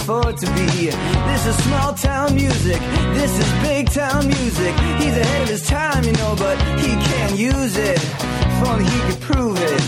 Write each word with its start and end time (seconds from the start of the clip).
afford 0.00 0.36
to 0.38 0.46
be. 0.54 0.86
This 1.30 1.46
is 1.46 1.56
small 1.64 1.92
town 1.92 2.34
music. 2.34 2.80
This 3.12 3.38
is 3.38 3.52
big 3.62 3.90
town 3.90 4.26
music. 4.26 4.74
He's 4.98 5.16
ahead 5.16 5.42
of 5.42 5.48
his 5.48 5.66
time, 5.66 6.04
you 6.04 6.12
know, 6.12 6.34
but 6.38 6.56
he 6.80 6.88
can't 6.88 7.38
use 7.38 7.76
it. 7.76 7.98
If 7.98 8.68
only 8.68 8.84
he 8.84 9.00
could 9.00 9.20
prove 9.20 9.58
it. 9.60 9.82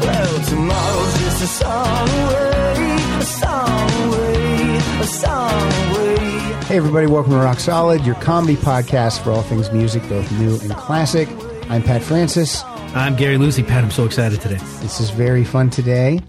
Well, 0.00 0.44
tomorrow's 0.46 1.14
just 1.20 1.42
a 1.42 1.46
song 1.46 2.08
away, 2.08 2.96
a 3.18 3.22
song 3.22 3.90
away, 4.08 4.76
a 5.00 5.04
song 5.04 5.72
away. 5.90 6.16
Hey, 6.64 6.76
everybody, 6.78 7.06
welcome 7.06 7.32
to 7.32 7.38
Rock 7.38 7.60
Solid, 7.60 8.04
your 8.06 8.16
comedy 8.16 8.56
podcast 8.56 9.22
for 9.22 9.30
all 9.30 9.42
things 9.42 9.70
music, 9.72 10.02
both 10.08 10.30
new 10.32 10.58
and 10.60 10.72
classic. 10.72 11.28
I'm 11.68 11.82
Pat 11.82 12.02
Francis. 12.02 12.64
I'm 12.94 13.16
Gary 13.16 13.36
Lucy. 13.36 13.62
Pat, 13.62 13.84
I'm 13.84 13.90
so 13.90 14.04
excited 14.04 14.40
today. 14.40 14.58
This 14.80 15.00
is 15.00 15.10
very 15.10 15.44
fun 15.44 15.68
today. 15.68 16.20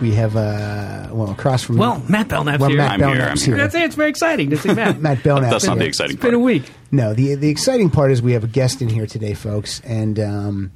We 0.00 0.14
have, 0.14 0.36
uh, 0.36 1.08
well, 1.10 1.30
across 1.30 1.64
from. 1.64 1.76
Well, 1.76 2.00
Matt 2.08 2.28
Belknap's 2.28 2.60
well, 2.60 2.68
here. 2.70 2.78
Matt 2.78 2.92
I'm 2.92 2.98
here, 3.00 3.08
Belknap's 3.08 3.42
I'm 3.42 3.46
here. 3.48 3.56
That's 3.56 3.74
it. 3.74 3.82
It's 3.82 3.94
very 3.96 4.10
exciting 4.10 4.50
to 4.50 4.56
see 4.56 4.72
Matt. 4.72 5.00
Matt 5.00 5.24
Belknap. 5.24 5.50
That's 5.50 5.66
not 5.66 5.78
the 5.78 5.84
Yeah. 5.84 5.88
exciting 5.88 6.14
It's 6.14 6.22
been 6.22 6.34
a 6.34 6.38
week. 6.38 6.70
No, 6.92 7.14
the 7.14 7.34
the 7.34 7.48
exciting 7.48 7.90
part 7.90 8.12
is 8.12 8.22
we 8.22 8.32
have 8.32 8.44
a 8.44 8.48
guest 8.48 8.80
in 8.80 8.88
here 8.88 9.06
today, 9.06 9.34
folks, 9.34 9.80
and 9.80 10.20
um, 10.20 10.70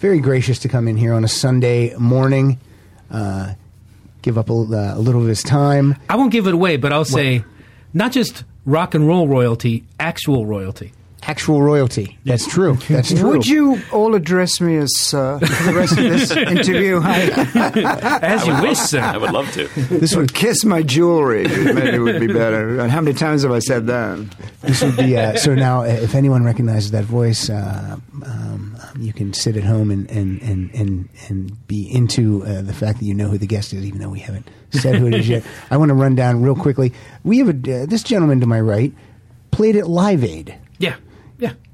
very 0.00 0.18
gracious 0.18 0.58
to 0.60 0.68
come 0.68 0.88
in 0.88 0.96
here 0.96 1.12
on 1.14 1.22
a 1.22 1.28
Sunday 1.28 1.94
morning, 1.96 2.58
uh, 3.10 3.54
give 4.22 4.36
up 4.36 4.50
a, 4.50 4.52
uh, 4.52 4.94
a 4.96 4.98
little 4.98 5.22
of 5.22 5.28
his 5.28 5.44
time. 5.44 5.94
I 6.10 6.16
won't 6.16 6.32
give 6.32 6.48
it 6.48 6.54
away, 6.54 6.76
but 6.76 6.92
I'll 6.92 7.04
say 7.04 7.44
not 7.94 8.10
just 8.10 8.42
rock 8.64 8.94
and 8.96 9.06
roll 9.06 9.28
royalty, 9.28 9.84
actual 10.00 10.44
royalty. 10.44 10.92
Actual 11.28 11.60
royalty. 11.60 12.16
That's 12.24 12.46
true. 12.46 12.74
That's 12.88 13.12
true. 13.12 13.30
Would 13.30 13.46
you 13.46 13.80
all 13.92 14.14
address 14.14 14.60
me 14.60 14.76
as 14.76 14.90
sir 14.96 15.38
for 15.40 15.64
the 15.64 15.74
rest 15.74 15.92
of 15.98 16.04
this 16.04 16.30
interview? 16.36 17.00
As 17.04 18.46
you 18.46 18.60
wish, 18.62 18.78
sir. 18.78 19.00
I 19.00 19.16
would 19.16 19.32
love 19.32 19.50
to. 19.52 19.66
This 19.98 20.14
would 20.14 20.34
kiss 20.34 20.64
my 20.64 20.82
jewelry. 20.82 21.44
Maybe 21.48 21.96
it 21.96 21.98
would 22.00 22.20
be 22.20 22.26
better. 22.28 22.78
And 22.80 22.90
how 22.90 23.00
many 23.00 23.16
times 23.16 23.42
have 23.42 23.52
I 23.52 23.58
said 23.58 23.86
that? 23.88 24.24
this 24.62 24.82
would 24.82 24.96
be 24.96 25.16
uh, 25.16 25.36
so 25.36 25.54
now. 25.54 25.82
uh, 25.82 25.86
If 25.86 26.14
anyone 26.14 26.44
recognizes 26.44 26.90
that 26.92 27.04
voice, 27.04 27.50
uh, 27.50 27.96
um, 28.24 28.76
you 28.98 29.12
can 29.12 29.32
sit 29.32 29.56
at 29.56 29.64
home 29.64 29.90
and 29.90 30.08
and 30.10 30.40
and 30.42 30.70
and, 30.74 31.08
and 31.28 31.66
be 31.66 31.92
into 31.92 32.44
uh, 32.44 32.62
the 32.62 32.72
fact 32.72 33.00
that 33.00 33.04
you 33.04 33.14
know 33.14 33.28
who 33.28 33.38
the 33.38 33.46
guest 33.46 33.72
is, 33.72 33.84
even 33.84 34.00
though 34.00 34.10
we 34.10 34.20
haven't 34.20 34.48
said 34.70 34.96
who 34.96 35.06
it 35.08 35.14
is 35.14 35.28
yet. 35.28 35.42
I 35.70 35.76
want 35.76 35.88
to 35.90 35.94
run 35.94 36.14
down 36.14 36.42
real 36.42 36.54
quickly. 36.54 36.92
We 37.24 37.38
have 37.38 37.48
a, 37.48 37.82
uh, 37.82 37.86
this 37.86 38.02
gentleman 38.02 38.40
to 38.40 38.46
my 38.46 38.60
right 38.60 38.92
played 39.50 39.76
at 39.76 39.88
Live 39.88 40.22
Aid. 40.22 40.54
Yeah. 40.78 40.96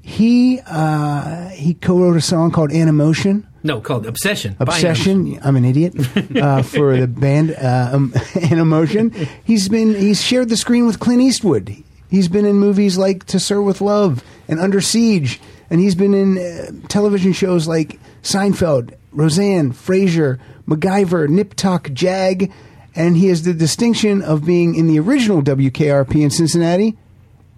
He 0.05 0.59
uh, 0.67 1.47
he 1.49 1.75
co-wrote 1.75 2.17
a 2.17 2.21
song 2.21 2.51
called 2.51 2.71
"Animotion." 2.71 3.45
No, 3.63 3.79
called 3.79 4.05
Obsession. 4.05 4.57
Obsession. 4.59 5.39
I'm 5.41 5.55
an 5.55 5.63
idiot 5.63 5.95
uh, 6.35 6.61
for 6.63 6.97
the 6.97 7.07
band 7.07 7.51
uh, 7.51 7.91
um, 7.93 8.11
Animotion. 8.33 9.15
He's 9.45 9.69
been 9.69 9.95
he's 9.95 10.21
shared 10.21 10.49
the 10.49 10.57
screen 10.57 10.85
with 10.85 10.99
Clint 10.99 11.21
Eastwood. 11.21 11.73
He's 12.09 12.27
been 12.27 12.45
in 12.45 12.57
movies 12.57 12.97
like 12.97 13.23
To 13.27 13.39
Sir 13.39 13.61
with 13.61 13.79
Love 13.79 14.21
and 14.49 14.59
Under 14.59 14.81
Siege, 14.81 15.39
and 15.69 15.79
he's 15.79 15.95
been 15.95 16.13
in 16.13 16.37
uh, 16.37 16.87
television 16.89 17.31
shows 17.31 17.65
like 17.65 17.97
Seinfeld, 18.23 18.93
Roseanne, 19.13 19.71
Frasier, 19.71 20.37
MacGyver, 20.67 21.29
Nip 21.29 21.53
Tuck, 21.53 21.93
Jag, 21.93 22.51
and 22.93 23.15
he 23.15 23.27
has 23.29 23.43
the 23.43 23.53
distinction 23.53 24.21
of 24.21 24.45
being 24.45 24.75
in 24.75 24.87
the 24.87 24.99
original 24.99 25.41
WKRP 25.41 26.21
in 26.21 26.29
Cincinnati 26.29 26.97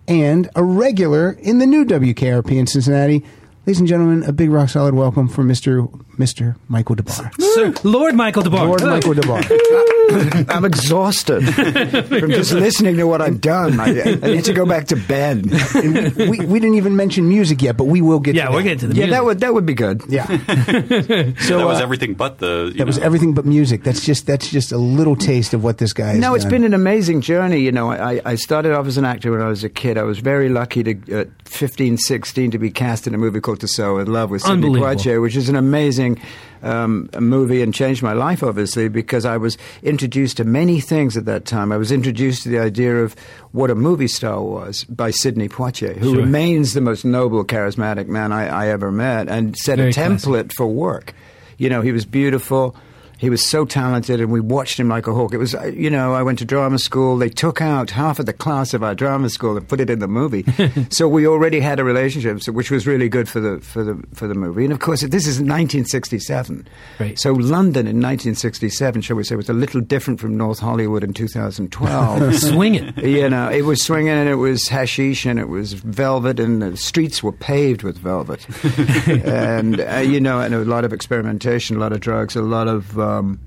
and 0.07 0.49
a 0.55 0.63
regular 0.63 1.31
in 1.31 1.59
the 1.59 1.65
new 1.65 1.85
WKRP 1.85 2.51
in 2.51 2.67
Cincinnati. 2.67 3.23
Ladies 3.65 3.79
and 3.79 3.87
gentlemen, 3.87 4.23
a 4.23 4.31
big 4.31 4.51
rock 4.51 4.69
solid 4.69 4.93
welcome 4.93 5.27
for 5.27 5.43
Mr. 5.43 5.89
Mr. 6.17 6.55
Michael 6.69 6.95
Des 6.95 7.03
Barres. 7.03 7.29
Sir, 7.53 7.73
Lord 7.83 8.15
Michael 8.15 8.43
Des 8.43 8.49
Barres. 8.49 8.67
Lord 8.67 8.83
Michael 8.83 9.13
Des 9.13 9.27
Barres. 9.27 10.45
I'm 10.49 10.65
exhausted 10.65 11.41
from 12.07 12.31
just 12.31 12.53
listening 12.53 12.97
to 12.97 13.05
what 13.05 13.21
I've 13.21 13.41
done. 13.41 13.79
I, 13.79 13.89
I 14.21 14.27
need 14.35 14.45
to 14.45 14.53
go 14.53 14.65
back 14.65 14.87
to 14.87 14.95
bed. 14.95 15.45
And 15.75 16.15
we, 16.15 16.39
we 16.45 16.59
didn't 16.59 16.75
even 16.75 16.95
mention 16.95 17.27
music 17.27 17.61
yet, 17.61 17.75
but 17.77 17.85
we 17.85 18.01
will 18.01 18.19
get 18.19 18.35
Yeah, 18.35 18.45
to 18.45 18.51
we're 18.51 18.57
that. 18.59 18.63
getting 18.63 18.79
to 18.79 18.87
the 18.87 18.93
Yeah, 18.95 19.05
music. 19.05 19.11
that 19.11 19.25
would 19.25 19.39
that 19.39 19.53
would 19.53 19.65
be 19.65 19.73
good. 19.73 20.03
Yeah. 20.07 20.25
so 20.27 21.57
that 21.57 21.65
was 21.65 21.79
uh, 21.79 21.83
everything 21.83 22.13
but 22.13 22.37
the. 22.39 22.67
You 22.71 22.77
that 22.79 22.87
was 22.87 22.97
everything 22.99 23.33
but 23.33 23.45
music. 23.45 23.83
That's 23.83 24.05
just 24.05 24.27
that's 24.27 24.49
just 24.49 24.71
a 24.71 24.77
little 24.77 25.15
taste 25.15 25.53
of 25.53 25.63
what 25.63 25.77
this 25.79 25.91
guy 25.93 26.09
has 26.11 26.19
No, 26.19 26.35
it's 26.35 26.43
done. 26.45 26.51
been 26.51 26.63
an 26.65 26.73
amazing 26.73 27.21
journey. 27.21 27.59
You 27.61 27.71
know, 27.71 27.91
I, 27.91 28.21
I 28.23 28.35
started 28.35 28.73
off 28.73 28.85
as 28.87 28.97
an 28.97 29.05
actor 29.05 29.31
when 29.31 29.41
I 29.41 29.47
was 29.47 29.63
a 29.63 29.69
kid. 29.69 29.97
I 29.97 30.03
was 30.03 30.19
very 30.19 30.49
lucky 30.49 30.83
to, 30.83 31.19
at 31.21 31.29
15, 31.47 31.97
16, 31.97 32.51
to 32.51 32.57
be 32.59 32.69
cast 32.69 33.07
in 33.07 33.15
a 33.15 33.17
movie 33.17 33.39
called 33.41 33.59
To 33.61 33.67
Sir 33.67 33.93
with 33.95 34.07
Love 34.07 34.29
with 34.29 34.41
Sidney 34.43 34.53
Unbelievable. 34.67 34.93
Poitier, 34.95 35.21
which 35.21 35.35
is 35.35 35.49
an 35.49 35.55
amazing 35.55 36.04
um, 36.63 37.09
movie 37.19 37.61
and 37.61 37.73
changed 37.73 38.01
my 38.01 38.13
life, 38.13 38.41
obviously, 38.43 38.87
because 38.89 39.23
I 39.25 39.37
was 39.37 39.57
introduced 39.83 40.37
to 40.37 40.43
many 40.43 40.79
things 40.79 41.15
at 41.17 41.25
that 41.25 41.45
time. 41.45 41.71
I 41.71 41.77
was 41.77 41.91
introduced 41.91 42.43
to 42.43 42.49
the 42.49 42.59
idea 42.59 43.03
of 43.03 43.15
what 43.51 43.69
a 43.69 43.75
movie 43.75 44.07
star 44.07 44.41
was 44.41 44.83
by 44.85 45.11
Sidney 45.11 45.47
Poitier, 45.49 45.95
who 45.95 46.13
Sure. 46.13 46.21
remains 46.23 46.73
the 46.73 46.81
most 46.81 47.05
noble, 47.05 47.43
charismatic 47.45 48.07
man 48.07 48.31
I, 48.31 48.47
I 48.47 48.67
ever 48.69 48.91
met 48.91 49.27
and 49.29 49.55
set 49.57 49.77
Very 49.77 49.89
a 49.89 49.93
classic. 49.93 50.29
template 50.29 50.53
for 50.53 50.65
work. 50.67 51.13
You 51.57 51.69
know, 51.69 51.81
he 51.81 51.91
was 51.91 52.05
beautiful. 52.05 52.75
He 53.17 53.29
was 53.29 53.45
so 53.45 53.65
talented, 53.65 54.19
and 54.19 54.31
we 54.31 54.39
watched 54.41 54.79
him 54.79 54.89
like 54.89 55.07
a 55.07 55.13
hawk. 55.13 55.33
It 55.33 55.37
was, 55.37 55.55
uh, 55.55 55.65
you 55.65 55.89
know, 55.89 56.13
I 56.13 56.23
went 56.23 56.39
to 56.39 56.45
drama 56.45 56.79
school. 56.79 57.17
They 57.17 57.29
took 57.29 57.61
out 57.61 57.91
half 57.91 58.19
of 58.19 58.25
the 58.25 58.33
class 58.33 58.73
of 58.73 58.83
our 58.83 58.95
drama 58.95 59.29
school 59.29 59.57
and 59.57 59.67
put 59.67 59.79
it 59.79 59.89
in 59.89 59.99
the 59.99 60.07
movie. 60.07 60.45
so 60.89 61.07
we 61.07 61.27
already 61.27 61.59
had 61.59 61.79
a 61.79 61.83
relationship, 61.83 62.41
so, 62.41 62.51
which 62.51 62.71
was 62.71 62.85
really 62.85 63.09
good 63.09 63.29
for 63.29 63.39
the 63.39 63.59
for 63.59 63.83
the 63.83 64.01
for 64.13 64.27
the 64.27 64.35
movie. 64.35 64.63
And 64.63 64.73
of 64.73 64.79
course, 64.79 65.01
this 65.01 65.27
is 65.27 65.39
1967. 65.39 66.67
Right. 66.99 67.17
So 67.19 67.31
London 67.31 67.87
in 67.87 67.97
1967, 67.97 69.01
shall 69.01 69.15
we 69.15 69.23
say, 69.23 69.35
was 69.35 69.49
a 69.49 69.53
little 69.53 69.81
different 69.81 70.19
from 70.19 70.37
North 70.37 70.59
Hollywood 70.59 71.03
in 71.03 71.13
2012. 71.13 72.35
Swing 72.39 72.75
it. 72.75 72.95
You 73.15 73.29
know, 73.29 73.49
it 73.49 73.61
was 73.61 73.81
swinging 73.83 74.09
and 74.09 74.27
it 74.27 74.35
was 74.35 74.67
hashish 74.67 75.25
and 75.25 75.39
it 75.39 75.47
was 75.47 75.73
velvet 75.73 76.39
and 76.39 76.61
the 76.61 76.75
streets 76.75 77.23
were 77.23 77.31
paved 77.31 77.81
with 77.81 77.97
velvet. 77.97 78.45
and, 79.25 79.79
uh, 79.79 79.97
you 79.97 80.19
know, 80.19 80.41
and 80.41 80.53
a 80.53 80.65
lot 80.65 80.83
of 80.83 80.91
experimentation, 80.91 81.77
a 81.77 81.79
lot 81.79 81.93
of 81.93 82.01
drugs, 82.01 82.35
a 82.35 82.41
lot 82.41 82.67
of 82.67 82.99
um, 83.19 83.39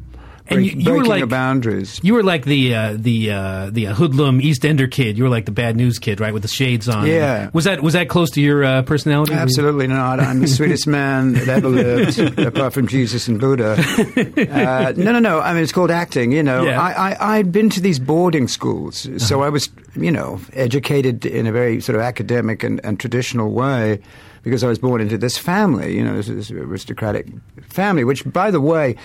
And 0.50 0.64
you- 0.64 0.72
break- 0.72 0.84
you 0.86 0.90
were 0.92 0.96
breaking 1.00 1.10
like- 1.10 1.22
of 1.24 1.28
boundaries. 1.28 2.00
You 2.02 2.14
were 2.14 2.22
like 2.22 2.46
the 2.46 2.74
uh, 2.74 2.94
the 2.96 3.30
uh, 3.32 3.70
the 3.70 3.88
uh, 3.88 3.94
hoodlum 3.94 4.40
East 4.40 4.64
Ender 4.64 4.86
kid. 4.86 5.18
You 5.18 5.24
were 5.24 5.28
like 5.30 5.44
the 5.44 5.52
bad 5.52 5.76
news 5.76 5.98
kid, 5.98 6.20
right, 6.20 6.32
with 6.32 6.40
the 6.40 6.48
shades 6.48 6.88
on. 6.88 7.06
Yeah. 7.06 7.50
Was 7.52 7.64
that 7.64 7.82
was 7.82 7.92
that 7.92 8.08
close 8.08 8.30
to 8.30 8.40
your 8.40 8.64
uh, 8.64 8.80
personality? 8.82 9.34
Absolutely 9.34 9.86
not. 9.88 10.20
I'm 10.20 10.40
the 10.40 10.46
sweetest 10.48 10.86
man 10.98 11.34
that 11.34 11.48
ever 11.48 11.68
lived, 11.68 12.18
apart 12.38 12.72
from 12.72 12.86
Jesus 12.88 13.28
and 13.28 13.38
Buddha. 13.38 13.76
Uh, 13.76 14.92
no, 14.96 15.12
no, 15.12 15.18
no. 15.18 15.38
I 15.40 15.52
mean, 15.52 15.62
it's 15.62 15.72
called 15.72 15.90
acting. 15.90 16.32
You 16.32 16.42
know, 16.42 16.64
Yeah. 16.64 16.80
I, 16.80 17.12
I, 17.12 17.36
I'd 17.38 17.52
been 17.52 17.68
to 17.70 17.80
these 17.82 17.98
boarding 17.98 18.48
schools, 18.48 19.06
so 19.18 19.42
I 19.42 19.50
was, 19.50 19.68
you 19.96 20.10
know, 20.10 20.40
educated 20.54 21.26
in 21.26 21.46
a 21.46 21.52
very 21.52 21.80
sort 21.82 21.96
of 21.96 22.00
academic 22.02 22.62
and, 22.62 22.80
and 22.84 22.98
traditional 22.98 23.50
way 23.52 24.00
because 24.44 24.64
I 24.64 24.68
was 24.68 24.78
born 24.78 25.02
into 25.02 25.18
this 25.18 25.36
family. 25.36 25.94
You 25.94 26.04
know, 26.04 26.16
this, 26.16 26.28
this 26.28 26.50
aristocratic 26.50 27.26
family, 27.68 28.04
which, 28.04 28.24
by 28.32 28.50
the 28.50 28.62
way. 28.62 28.96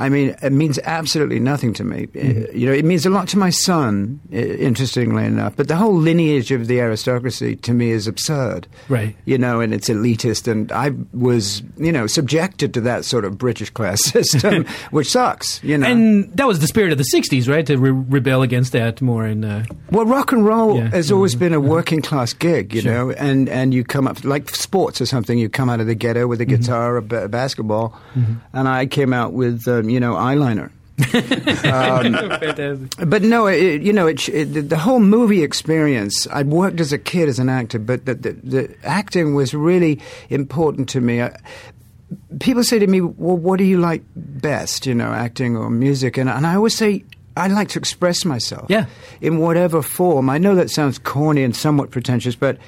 I 0.00 0.08
mean, 0.08 0.34
it 0.42 0.52
means 0.52 0.78
absolutely 0.84 1.38
nothing 1.40 1.72
to 1.74 1.84
me. 1.84 2.08
Uh, 2.16 2.50
You 2.52 2.66
know, 2.66 2.72
it 2.72 2.84
means 2.84 3.04
a 3.06 3.10
lot 3.10 3.28
to 3.28 3.38
my 3.38 3.50
son, 3.50 4.18
interestingly 4.32 5.24
enough. 5.24 5.54
But 5.56 5.68
the 5.68 5.76
whole 5.76 5.94
lineage 5.94 6.50
of 6.50 6.66
the 6.66 6.80
aristocracy 6.80 7.56
to 7.56 7.72
me 7.72 7.90
is 7.90 8.06
absurd 8.06 8.66
Right. 8.88 9.14
you 9.24 9.38
know, 9.38 9.60
and 9.60 9.72
it's 9.74 9.88
elitist. 9.88 10.48
And 10.50 10.72
I 10.72 10.92
was, 11.12 11.62
you 11.76 11.92
know, 11.92 12.06
subjected 12.06 12.72
to 12.74 12.80
that 12.82 13.04
sort 13.04 13.24
of 13.24 13.36
British 13.38 13.70
class 13.70 14.02
system, 14.12 14.64
which 14.90 15.10
sucks, 15.10 15.62
you 15.62 15.76
know. 15.78 15.86
And 15.86 16.32
that 16.36 16.46
was 16.46 16.60
the 16.60 16.66
spirit 16.66 16.92
of 16.92 16.98
the 16.98 17.04
'60s, 17.14 17.48
right? 17.48 17.66
To 17.66 17.76
re- 17.76 17.90
rebel 17.90 18.42
against 18.42 18.72
that 18.72 19.00
more. 19.02 19.26
In 19.26 19.44
uh, 19.44 19.64
well, 19.90 20.06
rock 20.06 20.32
and 20.32 20.44
roll 20.46 20.76
Yeah. 20.78 20.90
has 20.90 21.10
always 21.12 21.34
been 21.34 21.52
a 21.54 21.60
working 21.60 22.00
class 22.02 22.32
gig, 22.32 22.74
you 22.74 22.80
Sure. 22.82 22.92
know, 22.92 23.10
and, 23.10 23.48
and 23.48 23.74
you 23.74 23.84
come 23.84 24.06
up, 24.08 24.24
like 24.24 24.54
sports 24.54 25.00
or 25.00 25.06
something, 25.06 25.38
you 25.38 25.48
come 25.48 25.68
out 25.68 25.80
of 25.80 25.86
the 25.86 25.94
ghetto 25.94 26.26
with 26.26 26.40
a 26.40 26.46
Mm-hmm. 26.46 26.62
guitar, 26.62 26.96
a, 26.96 27.02
ba- 27.02 27.28
basketball, 27.28 27.98
and 28.54 28.66
I 28.68 28.86
came 28.86 29.12
out 29.12 29.32
with, 29.34 29.68
um, 29.68 29.89
you 29.90 30.00
know, 30.00 30.14
eyeliner. 30.14 30.70
Um, 31.64 32.88
but 33.08 33.22
no, 33.22 33.46
it, 33.46 33.82
you 33.82 33.92
know, 33.92 34.06
it, 34.06 34.28
it, 34.28 34.52
the- 34.52 34.62
the 34.62 34.76
whole 34.78 35.00
movie 35.00 35.42
experience. 35.42 36.26
I'd 36.30 36.48
worked 36.48 36.80
as 36.80 36.92
a 36.92 36.98
kid 36.98 37.28
as 37.28 37.38
an 37.38 37.48
actor, 37.48 37.78
but 37.78 38.04
the, 38.06 38.14
the, 38.14 38.32
the 38.32 38.76
acting 38.84 39.34
was 39.34 39.54
really 39.54 40.00
important 40.28 40.88
to 40.90 41.00
me. 41.00 41.22
I, 41.22 41.36
people 42.40 42.62
say 42.64 42.78
to 42.78 42.86
me, 42.86 43.00
"Well, 43.00 43.36
what 43.36 43.58
do 43.58 43.64
you 43.64 43.78
like 43.78 44.02
best? 44.16 44.86
You 44.86 44.94
know, 44.94 45.10
acting 45.12 45.56
or 45.56 45.70
music?" 45.70 46.16
And, 46.18 46.28
and 46.28 46.46
I 46.46 46.54
always 46.56 46.74
say. 46.76 47.04
I 47.36 47.46
like 47.46 47.68
to 47.70 47.78
express 47.78 48.24
myself, 48.24 48.66
Yeah. 48.68 48.86
in 49.20 49.38
whatever 49.38 49.82
form. 49.82 50.28
I 50.28 50.36
know 50.38 50.56
that 50.56 50.68
sounds 50.68 50.98
corny 50.98 51.44
and 51.44 51.54
somewhat 51.54 51.90
pretentious, 51.92 52.34
but 52.34 52.58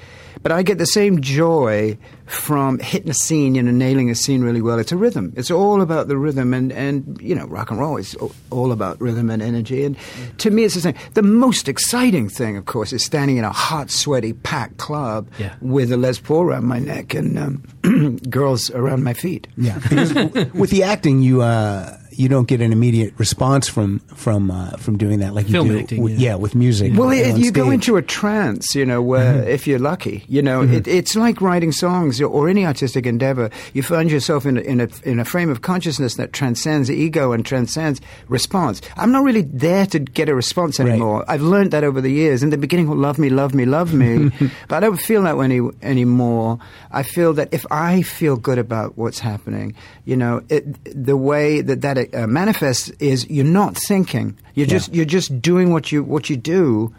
but 0.43 0.53
I 0.53 0.63
get 0.63 0.79
the 0.79 0.87
same 0.87 1.21
joy 1.21 1.97
from 2.27 2.79
hitting 2.79 3.11
a 3.11 3.15
scene, 3.15 3.55
you 3.55 3.63
know, 3.63 3.71
nailing 3.71 4.09
a 4.11 4.15
scene 4.15 4.43
really 4.43 4.63
well. 4.63 4.79
It's 4.79 4.93
a 4.93 4.97
rhythm. 4.97 5.33
It's 5.37 5.51
all 5.51 5.81
about 5.83 6.09
the 6.09 6.17
rhythm, 6.17 6.55
and 6.55 6.73
and 6.73 7.19
you 7.21 7.35
know, 7.35 7.47
rock 7.47 7.71
and 7.71 7.79
roll 7.79 7.97
is 7.99 8.17
all 8.51 8.73
about 8.73 9.01
rhythm 9.01 9.31
and 9.31 9.43
energy. 9.43 9.85
And 9.85 9.97
to 10.39 10.51
me, 10.51 10.65
it's 10.65 10.75
the 10.75 10.81
same. 10.81 10.95
The 11.15 11.23
most 11.23 11.69
exciting 11.69 12.29
thing, 12.29 12.57
of 12.57 12.65
course, 12.65 12.93
is 12.93 13.05
standing 13.05 13.37
in 13.37 13.45
a 13.45 13.53
hot, 13.53 13.91
sweaty, 13.91 14.33
packed 14.33 14.79
club 14.79 15.29
Yeah. 15.39 15.55
with 15.61 15.93
a 15.93 15.97
Les 15.97 16.19
Paul 16.19 16.43
around 16.45 16.65
my 16.65 16.79
neck 16.79 17.15
and 17.15 17.39
um, 17.39 18.17
girls 18.31 18.71
around 18.71 19.05
my 19.05 19.15
feet. 19.15 19.47
Yeah, 19.57 19.77
with 20.55 20.71
the 20.71 20.83
acting, 20.85 21.21
you 21.23 21.43
uh, 21.43 21.97
you 22.13 22.29
don't 22.29 22.47
get 22.49 22.61
an 22.61 22.73
immediate 22.73 23.15
response 23.19 23.69
from 23.69 24.01
from 24.15 24.51
uh, 24.51 24.71
from 24.77 24.99
doing 24.99 25.21
that 25.21 25.35
like 25.35 25.49
you 25.49 25.65
do. 25.65 25.79
acting, 25.79 26.03
with, 26.03 26.19
yeah. 26.19 26.31
yeah. 26.31 26.35
with 26.37 26.55
music. 26.55 26.93
Well, 26.95 27.11
it, 27.11 27.39
you 27.39 27.51
go 27.51 27.71
into 27.71 27.97
a 27.97 28.03
trance, 28.03 28.75
you 28.75 28.85
know, 28.85 29.03
where 29.03 29.43
if 29.49 29.67
you're 29.67 29.79
lucky, 29.79 30.25
you 30.29 30.43
know, 30.43 30.63
it, 30.63 30.87
it's 30.87 31.17
like 31.17 31.41
writing 31.41 31.73
songs 31.73 32.21
or, 32.21 32.27
or 32.27 32.49
any 32.49 32.67
artistic 32.67 33.07
endeavor. 33.07 33.51
You 33.73 33.83
find 33.83 34.11
yourself 34.11 34.47
in 34.47 34.59
a, 34.59 34.61
in 34.61 34.81
a 34.81 34.89
in 35.05 35.19
a 35.19 35.25
frame 35.25 35.51
of 35.51 35.63
consciousness 35.63 36.15
that 36.17 36.33
transcends 36.33 36.91
ego 36.91 37.33
and 37.33 37.45
transcends 37.45 38.01
response. 38.29 38.81
I'm 38.97 39.13
not 39.13 39.25
really 39.25 39.43
there 39.43 39.87
to 39.87 39.99
get 39.99 40.29
a 40.29 40.35
response 40.35 40.79
Right. 40.79 40.91
anymore. 40.91 41.25
I've 41.29 41.43
learned 41.43 41.71
that 41.73 41.85
over 41.85 42.01
the 42.01 42.11
years. 42.11 42.43
In 42.43 42.51
the 42.51 42.59
beginning, 42.59 42.89
well, 42.89 42.97
love 42.99 43.19
me, 43.19 43.29
love 43.31 43.55
me, 43.55 43.65
love 43.65 43.93
me, 43.95 44.31
but 44.69 44.77
I 44.77 44.81
don't 44.81 45.01
feel 45.01 45.23
that 45.23 45.37
way 45.37 45.47
any, 45.47 45.61
anymore. 45.83 46.59
I 46.91 47.03
feel 47.03 47.33
that 47.35 47.49
if 47.53 47.67
I 47.71 48.03
feel 48.03 48.37
good 48.37 48.59
about 48.59 48.97
what's 48.97 49.19
happening, 49.19 49.75
you 50.05 50.17
know, 50.17 50.43
it, 50.49 50.65
the 50.85 51.17
way 51.17 51.61
that 51.61 51.81
that 51.83 51.99
uh, 52.13 52.27
manifests 52.27 52.91
is 52.99 53.29
you're 53.31 53.45
not 53.45 53.77
thinking. 53.77 54.37
You're 54.55 54.67
Yeah. 54.67 54.73
just 54.79 54.95
you're 54.95 55.05
just 55.05 55.41
doing 55.41 55.73
what 55.73 55.91
you 55.93 56.03
what 56.05 56.29
you 56.31 56.37
do, 56.37 56.93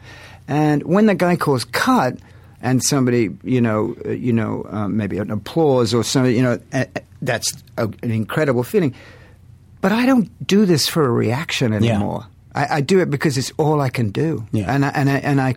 and 0.48 0.84
when 0.84 1.06
the 1.06 1.16
guy 1.16 1.36
calls 1.36 1.66
cut, 1.66 2.18
and 2.62 2.84
somebody 2.84 3.30
you 3.44 3.62
know 3.62 3.96
uh, 4.06 4.10
you 4.12 4.34
know 4.34 4.66
um, 4.70 4.98
maybe 4.98 5.18
an 5.18 5.32
applause 5.32 5.94
or 5.94 6.04
something 6.04 6.36
you 6.36 6.42
know 6.44 6.60
that's 7.22 7.54
a, 7.78 7.84
an 8.04 8.12
incredible 8.12 8.64
feeling. 8.64 8.94
But 9.82 9.92
I 9.92 10.06
don't 10.06 10.30
do 10.48 10.66
this 10.66 10.88
for 10.88 11.04
a 11.06 11.12
reaction 11.12 11.74
anymore. 11.74 12.26
I, 12.56 12.78
I 12.78 12.82
do 12.82 13.00
it 13.02 13.10
because 13.10 13.38
it's 13.38 13.52
all 13.58 13.82
I 13.82 13.90
can 13.90 14.12
do, 14.12 14.46
Yeah. 14.52 14.74
and 14.74 14.86
I, 14.86 14.90
and 14.90 15.10
I, 15.10 15.18
and 15.18 15.42
I 15.42 15.56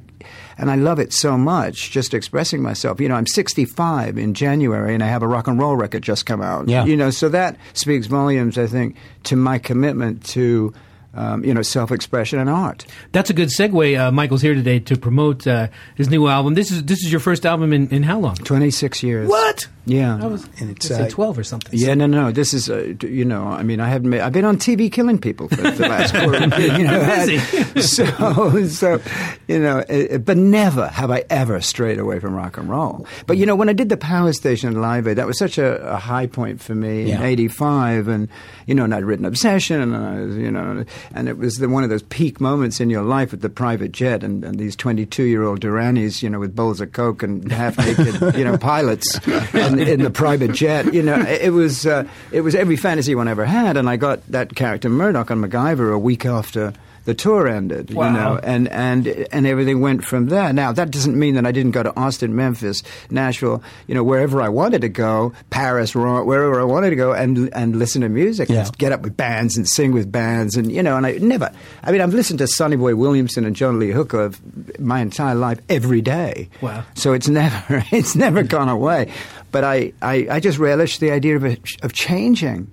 and 0.58 0.70
I 0.70 0.76
love 0.76 0.99
it 0.99 1.12
so 1.12 1.37
much. 1.37 1.91
Just 1.91 2.14
expressing 2.14 2.62
myself. 2.62 3.00
You 3.00 3.08
know, 3.08 3.14
I'm 3.14 3.26
65 3.26 4.19
in 4.19 4.35
January, 4.35 4.94
and 4.94 5.03
I 5.03 5.06
have 5.08 5.23
a 5.23 5.29
rock 5.29 5.47
and 5.47 5.58
roll 5.58 5.76
record 5.76 6.03
just 6.03 6.26
come 6.26 6.43
out. 6.43 6.69
Yeah. 6.69 6.85
You 6.85 6.97
know, 6.97 7.11
so 7.11 7.29
that 7.29 7.56
speaks 7.75 8.06
volumes, 8.06 8.58
I 8.58 8.67
think, 8.67 8.97
to 9.25 9.37
my 9.37 9.58
commitment 9.58 10.25
to. 10.26 10.73
Um, 11.16 11.44
you 11.44 11.54
know, 11.54 11.62
self-expression 11.62 12.38
and 12.38 12.50
art. 12.50 12.84
That's 13.12 13.30
a 13.30 13.32
good 13.32 13.48
segue. 13.48 13.98
Uh, 13.98 14.12
Michael's 14.12 14.42
here 14.42 14.54
today 14.54 14.78
to 14.80 14.98
promote 14.98 15.46
uh, 15.46 15.68
his 15.94 16.10
new 16.10 16.28
album. 16.28 16.54
This 16.54 16.70
is 16.70 16.84
this 16.84 17.02
is 17.02 17.10
your 17.10 17.20
first 17.20 17.46
album 17.46 17.72
in, 17.72 17.88
in 17.88 18.02
how 18.02 18.18
long? 18.18 18.36
Twenty-six 18.36 19.02
years. 19.02 19.28
What? 19.28 19.66
Yeah. 19.86 20.18
I 20.20 20.26
was 20.26 20.44
And 20.60 20.70
it's, 20.70 20.90
I 20.90 21.04
uh, 21.04 21.08
twelve 21.08 21.38
or 21.38 21.44
something. 21.44 21.70
Yeah, 21.72 21.94
no, 21.94 22.06
no. 22.06 22.32
This 22.32 22.52
is, 22.52 22.68
uh, 22.68 22.94
you 23.02 23.24
know, 23.24 23.44
I 23.44 23.62
mean, 23.62 23.80
I 23.80 23.88
haven't. 23.88 24.10
Made, 24.10 24.20
I've 24.20 24.32
been 24.32 24.44
on 24.44 24.58
TV 24.58 24.90
killing 24.90 25.18
people 25.18 25.48
for 25.48 25.56
the 25.56 25.88
last 25.88 26.12
quarter. 26.12 26.36
You 26.76 26.84
know, 26.84 27.24
Busy. 27.26 27.38
so, 27.80 28.66
so, 28.66 29.00
you 29.46 29.60
know, 29.60 29.78
uh, 29.78 30.19
but 30.19 30.36
never 30.36 30.88
have 30.88 31.10
I 31.10 31.24
ever 31.30 31.60
strayed 31.60 31.98
away 31.98 32.19
from 32.19 32.34
rock 32.34 32.56
and 32.56 32.69
roll. 32.69 33.06
But 33.26 33.36
you 33.36 33.46
know, 33.46 33.54
when 33.54 33.69
I 33.69 33.72
did 33.72 33.88
the 33.88 33.96
Power 33.96 34.32
Station 34.32 34.80
Live 34.80 35.06
Aid, 35.06 35.16
that 35.19 35.26
was 35.26 35.38
such 35.38 35.58
a, 35.58 35.80
a 35.86 35.96
high 35.96 36.26
point 36.26 36.60
for 36.60 36.74
me 36.74 37.12
in 37.12 37.22
'85, 37.22 38.08
and 38.08 38.28
you 38.66 38.74
know, 38.74 38.84
and 38.84 38.94
I'd 38.94 39.04
written 39.04 39.24
Obsession, 39.24 39.80
and 39.80 39.96
I 39.96 40.20
was, 40.20 40.36
you 40.36 40.50
know, 40.50 40.84
and 41.14 41.29
it 41.29 41.38
was 41.38 41.56
the, 41.56 41.69
one 41.69 41.85
of 41.85 41.91
those 41.91 42.03
peak 42.05 42.41
moments 42.41 42.81
in 42.81 42.91
your 42.91 43.03
life 43.03 43.31
with 43.31 43.41
the 43.41 43.49
private 43.49 43.93
jet 43.93 44.23
and, 44.23 44.44
and 44.44 44.58
these 44.58 44.76
22 44.76 45.25
year 45.25 45.43
old 45.43 45.61
Duranis, 45.61 46.23
you 46.23 46.31
know, 46.31 46.38
with 46.38 46.55
bowls 46.55 46.81
of 46.81 46.93
coke 46.93 47.23
and 47.23 47.50
half 47.50 47.79
naked, 47.79 48.37
you 48.37 48.44
know, 48.44 48.56
pilots 48.58 49.19
in, 49.55 49.79
in 49.79 50.03
the 50.03 50.11
private 50.11 50.53
jet. 50.53 50.93
You 50.93 51.03
know, 51.03 51.20
it, 51.20 51.50
was 51.50 51.87
uh, 51.87 52.08
it 52.32 52.41
was 52.43 52.55
every 52.55 52.76
fantasy 52.76 53.14
one 53.14 53.29
ever 53.29 53.44
had, 53.44 53.76
and 53.76 53.88
I 53.88 53.97
got 53.97 54.26
that 54.29 54.55
character 54.55 54.88
Murdoch 54.88 55.31
on 55.31 55.43
MacGyver 55.43 55.93
a 55.93 55.99
week 55.99 56.26
after. 56.26 56.73
The 57.06 57.14
tour 57.14 57.49
ended, 57.49 57.94
Wow. 57.94 58.06
you 58.06 58.12
know, 58.12 58.41
and, 58.43 58.69
and 58.69 59.06
and 59.32 59.47
everything 59.47 59.81
went 59.81 60.05
from 60.05 60.26
there. 60.26 60.53
Now 60.53 60.73
that 60.73 60.91
doesn't 60.91 61.19
mean 61.19 61.37
that 61.37 61.47
I 61.47 61.53
didn't 61.53 61.70
go 61.70 61.82
to 61.82 61.97
Austin, 61.97 62.37
Memphis, 62.37 62.82
Nashville, 63.11 63.62
you 63.87 63.94
know, 63.94 64.05
wherever 64.05 64.43
I 64.43 64.49
wanted 64.50 64.82
to 64.82 64.88
go, 64.88 65.32
Paris, 65.50 65.94
Rome, 65.94 66.26
wherever 66.26 66.61
I 66.61 66.64
wanted 66.64 66.91
to 66.91 66.97
go, 66.97 67.12
and 67.12 67.49
and 67.55 67.76
listen 67.76 68.03
to 68.03 68.08
music, 68.08 68.49
Yeah. 68.49 68.67
and 68.67 68.76
get 68.79 68.93
up 68.93 69.03
with 69.03 69.17
bands 69.17 69.56
and 69.56 69.67
sing 69.69 69.93
with 69.93 70.11
bands, 70.12 70.56
and 70.56 70.70
you 70.70 70.82
know, 70.82 70.97
and 70.97 71.06
I 71.06 71.12
never. 71.19 71.50
I 71.82 71.93
mean, 71.93 72.00
I've 72.00 72.12
listened 72.12 72.41
to 72.41 72.47
Sonny 72.47 72.76
Boy 72.76 72.94
Williamson 72.97 73.44
and 73.44 73.56
John 73.56 73.79
Lee 73.79 73.93
Hooker 73.93 74.32
my 74.79 75.00
entire 75.00 75.35
life 75.37 75.61
every 75.69 76.00
day. 76.03 76.49
Wow. 76.61 76.82
So 76.94 77.12
it's 77.12 77.29
never 77.29 77.85
it's 77.93 78.17
never 78.17 78.43
gone 78.43 78.69
away. 78.69 79.12
But 79.53 79.62
I, 79.64 79.93
I, 80.03 80.26
I 80.29 80.41
just 80.41 80.58
relish 80.58 80.99
the 80.99 81.12
idea 81.12 81.37
of 81.37 81.44
a, 81.44 81.56
of 81.82 81.93
changing 81.93 82.69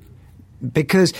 because 0.74 1.14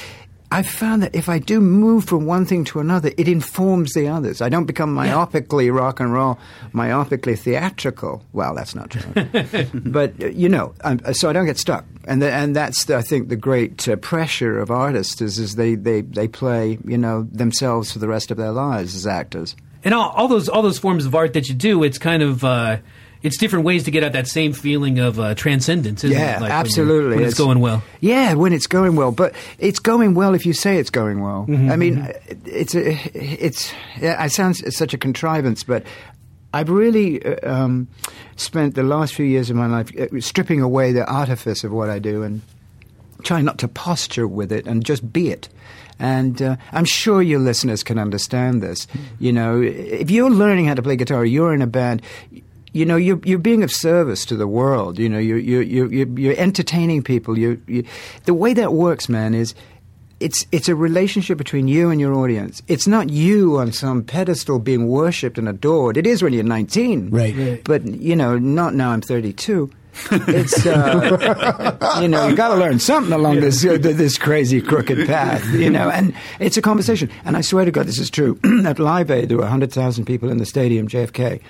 I 0.54 0.62
found 0.62 1.02
that 1.02 1.16
if 1.16 1.30
I 1.30 1.40
do 1.40 1.60
move 1.60 2.06
from 2.06 2.28
one 2.28 2.46
thing 2.46 2.64
to 2.66 2.80
another, 2.80 3.12
it 3.18 3.28
informs 3.28 3.94
the 3.94 4.08
others. 4.08 4.40
I 4.40 4.50
don't 4.50 4.66
become 4.66 4.96
myopically 4.96 5.74
rock 5.74 6.00
and 6.00 6.14
roll, 6.14 6.38
myopically 6.74 7.38
theatrical. 7.40 8.24
Well, 8.34 8.54
that's 8.54 8.76
not 8.76 8.92
true. 8.92 9.72
but 9.74 10.14
uh, 10.22 10.28
you 10.28 10.50
know, 10.50 10.76
I'm, 10.84 11.12
so 11.16 11.28
I 11.28 11.34
don't 11.34 11.48
get 11.48 11.58
stuck, 11.58 11.86
and 12.06 12.22
the, 12.22 12.32
and 12.32 12.56
that's 12.56 12.86
the, 12.86 12.98
I 12.98 13.02
think 13.02 13.30
the 13.30 13.36
great 13.36 13.90
uh, 13.90 13.96
pressure 13.96 14.60
of 14.60 14.70
artists 14.70 15.22
is 15.22 15.40
is 15.40 15.56
they, 15.56 15.74
they 15.74 16.02
they 16.02 16.28
play 16.28 16.78
you 16.86 17.00
know 17.00 17.24
themselves 17.32 17.92
for 17.92 17.98
the 17.98 18.08
rest 18.08 18.30
of 18.30 18.38
their 18.38 18.52
lives 18.52 18.96
as 18.96 19.08
actors. 19.08 19.56
And 19.84 19.96
all, 19.96 20.12
all 20.12 20.28
those 20.28 20.50
all 20.50 20.62
those 20.62 20.78
forms 20.78 21.08
of 21.08 21.16
art 21.16 21.34
that 21.34 21.50
you 21.50 21.56
do, 21.56 21.82
it's 21.82 21.98
kind 21.98 22.22
of 22.22 22.44
uh, 22.44 22.78
it's 23.24 23.38
different 23.38 23.66
ways 23.66 23.86
to 23.86 23.92
get 23.92 24.04
at 24.04 24.14
that 24.14 24.28
same 24.28 24.54
feeling 24.54 25.00
of 25.00 25.20
uh, 25.20 25.34
transcendence. 25.34 26.04
Isn't 26.04 26.18
Yeah, 26.18 26.38
it? 26.38 26.42
Like 26.42 26.52
absolutely. 26.52 27.16
When 27.16 27.26
it's, 27.26 27.38
going 27.38 27.60
well. 27.60 27.82
Yeah, 28.02 28.34
when 28.34 28.54
it's 28.54 28.68
going 28.68 28.96
well, 28.96 29.12
but 29.12 29.34
it's 29.58 29.80
going 29.80 30.14
well 30.14 30.36
if 30.36 30.46
you 30.46 30.54
say 30.54 30.78
it's 30.78 30.90
going 30.90 31.22
well. 31.22 31.46
Mm-hmm, 31.48 31.72
I 31.72 31.76
mean, 31.78 32.14
it's 32.46 32.76
a, 32.76 32.92
it's. 33.14 33.74
Yeah, 34.00 34.18
I 34.20 34.28
sound 34.28 34.58
such 34.58 34.94
a 34.94 34.98
contrivance, 34.98 35.64
but 35.64 35.86
I've 36.54 36.70
really 36.70 37.26
uh, 37.26 37.50
um, 37.52 37.88
spent 38.36 38.76
the 38.76 38.84
last 38.84 39.16
few 39.16 39.26
years 39.26 39.50
of 39.50 39.56
my 39.56 39.68
life 39.68 39.92
uh, 39.98 40.20
stripping 40.20 40.62
away 40.62 40.92
the 40.92 41.06
artifice 41.06 41.64
of 41.64 41.72
what 41.72 41.90
I 41.90 42.00
do 42.00 42.24
and 42.24 42.42
trying 43.24 43.46
not 43.46 43.58
to 43.60 43.68
posture 43.70 44.28
with 44.28 44.52
it 44.52 44.68
and 44.68 44.84
just 44.84 45.14
be 45.14 45.32
it. 45.32 45.48
And 45.98 46.42
uh, 46.42 46.58
I'm 46.74 46.86
sure 46.86 47.22
your 47.22 47.40
listeners 47.40 47.84
can 47.84 47.98
understand 47.98 48.62
this. 48.62 48.88
You 49.20 49.32
know, 49.32 49.62
if 49.62 50.12
you're 50.12 50.30
learning 50.30 50.66
how 50.66 50.74
to 50.74 50.82
play 50.82 50.96
guitar, 50.98 51.24
you're 51.24 51.54
in 51.54 51.62
a 51.62 51.68
band. 51.68 52.02
You 52.74 52.86
know, 52.86 52.96
you're, 52.98 53.20
you're 53.24 53.40
being 53.40 53.64
of 53.64 53.72
service 53.72 54.26
to 54.26 54.36
the 54.36 54.48
world. 54.48 55.00
You 55.00 55.08
know, 55.08 55.20
you're, 55.20 55.38
you're, 55.38 55.62
you're, 55.62 55.92
you're- 55.94 56.22
you're 56.22 56.36
entertaining 56.38 57.04
people. 57.04 57.38
You, 57.38 57.62
you, 57.68 57.84
the 58.26 58.34
way 58.34 58.54
that 58.56 58.74
works, 58.74 59.08
man, 59.08 59.34
is 59.34 59.54
it's, 60.20 60.46
it's 60.52 60.68
a 60.70 60.76
relationship 60.76 61.38
between 61.38 61.68
you 61.68 61.90
and 61.90 62.00
your 62.02 62.14
audience. 62.16 62.62
It's 62.68 62.88
not 62.88 63.10
you 63.10 63.58
on 63.60 63.72
some 63.72 64.04
pedestal 64.04 64.58
being 64.60 64.88
worshipped 64.88 65.38
and 65.38 65.48
adored. 65.48 65.98
It 65.98 66.08
is 66.08 66.24
when 66.24 66.34
you're 66.34 66.44
19. 66.44 67.10
Right. 67.10 67.36
Right. 67.36 67.64
But, 67.64 67.86
you 67.86 68.16
know, 68.16 68.38
not 68.40 68.74
now 68.74 68.92
I'm 68.92 69.02
32. 69.02 69.70
It's 70.10 70.66
uh, 70.66 72.00
you 72.02 72.08
know 72.08 72.28
you 72.28 72.36
got 72.36 72.48
to 72.48 72.56
learn 72.56 72.80
something 72.80 73.14
along 73.14 73.42
this 73.42 73.64
uh, 73.64 73.78
this 73.80 74.18
crazy 74.18 74.60
crooked 74.60 75.06
path, 75.06 75.46
you 75.54 75.70
know. 75.70 75.88
And 75.88 76.16
it's 76.40 76.58
a 76.58 76.64
conversation. 76.64 77.12
And 77.26 77.38
I 77.38 77.42
swear 77.42 77.64
to 77.64 77.70
God, 77.70 77.86
this 77.86 78.00
is 78.00 78.10
true. 78.10 78.40
At 78.66 78.80
Live 78.80 79.12
Aid, 79.12 79.30
there 79.30 79.38
were 79.38 79.46
hundred 79.46 79.72
thousand 79.72 80.06
people 80.06 80.32
in 80.32 80.40
the 80.40 80.48
stadium, 80.48 80.88
JFK, 80.88 81.42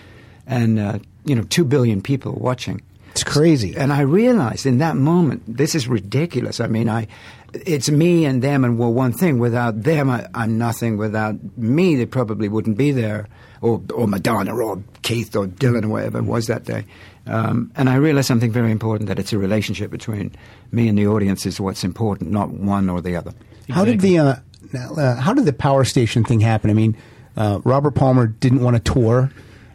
and 0.47 0.79
uh, 0.79 0.99
you 1.25 1.35
know 1.35 1.43
two 1.43 1.65
billion 1.65 2.01
people 2.01 2.33
watching. 2.33 2.81
It's 3.11 3.23
crazy. 3.23 3.75
And 3.77 3.93
I 3.93 4.01
realized 4.01 4.65
in 4.65 4.79
that 4.79 4.95
moment, 4.95 5.43
this 5.47 5.75
is 5.75 5.87
ridiculous. 5.87 6.59
I 6.59 6.65
mean, 6.65 6.89
I, 6.89 7.07
it's 7.53 7.87
me 7.91 8.25
and 8.25 8.41
them, 8.41 8.63
and 8.63 8.79
we're 8.79 8.89
one 8.89 9.13
thing. 9.13 9.37
Without 9.37 9.83
them, 9.83 10.09
I, 10.09 10.27
I'm 10.33 10.57
nothing. 10.57 10.97
Without 10.97 11.35
me, 11.55 11.95
they 11.95 12.07
probably 12.07 12.49
wouldn't 12.49 12.75
be 12.75 12.91
there, 12.91 13.27
or 13.61 13.81
or 13.93 14.07
Madonna, 14.07 14.55
or 14.55 14.81
Keith, 15.03 15.35
or 15.35 15.45
Dylan, 15.45 15.85
or 15.85 15.89
whatever 15.89 16.17
it 16.17 16.23
was 16.25 16.47
that 16.47 16.63
day. 16.63 16.85
Um, 17.27 17.71
and 17.75 17.87
I 17.87 17.95
realized 17.95 18.27
something 18.27 18.51
very 18.51 18.71
important: 18.71 19.07
that 19.09 19.19
it's 19.19 19.31
a 19.31 19.37
relationship 19.37 19.91
between 19.91 20.35
me 20.71 20.87
and 20.87 20.97
the 20.97 21.05
audience 21.05 21.45
is 21.45 21.59
what's 21.61 21.83
important, 21.83 22.31
not 22.31 22.49
one 22.49 22.89
or 22.89 22.99
the 22.99 23.15
other. 23.15 23.33
How 23.69 23.85
did 23.85 24.01
the 24.01 24.17
uh, 24.17 24.35
uh, 24.75 25.15
how 25.15 25.33
did 25.33 25.45
the 25.45 25.53
power 25.53 25.85
station 25.85 26.23
thing 26.23 26.39
happen? 26.39 26.69
I 26.69 26.73
mean, 26.73 26.97
uh, 27.37 27.59
Robert 27.63 27.91
Palmer 27.91 28.27
didn't 28.27 28.61
want 28.61 28.83
to 28.83 28.93
tour, 28.93 29.31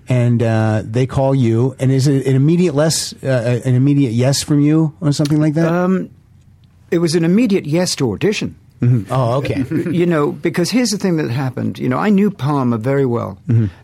and 0.09 0.43
uh, 0.43 0.83
they 0.85 1.07
call 1.07 1.35
you, 1.35 1.75
and 1.79 1.91
is 1.93 2.07
it 2.07 2.27
an 2.27 2.35
immediate 2.35 2.75
less, 2.75 3.13
uh, 3.23 3.61
an 3.65 3.75
immediate 3.75 4.13
yes 4.13 4.43
from 4.43 4.61
you, 4.61 4.95
or 5.01 5.13
something 5.13 5.41
like 5.41 5.55
that? 5.55 5.71
Um, 5.71 6.11
it 6.91 6.99
was 6.99 7.15
an 7.15 7.25
immediate 7.25 7.67
yes 7.67 7.95
to 7.97 8.13
audition. 8.13 8.57
oh, 9.11 9.39
okay. 9.39 9.65
you 9.91 10.07
know, 10.07 10.31
because 10.31 10.71
here's 10.71 10.91
the 10.91 10.99
thing 10.99 11.17
that 11.17 11.29
happened. 11.31 11.81
You 11.81 11.89
know, 11.89 11.99
I 11.99 12.11
knew 12.11 12.31
Palmer 12.31 12.79
very 12.79 13.05
well 13.05 13.37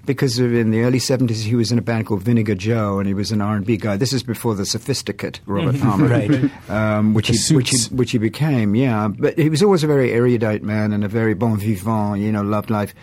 because 0.07 0.39
of, 0.39 0.55
in 0.55 0.71
the 0.71 0.83
early 0.83 1.01
'70s 1.01 1.43
he 1.43 1.57
was 1.57 1.73
in 1.73 1.79
a 1.79 1.83
band 1.83 2.07
called 2.07 2.23
Vinegar 2.23 2.55
Joe, 2.55 3.01
and 3.01 3.09
he 3.09 3.13
was 3.13 3.33
an 3.33 3.41
R&B 3.41 3.77
guy. 3.77 3.97
This 3.97 4.13
is 4.13 4.23
before 4.23 4.55
the 4.55 4.65
sophisticate 4.65 5.41
Robert 5.47 5.81
Palmer, 5.81 6.07
Right. 6.09 6.71
Um, 6.71 7.13
which 7.13 7.27
he 7.27 7.55
which 7.55 7.71
he 7.71 7.79
which 7.95 8.13
he 8.13 8.19
became. 8.19 8.77
Yeah, 8.77 9.09
but 9.09 9.37
he 9.37 9.51
was 9.51 9.65
always 9.65 9.83
a 9.83 9.89
very 9.89 10.13
erudite 10.13 10.63
man 10.63 10.93
and 10.93 11.03
a 11.03 11.09
very 11.09 11.35
bon 11.35 11.59
vivant. 11.59 12.21
You 12.21 12.31
know, 12.31 12.43
loved 12.43 12.71
life. 12.71 12.95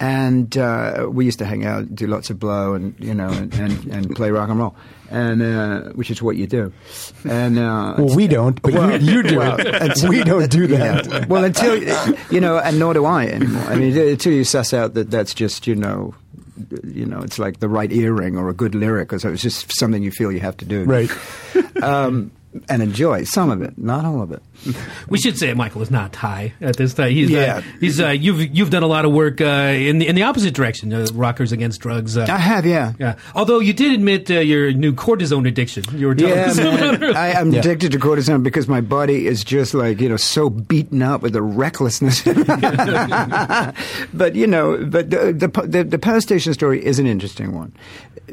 And 0.00 0.56
uh, 0.56 1.08
we 1.10 1.24
used 1.24 1.40
to 1.40 1.44
hang 1.44 1.64
out, 1.66 1.92
do 1.92 2.06
lots 2.06 2.30
of 2.30 2.38
blow, 2.38 2.74
and 2.74 2.94
you 3.00 3.14
know, 3.14 3.28
and, 3.30 3.52
and, 3.54 3.84
and 3.86 4.14
play 4.14 4.30
rock 4.30 4.48
and 4.48 4.56
roll, 4.58 4.76
and 5.10 5.42
uh, 5.42 5.80
which 5.94 6.08
is 6.12 6.22
what 6.22 6.36
you 6.36 6.46
do. 6.46 6.72
And 7.28 7.58
uh, 7.58 7.96
Well, 7.98 8.14
we 8.14 8.28
don't, 8.28 8.62
but 8.62 8.74
Well, 8.74 9.00
you, 9.02 9.14
you 9.16 9.22
do 9.24 9.38
well, 9.38 9.56
it. 9.58 10.08
We 10.08 10.22
don't 10.22 10.48
do 10.50 10.68
that. 10.68 11.06
yeah. 11.06 11.26
Well, 11.26 11.42
until 11.42 11.82
you 12.30 12.40
know, 12.40 12.58
and 12.58 12.78
nor 12.78 12.94
do 12.94 13.04
I 13.06 13.26
anymore. 13.26 13.64
I 13.64 13.74
mean, 13.74 13.96
until 13.96 14.32
you 14.32 14.44
suss 14.44 14.72
out 14.72 14.94
that 14.94 15.10
that's 15.10 15.34
just 15.34 15.66
you 15.66 15.74
know, 15.74 16.14
you 16.84 17.04
know, 17.04 17.18
it's 17.20 17.40
like 17.40 17.58
the 17.58 17.68
right 17.68 17.90
earring 17.90 18.38
or 18.38 18.48
a 18.48 18.54
good 18.54 18.76
lyric, 18.76 19.12
or 19.12 19.18
so 19.18 19.32
it's 19.32 19.42
just 19.42 19.76
something 19.76 20.02
you 20.04 20.12
feel 20.12 20.30
you 20.30 20.40
have 20.40 20.56
to 20.58 20.64
do, 20.64 20.84
Right. 20.84 21.10
Um, 21.82 22.30
and 22.68 22.82
enjoy 22.82 23.24
some 23.24 23.50
of 23.50 23.62
it, 23.62 23.76
not 23.78 24.04
all 24.04 24.22
of 24.22 24.30
it. 24.32 24.42
We 25.08 25.18
should 25.18 25.38
say 25.38 25.54
Michael 25.54 25.80
is 25.82 25.90
not 25.90 26.14
high 26.14 26.52
at 26.60 26.76
this 26.76 26.92
time. 26.94 27.12
He's 27.12 27.30
Yeah. 27.30 27.56
uh, 27.58 27.62
he's 27.80 27.98
uh, 28.00 28.08
you've 28.10 28.40
you've 28.54 28.70
done 28.70 28.82
a 28.82 28.86
lot 28.86 29.04
of 29.04 29.12
work 29.12 29.40
uh, 29.40 29.44
in 29.74 29.98
the 29.98 30.06
in 30.06 30.14
the 30.14 30.22
opposite 30.24 30.52
direction, 30.54 30.92
uh, 30.92 31.06
rockers 31.14 31.50
against 31.52 31.80
drugs. 31.80 32.16
Uh, 32.16 32.26
I 32.28 32.36
have, 32.38 32.66
yeah. 32.66 32.92
yeah. 32.98 33.16
Although 33.34 33.60
you 33.60 33.72
did 33.72 33.92
admit 33.92 34.30
uh, 34.30 34.34
your 34.40 34.72
new 34.72 34.92
cortisone 34.92 35.48
addiction. 35.48 35.84
You 35.94 36.08
were 36.08 36.14
telling 36.14 36.34
Yeah, 36.34 36.52
man. 36.54 36.94
about 37.02 37.16
I 37.16 37.28
am 37.40 37.52
Yeah. 37.52 37.60
addicted 37.60 37.92
to 37.92 37.98
cortisone 37.98 38.42
because 38.42 38.68
my 38.68 38.80
body 38.82 39.26
is 39.26 39.42
just 39.44 39.72
like 39.74 40.00
you 40.00 40.08
know 40.08 40.16
so 40.18 40.50
beaten 40.50 41.02
up 41.02 41.22
with 41.22 41.32
the 41.32 41.42
recklessness. 41.42 42.22
but 44.12 44.34
you 44.34 44.46
know, 44.46 44.84
but 44.84 45.10
the, 45.10 45.32
the 45.32 45.48
the 45.66 45.84
the 45.84 45.98
power 45.98 46.20
station 46.20 46.52
story 46.54 46.84
is 46.84 46.98
an 46.98 47.06
interesting 47.06 47.54
one. 47.54 47.72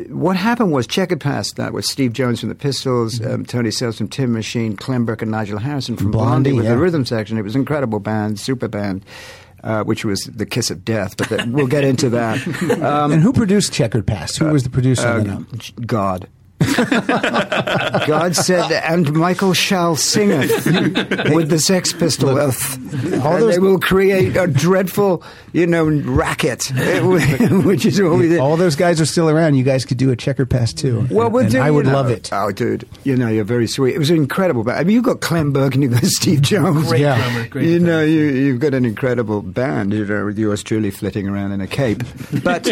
What 0.10 0.36
happened 0.36 0.72
was 0.74 0.88
Check 0.88 1.06
Checkered 1.06 1.22
Past 1.22 1.56
that 1.58 1.72
was 1.72 1.88
Steve 1.90 2.14
Jones 2.14 2.40
from 2.40 2.50
the 2.50 2.56
Pistols, 2.56 3.24
um, 3.24 3.46
Tony 3.46 3.70
Sales 3.70 3.98
from 4.00 4.08
Tin 4.08 4.34
Machine, 4.34 4.76
Clem 4.76 5.06
Burke 5.06 5.22
and 5.22 5.30
Nigel 5.30 5.60
Harrison 5.60 5.96
from 5.96 6.12
Blondie, 6.16 6.52
Blondie, 6.52 6.54
with 6.54 6.66
yeah. 6.66 6.72
the 6.72 6.78
rhythm 6.78 7.06
section. 7.06 7.38
It 7.38 7.44
was 7.44 7.56
an 7.56 7.62
incredible 7.62 8.00
band, 8.00 8.40
super 8.40 8.68
band. 8.68 9.06
Uh, 9.64 9.84
which 9.84 10.06
was 10.06 10.20
the 10.26 10.46
kiss 10.46 10.70
of 10.70 10.86
death, 10.86 11.18
but 11.18 11.28
that, 11.30 11.48
we'll 11.48 11.66
get 11.66 11.84
into 11.84 12.08
that. 12.08 12.38
Um, 12.84 13.12
and 13.12 13.24
who 13.24 13.34
produced 13.34 13.74
Checkered 13.74 14.06
Past? 14.06 14.38
Who 14.38 14.46
was 14.46 14.62
the 14.62 14.70
producer 14.70 15.08
uh, 15.08 15.18
of 15.18 15.24
the? 15.26 15.82
God. 15.88 16.28
God 18.08 18.36
said, 18.36 18.72
and 18.72 19.12
Michael 19.14 19.54
shall 19.54 19.96
singeth 19.96 20.66
with 21.34 21.50
the 21.50 21.60
Sex 21.60 21.94
Pistols, 21.94 22.38
all 22.38 23.34
and 23.34 23.42
those- 23.44 23.54
they 23.56 23.60
will 23.60 23.80
create 23.80 24.36
a 24.36 24.48
dreadful, 24.48 25.24
you 25.54 25.68
know, 25.68 25.86
racket, 25.86 26.64
which 27.66 27.86
is 27.86 28.02
what 28.02 28.18
we 28.18 28.30
did. 28.30 28.40
All 28.40 28.58
those 28.58 28.76
guys 28.76 29.00
are 29.02 29.06
still 29.06 29.30
around. 29.30 29.56
You 29.56 29.64
guys 29.64 29.86
could 29.86 29.98
do 29.98 30.12
a 30.12 30.16
Checkered 30.16 30.50
Past 30.50 30.78
too. 30.78 31.08
Well, 31.10 31.30
we'll 31.30 31.44
and 31.44 31.52
do, 31.52 31.60
I 31.60 31.72
would 31.72 31.86
know. 31.86 31.94
love 31.94 32.10
it. 32.10 32.30
Oh, 32.32 32.52
dude, 32.52 32.88
you 33.04 33.16
know, 33.16 33.28
you're 33.28 33.44
very 33.44 33.68
sweet. 33.68 33.96
It 33.96 34.00
was 34.00 34.10
incredible. 34.10 34.64
But 34.64 34.76
I 34.78 34.84
mean, 34.84 34.94
you've 34.96 35.04
got 35.04 35.22
Clem 35.22 35.52
Burke 35.54 35.74
and 35.76 35.84
you've 35.84 35.94
got 35.94 36.04
Steve 36.06 36.42
Jones. 36.42 36.88
Great 36.88 37.02
Yeah. 37.02 37.18
drummer. 37.18 37.48
Great 37.50 37.66
you 37.68 37.80
know, 37.80 38.02
you, 38.04 38.26
you've 38.26 38.60
got 38.60 38.74
an 38.74 38.86
incredible 38.86 39.42
band. 39.42 39.94
You 39.94 40.06
know, 40.06 40.26
with 40.26 40.38
yours 40.38 40.64
truly 40.64 40.92
flitting 40.92 41.28
around 41.28 41.52
in 41.52 41.62
a 41.62 41.68
cape. 41.68 42.04
But 42.44 42.64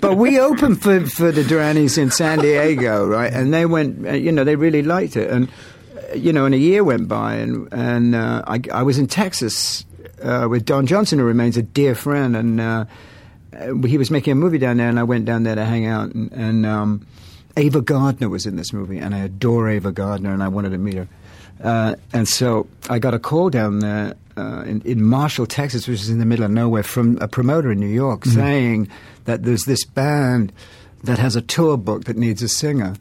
but 0.00 0.16
we 0.16 0.38
opened 0.38 0.82
for 0.82 1.00
for 1.06 1.30
the 1.32 1.42
Duranis 1.42 1.98
in 1.98 2.10
San 2.10 2.38
Diego, 2.38 2.75
right? 2.84 3.32
And 3.32 3.52
they 3.52 3.66
went. 3.66 4.06
uh, 4.06 4.12
You 4.12 4.32
know, 4.32 4.44
they 4.44 4.56
really 4.56 4.82
liked 4.82 5.16
it. 5.16 5.30
And 5.30 5.48
uh, 5.48 6.14
you 6.14 6.32
know, 6.32 6.44
and 6.44 6.54
a 6.54 6.58
year 6.58 6.84
went 6.84 7.08
by, 7.08 7.34
and 7.36 7.68
and 7.72 8.14
uh, 8.14 8.42
I, 8.46 8.60
I 8.72 8.82
was 8.82 8.98
in 8.98 9.06
Texas 9.06 9.84
uh, 10.22 10.46
with 10.50 10.64
Don 10.64 10.86
Johnson, 10.86 11.18
who 11.18 11.24
remains 11.24 11.56
a 11.56 11.62
dear 11.62 11.94
friend, 11.94 12.36
and. 12.36 12.60
Uh, 12.60 12.84
uh, 13.56 13.72
he 13.86 13.96
was 13.96 14.10
making 14.10 14.32
a 14.32 14.34
movie 14.34 14.58
down 14.58 14.76
there, 14.76 14.88
and 14.88 14.98
I 14.98 15.04
went 15.04 15.24
down 15.24 15.44
there 15.44 15.54
to 15.54 15.64
hang 15.64 15.86
out. 15.86 16.12
And, 16.12 16.30
and 16.32 16.66
um, 16.66 17.06
Ava 17.56 17.80
Gardner 17.80 18.28
was 18.28 18.44
in 18.44 18.56
this 18.56 18.72
movie, 18.72 18.98
and 18.98 19.14
I 19.14 19.20
adore 19.20 19.70
Ava 19.70 19.92
Gardner, 19.92 20.34
and 20.34 20.42
I 20.42 20.48
wanted 20.48 20.70
to 20.70 20.78
meet 20.78 20.94
her. 20.94 21.08
Uh, 21.62 21.94
and 22.12 22.28
so 22.28 22.66
I 22.90 22.98
got 22.98 23.14
a 23.14 23.18
call 23.18 23.48
down 23.48 23.78
there 23.78 24.14
uh, 24.36 24.62
in, 24.66 24.82
in 24.82 25.02
Marshall, 25.02 25.46
Texas, 25.46 25.88
which 25.88 26.00
is 26.02 26.10
in 26.10 26.18
the 26.18 26.26
middle 26.26 26.44
of 26.44 26.50
nowhere, 26.50 26.82
from 26.82 27.16
a 27.22 27.28
promoter 27.28 27.72
in 27.72 27.80
New 27.80 27.86
York, 27.86 28.26
saying 28.26 28.88
that 29.24 29.44
there's 29.44 29.64
this 29.64 29.84
band 29.86 30.52
that 31.06 31.18
has 31.18 31.36
a 31.36 31.42
tour 31.42 31.76
book 31.76 32.04
that 32.04 32.16
needs 32.16 32.42
a 32.42 32.48
singer. 32.48 32.94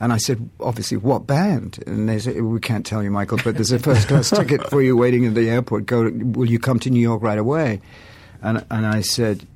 And 0.00 0.14
I 0.14 0.16
said, 0.16 0.48
obviously, 0.60 0.96
what 0.96 1.26
band? 1.26 1.82
And 1.86 2.08
they 2.08 2.18
said, 2.18 2.40
we 2.40 2.58
can't 2.58 2.86
tell 2.86 3.02
you, 3.02 3.10
Michael, 3.10 3.38
but 3.44 3.54
there's 3.54 3.70
a 3.70 3.78
first 3.78 4.08
class 4.08 4.30
ticket 4.36 4.68
for 4.70 4.80
you 4.80 4.96
waiting 4.96 5.26
at 5.26 5.34
the 5.34 5.50
airport. 5.50 5.84
Go, 5.84 6.04
to, 6.04 6.10
will 6.10 6.48
you 6.48 6.58
come 6.58 6.78
to 6.80 6.90
New 6.90 7.00
York 7.00 7.22
right 7.22 7.38
away? 7.38 7.82
And, 8.42 8.64
and 8.70 8.86
I 8.86 9.02
said, 9.02 9.46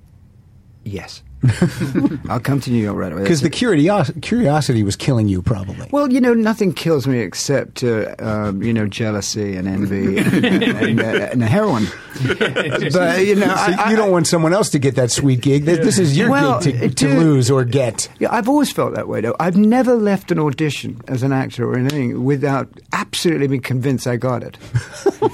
yes. 0.84 1.22
I'll 2.28 2.40
come 2.40 2.60
to 2.60 2.70
New 2.70 2.82
York 2.82 2.96
right 2.96 3.12
away. 3.12 3.22
Because 3.22 3.40
the 3.40 3.48
That's 3.48 3.58
curiosity, 3.58 4.20
curiosity 4.20 4.82
was 4.82 4.96
killing 4.96 5.28
you, 5.28 5.42
probably. 5.42 5.88
Well, 5.90 6.12
you 6.12 6.20
know, 6.20 6.34
nothing 6.34 6.72
kills 6.72 7.06
me 7.06 7.18
except, 7.20 7.82
uh, 7.84 8.14
um, 8.18 8.62
you 8.62 8.72
know, 8.72 8.86
jealousy 8.86 9.56
and 9.56 9.68
envy 9.68 10.18
and, 10.24 10.44
and, 10.44 11.00
uh, 11.00 11.04
and 11.32 11.42
heroin. 11.42 11.86
but, 12.26 13.24
you 13.24 13.34
know, 13.34 13.46
So 13.46 13.54
I, 13.76 13.90
you 13.90 13.96
don't 13.96 14.08
I- 14.08 14.12
want 14.12 14.26
someone 14.26 14.52
else 14.54 14.70
to 14.70 14.78
get 14.78 14.94
that 14.96 15.10
sweet 15.10 15.40
gig. 15.40 15.64
This, 15.64 15.78
this 15.78 15.98
is 15.98 16.16
your 16.16 16.30
Well, 16.30 16.60
gig 16.60 16.74
to, 16.80 16.88
to 16.88 16.94
dude- 16.94 17.18
lose 17.18 17.50
or 17.50 17.64
get. 17.64 18.08
Yeah, 18.18 18.28
I've 18.32 18.48
always 18.48 18.72
felt 18.72 18.94
that 18.94 19.08
way, 19.08 19.20
though. 19.20 19.36
I've 19.38 19.56
never 19.56 19.94
left 19.94 20.30
an 20.30 20.38
audition 20.38 21.00
as 21.08 21.22
an 21.22 21.32
actor 21.32 21.68
or 21.68 21.76
anything 21.76 22.24
without 22.24 22.68
absolutely 22.92 23.48
being 23.48 23.60
convinced 23.62 24.06
I 24.06 24.16
got 24.16 24.42
it. 24.42 24.56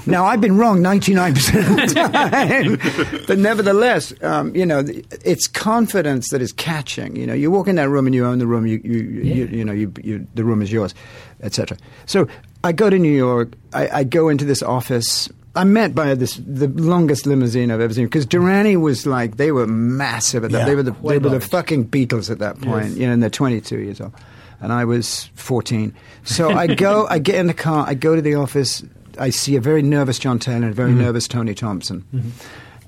now, 0.07 0.25
I've 0.25 0.41
been 0.41 0.57
wrong 0.57 0.79
99% 0.79 1.29
of 1.69 1.75
the 1.75 3.15
time. 3.15 3.23
but 3.27 3.37
nevertheless, 3.37 4.13
um, 4.23 4.55
you 4.55 4.65
know, 4.65 4.83
it's 5.23 5.47
confidence 5.47 6.00
that 6.03 6.41
is 6.41 6.51
catching. 6.53 7.15
You 7.15 7.27
know, 7.27 7.33
you 7.33 7.51
walk 7.51 7.67
in 7.67 7.75
that 7.75 7.89
room 7.89 8.05
and 8.05 8.15
you 8.15 8.25
own 8.25 8.39
the 8.39 8.47
room, 8.47 8.65
you, 8.67 8.81
you, 8.83 8.99
you, 8.99 9.45
you 9.47 9.65
know, 9.65 9.73
you, 9.73 9.91
you, 10.03 10.27
the 10.35 10.43
room 10.43 10.61
is 10.61 10.71
yours, 10.71 10.93
etc. 11.41 11.77
So 12.05 12.27
I 12.63 12.71
go 12.71 12.89
to 12.89 12.97
New 12.99 13.11
York, 13.15 13.53
I, 13.73 13.89
I 13.99 14.03
go 14.03 14.29
into 14.29 14.45
this 14.45 14.61
office. 14.63 15.29
I'm 15.53 15.73
met 15.73 15.93
by 15.93 16.15
this 16.15 16.37
the 16.37 16.67
longest 16.69 17.25
limousine 17.25 17.71
I've 17.71 17.81
ever 17.81 17.93
seen 17.93 18.05
because 18.05 18.25
Durrani 18.25 18.79
was 18.79 19.05
like 19.05 19.35
they 19.35 19.51
were 19.51 19.67
massive 19.67 20.45
at 20.45 20.51
that. 20.51 20.59
Yeah, 20.59 20.65
they 20.65 20.75
were 20.75 20.83
the 20.83 20.91
they 20.93 21.17
were 21.19 21.29
the 21.29 21.41
fucking 21.41 21.89
Beatles 21.89 22.29
at 22.31 22.39
that 22.39 22.61
point, 22.61 22.95
you 22.95 23.05
know, 23.05 23.11
and 23.13 23.21
they're 23.21 23.29
22 23.29 23.79
years 23.79 23.99
old. 23.99 24.13
And 24.61 24.71
I 24.71 24.85
was 24.85 25.29
14. 25.35 25.93
So 26.23 26.51
I 26.51 26.67
go, 26.67 27.05
I 27.07 27.17
get 27.19 27.35
in 27.35 27.47
the 27.47 27.53
car, 27.53 27.83
I 27.85 27.95
go 27.95 28.15
to 28.15 28.21
the 28.21 28.35
office, 28.35 28.81
I 29.19 29.29
see 29.31 29.55
a 29.57 29.59
very 29.59 29.81
nervous 29.81 30.19
John 30.19 30.39
Taylor 30.39 30.57
and 30.57 30.65
a 30.65 30.73
very 30.73 30.91
Mm-hmm. 30.91 31.01
nervous 31.01 31.27
Tony 31.27 31.53
Thompson. 31.55 32.05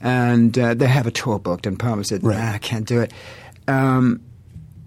And 0.04 0.60
uh, 0.60 0.74
they 0.74 0.86
have 0.88 1.08
a 1.08 1.12
tour 1.12 1.40
booked, 1.40 1.66
and 1.66 1.80
Palmer 1.80 2.04
said, 2.04 2.24
Right. 2.24 2.38
nah, 2.38 2.52
I 2.52 2.58
can't 2.60 2.86
do 2.86 3.00
it. 3.02 3.12
Um, 3.70 4.22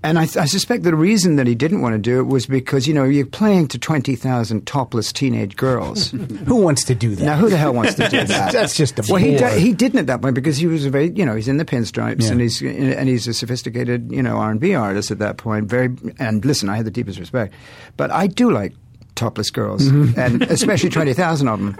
and 0.04 0.18
I, 0.18 0.22
I 0.22 0.44
suspect 0.44 0.82
the 0.84 0.94
reason 0.94 1.36
that 1.36 1.46
he 1.48 1.54
didn't 1.56 1.80
want 1.80 1.94
to 1.94 1.98
do 1.98 2.20
it 2.20 2.24
was 2.24 2.46
because, 2.46 2.86
you 2.86 2.92
know, 2.94 3.02
you're 3.04 3.26
playing 3.26 3.68
to 3.68 3.78
20,000 3.78 4.66
topless 4.66 5.12
teenage 5.12 5.56
girls. 5.56 6.10
Who 6.46 6.56
wants 6.56 6.84
to 6.84 6.94
do 6.94 7.14
that? 7.16 7.24
Now, 7.24 7.36
who 7.38 7.48
the 7.48 7.56
hell 7.56 7.72
wants 7.72 7.94
to 7.94 8.08
do 8.08 8.22
that? 8.24 8.52
That's 8.52 8.76
just 8.76 8.98
a 8.98 9.04
well. 9.08 9.16
He 9.20 9.36
he 9.58 9.72
didn't 9.72 9.98
at 9.98 10.06
that 10.08 10.20
point 10.22 10.34
because 10.36 10.58
he 10.58 10.66
was 10.68 10.84
a 10.84 10.90
very 10.90 11.10
you 11.12 11.24
know 11.24 11.34
he's 11.34 11.48
in 11.48 11.56
the 11.56 11.64
pinstripes 11.64 12.24
Yeah. 12.24 12.32
and 12.32 12.40
he's 12.42 12.60
and 12.62 13.08
he's 13.08 13.26
a 13.26 13.34
sophisticated 13.34 14.12
you 14.12 14.22
know 14.22 14.36
R 14.36 14.50
and 14.50 14.60
B 14.60 14.74
artist 14.74 15.10
at 15.10 15.18
that 15.20 15.38
point. 15.38 15.64
Very 15.68 15.96
and 16.18 16.44
listen, 16.44 16.68
I 16.68 16.76
had 16.76 16.84
the 16.86 16.90
deepest 16.92 17.18
respect, 17.18 17.54
but 17.96 18.10
I 18.12 18.26
do 18.28 18.52
like 18.52 18.74
topless 19.16 19.50
girls 19.50 19.82
Mm-hmm. 19.88 20.18
and 20.20 20.42
especially 20.44 20.90
twenty 20.90 21.12
thousand 21.14 21.48
of 21.48 21.58
them. 21.58 21.76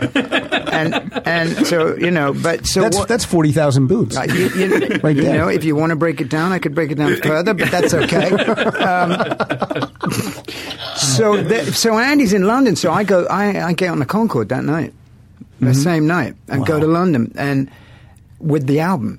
And 0.73 1.23
and 1.26 1.66
so 1.66 1.95
you 1.97 2.11
know, 2.11 2.33
but 2.35 2.66
so 2.66 2.81
that's 2.83 2.97
what, 2.99 3.09
that's 3.09 3.25
forty 3.25 3.52
thousand 3.52 3.87
boots. 3.87 4.16
uh, 4.16 4.23
you, 4.25 4.49
you- 4.50 5.00
Right 5.02 5.14
you 5.16 5.23
there. 5.23 5.38
know, 5.38 5.49
if 5.49 5.62
you 5.64 5.76
want 5.76 5.90
to 5.90 5.97
break 5.97 6.21
it 6.21 6.28
down, 6.28 6.52
I 6.52 6.59
could 6.59 6.75
break 6.75 6.90
it 6.90 6.97
down 6.97 7.16
further, 7.16 7.55
but 7.55 7.71
that's 7.71 7.95
okay. 7.95 8.31
Um, 8.33 9.11
so, 10.97 11.43
the, 11.43 11.71
so 11.73 11.99
Andy's 11.99 12.33
in 12.33 12.47
London. 12.47 12.76
So 12.76 12.90
I 12.93 13.05
go, 13.05 13.25
I, 13.26 13.69
I 13.69 13.73
get 13.73 13.90
on 13.90 13.99
the 13.99 14.07
Concorde 14.07 14.49
that 14.50 14.64
night, 14.64 14.93
the 15.61 15.75
same 15.75 16.07
night, 16.07 16.35
and 16.49 16.64
go 16.66 16.75
Mm-hmm. 16.75 16.81
To 16.83 16.87
London, 16.88 17.33
and 17.37 17.71
with 18.38 18.66
the 18.66 18.81
album, 18.81 19.19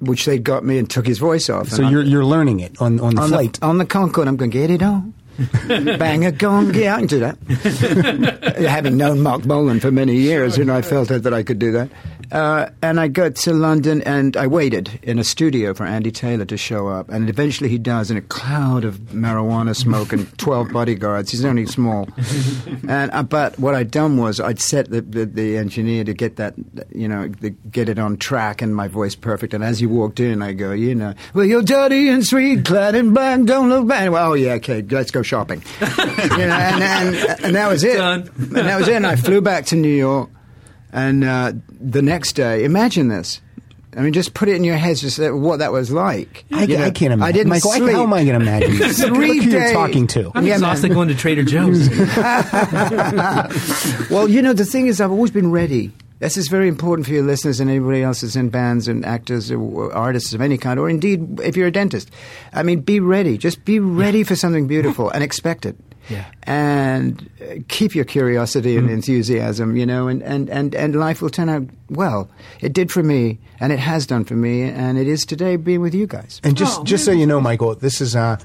which 0.00 0.24
they 0.24 0.38
got 0.38 0.64
me 0.64 0.78
and 0.78 0.88
took 0.88 1.06
his 1.06 1.18
voice 1.18 1.50
off. 1.50 1.68
so 1.68 1.82
you're 1.88 2.02
you're 2.02 2.24
learning 2.24 2.60
it 2.60 2.80
on 2.80 2.98
on 3.00 3.14
the 3.16 3.22
on 3.22 3.28
flight. 3.28 3.54
The, 3.60 3.66
on 3.66 3.78
the 3.78 3.84
Concorde, 3.86 4.28
I'm 4.28 4.36
going 4.36 4.50
to 4.50 4.58
get 4.58 4.70
it 4.70 4.82
on. 4.82 5.12
Bang 5.98 6.24
a 6.24 6.32
gong, 6.32 6.74
yeah, 6.74 6.96
I 6.96 6.98
can 6.98 7.06
do 7.06 7.20
that. 7.20 8.56
Having 8.68 8.96
known 8.96 9.20
Marc 9.20 9.42
Bolan 9.42 9.80
for 9.80 9.90
many 9.90 10.16
years, 10.16 10.58
you 10.58 10.64
know, 10.64 10.74
I 10.74 10.82
felt 10.82 11.08
that 11.08 11.32
I 11.32 11.42
could 11.42 11.58
do 11.58 11.72
that. 11.72 11.90
Uh, 12.32 12.70
and 12.80 13.00
I 13.00 13.08
got 13.08 13.34
to 13.36 13.52
London 13.52 14.02
and 14.02 14.36
I 14.36 14.46
waited 14.46 15.00
in 15.02 15.18
a 15.18 15.24
studio 15.24 15.74
for 15.74 15.84
Andy 15.84 16.12
Taylor 16.12 16.44
to 16.44 16.56
show 16.56 16.86
up. 16.86 17.08
And 17.08 17.28
eventually 17.28 17.68
he 17.68 17.78
does 17.78 18.10
in 18.10 18.16
a 18.16 18.22
cloud 18.22 18.84
of 18.84 18.98
marijuana 19.10 19.74
smoke 19.74 20.12
and 20.12 20.38
12 20.38 20.72
bodyguards. 20.72 21.32
He's 21.32 21.44
only 21.44 21.66
small. 21.66 22.08
and 22.88 23.10
uh, 23.10 23.24
But 23.24 23.58
what 23.58 23.74
I'd 23.74 23.90
done 23.90 24.16
was 24.16 24.38
I'd 24.38 24.60
set 24.60 24.90
the, 24.90 25.00
the, 25.00 25.26
the 25.26 25.56
engineer 25.56 26.04
to 26.04 26.14
get 26.14 26.36
that, 26.36 26.54
you 26.94 27.08
know, 27.08 27.26
the, 27.26 27.50
get 27.50 27.88
it 27.88 27.98
on 27.98 28.16
track 28.16 28.62
and 28.62 28.76
my 28.76 28.86
voice 28.86 29.16
perfect. 29.16 29.52
And 29.52 29.64
as 29.64 29.80
he 29.80 29.86
walked 29.86 30.20
in, 30.20 30.40
I 30.40 30.52
go, 30.52 30.70
you 30.70 30.94
know, 30.94 31.14
well, 31.34 31.44
you're 31.44 31.62
dirty 31.62 32.08
and 32.08 32.24
sweet, 32.24 32.64
clad 32.64 32.94
in 32.94 33.12
black, 33.12 33.42
don't 33.42 33.68
look 33.68 33.88
bad. 33.88 34.08
Well, 34.10 34.30
oh, 34.30 34.34
yeah, 34.34 34.52
okay, 34.54 34.82
let's 34.82 35.10
go 35.10 35.22
shopping. 35.30 35.62
you 35.80 35.86
know, 35.86 36.54
and, 36.54 36.82
and, 36.82 37.44
and 37.44 37.54
that 37.56 37.68
was 37.70 37.84
it. 37.84 37.96
Done. 37.96 38.28
And 38.36 38.50
that 38.52 38.78
was 38.78 38.88
it. 38.88 38.96
And 38.96 39.06
I 39.06 39.16
flew 39.16 39.40
back 39.40 39.66
to 39.66 39.76
New 39.76 39.94
York. 39.94 40.28
And 40.92 41.22
uh, 41.22 41.52
the 41.80 42.02
next 42.02 42.32
day, 42.32 42.64
imagine 42.64 43.08
this. 43.08 43.40
I 43.96 44.02
mean, 44.02 44.12
just 44.12 44.34
put 44.34 44.48
it 44.48 44.54
in 44.54 44.62
your 44.64 44.76
heads, 44.76 45.00
just 45.00 45.16
that- 45.18 45.34
what 45.34 45.58
that 45.60 45.72
was 45.72 45.90
like. 45.90 46.44
I, 46.52 46.64
You 46.64 46.78
know, 46.78 46.84
I 46.84 46.90
can't 46.90 47.12
imagine. 47.12 47.22
I 47.28 47.32
didn't 47.32 47.48
Michael, 47.50 47.70
I- 47.72 47.78
sleep. 47.78 47.92
how 47.92 48.02
am 48.04 48.12
I 48.12 48.24
going 48.24 48.38
to 48.38 48.44
imagine? 48.44 48.78
this? 48.78 49.02
Three 49.04 49.08
Look 49.34 49.44
who 49.44 49.50
you're 49.50 49.60
days. 49.60 49.72
talking 49.72 50.06
to. 50.08 50.30
I'm 50.34 50.46
Yeah, 50.46 50.54
exhausted 50.54 50.88
man. 50.88 50.94
going 50.96 51.08
to 51.08 51.14
Trader 51.16 51.42
Joe's. 51.44 51.88
well, 54.10 54.28
you 54.28 54.42
know, 54.42 54.52
the 54.52 54.64
thing 54.64 54.86
is, 54.86 55.00
I've 55.00 55.10
always 55.10 55.30
been 55.30 55.50
ready. 55.50 55.92
This 56.20 56.36
is 56.36 56.48
very 56.48 56.68
important 56.68 57.06
for 57.06 57.12
your 57.12 57.22
listeners 57.24 57.60
and 57.60 57.68
anybody 57.70 58.02
else 58.02 58.20
that's 58.20 58.36
in 58.36 58.50
bands 58.50 58.88
and 58.88 59.04
actors 59.04 59.50
or 59.50 59.92
artists 59.92 60.34
of 60.34 60.40
any 60.40 60.58
kind, 60.58 60.78
or 60.78 60.88
indeed 60.88 61.40
if 61.40 61.56
you're 61.56 61.66
a 61.66 61.72
dentist. 61.72 62.10
I 62.52 62.62
mean, 62.62 62.80
be 62.80 63.00
ready. 63.00 63.36
Just 63.38 63.64
be 63.64 63.80
ready 63.80 64.22
for 64.22 64.36
something 64.36 64.66
beautiful 64.66 65.10
and 65.10 65.24
expect 65.24 65.64
it. 65.66 65.76
Yeah. 66.08 66.24
And 66.42 67.30
uh, 67.40 67.60
keep 67.68 67.94
your 67.94 68.04
curiosity 68.04 68.76
and 68.76 68.90
enthusiasm, 68.90 69.76
you 69.76 69.86
know, 69.86 70.08
and, 70.08 70.22
and, 70.22 70.50
and, 70.50 70.74
and 70.74 70.94
life 70.96 71.22
will 71.22 71.30
turn 71.30 71.48
out 71.48 71.62
well. 71.88 72.28
It 72.60 72.72
did 72.72 72.90
for 72.90 73.02
me, 73.02 73.38
and 73.60 73.72
it 73.72 73.78
has 73.78 74.06
done 74.06 74.24
for 74.24 74.34
me, 74.34 74.62
and 74.62 74.98
it 74.98 75.06
is 75.06 75.24
today 75.24 75.56
being 75.56 75.80
with 75.80 75.94
you 75.94 76.06
guys. 76.06 76.40
And 76.42 76.56
just 76.56 76.80
Oh, 76.80 76.84
just 76.84 77.04
so 77.04 77.12
you 77.12 77.26
know, 77.26 77.40
Michael, 77.40 77.76
this 77.76 78.00
is 78.00 78.16
uh, 78.16 78.38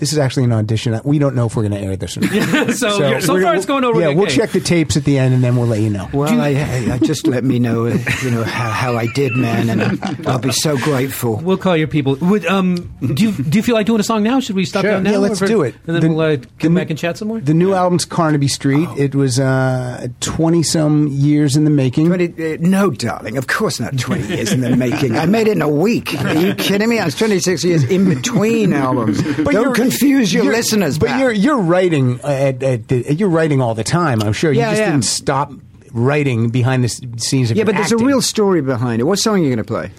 This 0.00 0.12
is 0.12 0.18
actually 0.18 0.44
an 0.44 0.52
audition. 0.52 0.98
We 1.04 1.18
don't 1.18 1.34
know 1.34 1.46
if 1.46 1.54
we're 1.54 1.68
going 1.68 1.80
to 1.80 1.86
air 1.86 1.94
this 1.96 2.16
or 2.16 2.20
not. 2.20 2.30
so 2.74 2.98
you're- 2.98 3.20
so 3.20 3.34
far 3.34 3.40
gonna- 3.40 3.56
it's 3.56 3.66
going 3.66 3.84
over. 3.84 4.00
Yeah, 4.00 4.08
we'll 4.14 4.26
check 4.26 4.50
the 4.50 4.60
tapes 4.60 4.96
at 4.96 5.04
the 5.04 5.18
end, 5.18 5.34
and 5.34 5.44
then 5.44 5.56
we'll 5.56 5.66
let 5.68 5.80
you 5.80 5.90
know. 5.90 6.08
Well, 6.12 6.40
I, 6.40 6.54
I, 6.54 6.94
I 6.94 6.98
just 6.98 7.26
let 7.26 7.44
me 7.44 7.58
know, 7.58 7.86
uh, 7.86 7.96
you 8.22 8.30
know, 8.30 8.42
how, 8.42 8.70
how 8.70 8.96
I 8.96 9.06
did, 9.12 9.36
man, 9.36 9.68
and 9.68 10.26
I'll 10.26 10.38
be 10.38 10.52
so 10.52 10.76
grateful. 10.78 11.36
We'll 11.36 11.58
call 11.58 11.76
your 11.76 11.86
people. 11.88 12.16
Would 12.16 12.46
um 12.46 12.76
do 13.14 13.22
you 13.24 13.32
do 13.32 13.58
you 13.58 13.62
feel 13.62 13.74
like 13.74 13.86
doing 13.86 14.00
a 14.00 14.04
song 14.04 14.22
now? 14.22 14.40
Should 14.40 14.56
we 14.56 14.64
stop 14.64 14.82
Sure. 14.82 14.92
down 14.92 15.02
now? 15.04 15.12
Yeah, 15.12 15.18
let's 15.18 15.42
Or- 15.42 15.46
do 15.46 15.62
it. 15.62 15.74
and 15.86 15.94
then 15.96 16.00
The- 16.02 16.08
we'll 16.08 16.20
uh, 16.20 16.36
come 16.58 16.72
new- 16.74 16.80
back 16.80 16.90
and 16.90 16.98
chat 16.98 17.18
some 17.18 17.28
more. 17.28 17.40
The 17.40 17.52
new 17.54 17.74
album's 17.74 18.04
Carnaby 18.06 18.48
Street. 18.48 18.88
It 18.96 19.14
was 19.14 19.38
uh, 19.38 20.08
twenty 20.20 20.62
some 20.62 21.08
years 21.08 21.56
in 21.56 21.64
the 21.64 21.70
making. 21.70 22.06
20, 22.06 22.54
uh, 22.54 22.56
no, 22.60 22.90
darling, 22.90 23.36
of 23.36 23.46
course 23.46 23.78
not 23.80 23.98
20 23.98 24.26
years 24.28 24.52
in 24.52 24.60
the 24.62 24.74
making. 24.76 25.16
I 25.16 25.26
made 25.26 25.46
it 25.46 25.52
in 25.52 25.62
a 25.62 25.68
week. 25.68 26.14
Are 26.24 26.34
you 26.34 26.54
kidding 26.54 26.88
me? 26.88 26.98
I 26.98 27.04
was 27.04 27.14
26 27.16 27.64
years 27.64 27.84
in 27.84 28.08
between 28.08 28.72
albums. 28.72 29.22
But 29.22 29.52
Don't 29.52 29.54
you're- 29.54 29.74
confuse 29.90 30.32
your 30.32 30.44
you're- 30.44 30.56
listeners, 30.56 30.98
But 30.98 31.18
you're 31.18 31.32
you're 31.32 31.58
writing 31.58 32.20
at, 32.22 32.62
at 32.62 32.88
the, 32.88 33.14
you're 33.14 33.28
writing 33.28 33.60
all 33.60 33.74
the 33.74 33.84
time. 33.84 34.22
I'm 34.22 34.32
sure 34.32 34.52
you 34.52 34.60
Yeah, 34.60 34.70
just 34.70 34.80
yeah. 34.80 34.90
didn't 34.90 35.04
stop 35.04 35.52
writing 35.92 36.50
behind 36.50 36.84
the 36.84 36.88
scenes 37.18 37.50
of 37.50 37.56
Yeah, 37.56 37.64
but 37.64 37.74
there's 37.74 37.92
acting. 37.92 38.02
a 38.02 38.06
real 38.08 38.22
story 38.22 38.62
behind 38.62 39.00
it. 39.00 39.04
What 39.04 39.18
song 39.18 39.34
are 39.36 39.38
you 39.38 39.48
going 39.48 39.58
to 39.58 39.64
play? 39.64 39.90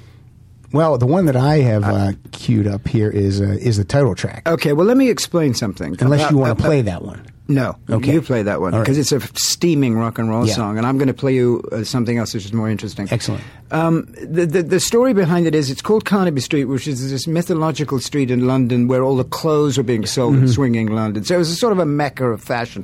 Well, 0.74 0.98
the 0.98 1.06
one 1.06 1.26
that 1.26 1.36
I 1.36 1.58
have 1.58 1.84
uh, 1.84 2.14
queued 2.32 2.66
up 2.66 2.88
here 2.88 3.10
is 3.10 3.42
uh, 3.42 3.58
is 3.60 3.76
the 3.78 3.84
title 3.84 4.16
track. 4.16 4.48
Okay, 4.48 4.72
well, 4.74 4.86
let 4.86 4.96
me 4.96 5.10
explain 5.10 5.54
something. 5.54 5.98
Unless 6.00 6.22
About- 6.22 6.32
you 6.32 6.38
want 6.38 6.52
uh, 6.52 6.56
to 6.56 6.62
play 6.64 6.82
that 6.84 7.04
one. 7.04 7.26
No, 7.54 7.76
Okay. 7.90 8.14
you 8.14 8.22
play 8.22 8.44
that 8.44 8.62
one 8.62 8.74
All 8.74 8.80
right. 8.80 8.86
because 8.86 8.98
it's 8.98 9.12
a 9.12 9.20
steaming 9.36 9.98
rock 9.98 10.18
and 10.20 10.30
roll 10.30 10.46
Yeah. 10.48 10.54
song, 10.54 10.78
and 10.78 10.86
I'm 10.88 10.98
going 10.98 11.08
to 11.08 11.14
play 11.14 11.34
you 11.36 11.62
uh, 11.72 11.84
something 11.84 12.18
else 12.18 12.34
which 12.34 12.46
is 12.46 12.54
more 12.54 12.70
interesting. 12.70 13.08
Excellent. 13.12 13.44
Um, 13.72 14.08
the, 14.22 14.46
the 14.46 14.64
the 14.64 14.80
story 14.80 15.14
behind 15.14 15.48
it 15.48 15.56
is 15.56 15.70
it's 15.70 15.82
called 15.82 16.06
Carnaby 16.06 16.42
Street, 16.42 16.66
which 16.66 16.88
is 16.88 17.10
this 17.12 17.28
mythological 17.28 18.00
street 18.00 18.32
in 18.32 18.48
London 18.48 18.88
where 18.88 19.04
all 19.04 19.16
the 19.16 19.24
clothes 19.24 19.78
were 19.78 19.84
being 19.84 20.06
sold 20.06 20.36
Mm-hmm. 20.36 20.44
in 20.46 20.50
swinging 20.52 20.88
London. 20.88 21.24
So 21.24 21.36
it 21.36 21.40
was 21.40 21.52
a 21.52 21.56
sort 21.56 21.74
of 21.74 21.80
a 21.80 21.86
mecca 21.86 22.26
of 22.30 22.42
fashion. 22.42 22.84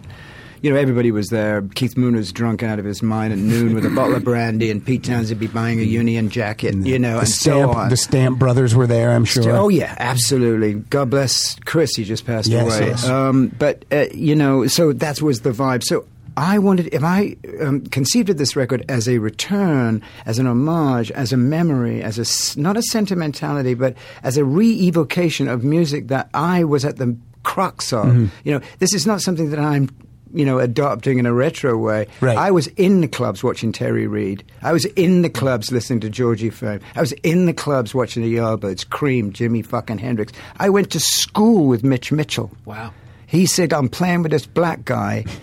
You 0.62 0.72
know, 0.72 0.78
everybody 0.78 1.12
was 1.12 1.28
there. 1.30 1.62
Keith 1.76 1.98
Moon 1.98 2.16
was 2.16 2.32
drunk 2.32 2.64
out 2.64 2.80
of 2.80 2.86
his 2.86 3.04
mind 3.04 3.34
at 3.34 3.40
noon 3.40 3.74
with 3.76 3.86
a 3.86 3.90
bottle 3.90 4.16
of 4.16 4.24
brandy, 4.24 4.72
and 4.72 4.84
Pete 4.86 5.04
Townshend 5.04 5.40
be 5.40 5.48
buying 5.48 5.80
a 5.80 5.84
Union 5.84 6.30
jacket. 6.30 6.76
You 6.76 6.98
know, 7.00 7.14
the 7.14 7.20
and 7.20 7.28
stamp 7.30 7.72
so 7.74 7.78
on. 7.80 7.90
the 7.90 7.98
stamp 7.98 8.40
brothers 8.40 8.74
were 8.76 8.88
there. 8.88 9.12
I'm 9.12 9.26
sure. 9.26 9.52
Oh 9.52 9.70
yeah, 9.70 9.96
absolutely. 10.00 10.74
God 10.76 11.10
bless 11.10 11.56
Chris. 11.60 11.96
He 11.96 12.04
just 12.04 12.26
passed 12.26 12.48
Yes, 12.50 12.78
away. 12.78 12.88
yes. 12.88 13.06
Um, 13.06 13.48
but 13.58 13.86
uh, 13.92 14.06
you 14.14 14.36
know, 14.36 14.68
so 14.68 14.94
that 14.94 15.22
was 15.22 15.42
the 15.42 15.52
vibe. 15.52 15.84
So 15.84 16.06
I 16.36 16.60
wanted, 16.60 16.94
if 16.94 17.04
I 17.04 17.36
um, 17.62 17.82
conceived 17.88 18.30
of 18.30 18.38
this 18.38 18.56
record 18.56 18.86
as 18.90 19.08
a 19.10 19.18
return, 19.18 20.04
as 20.26 20.38
an 20.40 20.46
homage, 20.48 21.10
as 21.12 21.34
a 21.34 21.38
memory, 21.38 22.04
as 22.04 22.20
a 22.20 22.60
not 22.60 22.78
a 22.78 22.82
sentimentality, 22.84 23.74
but 23.74 23.96
as 24.24 24.38
a 24.38 24.46
re-evocation 24.46 25.48
of 25.48 25.64
music 25.64 26.10
that 26.10 26.30
I 26.34 26.64
was 26.64 26.86
at 26.86 26.98
the 26.98 27.18
crux 27.44 27.92
of. 27.94 28.06
Mm-hmm. 28.06 28.26
You 28.44 28.54
know, 28.54 28.62
this 28.80 28.94
is 28.94 29.08
not 29.08 29.22
something 29.22 29.50
that 29.52 29.60
I'm. 29.60 29.90
You 30.38 30.46
know, 30.46 30.60
adopting 30.60 31.17
in 31.17 31.25
a 31.25 31.34
retro 31.34 31.77
way. 31.77 32.08
Right. 32.22 32.38
I 32.38 32.51
was 32.51 32.67
in 32.67 33.01
the 33.01 33.08
clubs 33.08 33.44
watching 33.44 33.72
Terry 33.72 34.06
Reid. 34.08 34.44
I 34.62 34.72
was 34.72 34.86
in 34.86 35.24
the 35.24 35.29
clubs 35.29 35.72
listening 35.72 36.00
to 36.01 36.10
Georgie 36.10 36.50
Fame. 36.51 36.79
I 36.96 37.01
was 37.01 37.12
in 37.24 37.46
the 37.48 37.53
clubs 37.53 37.96
watching 37.96 38.22
the 38.24 38.36
Yardbirds, 38.36 38.88
Cream, 38.89 39.34
Jimi 39.34 39.65
fucking 39.65 39.98
Hendrix. 39.98 40.34
I 40.58 40.70
went 40.70 40.91
to 40.91 41.00
school 41.00 41.67
with 41.67 41.84
Mitch 41.84 42.12
Mitchell. 42.12 42.51
Wow. 42.65 42.94
He 43.25 43.46
said, 43.46 43.74
I'm 43.74 43.89
playing 43.89 44.24
with 44.24 44.32
this 44.32 44.46
black 44.46 44.86
guy. 44.86 45.25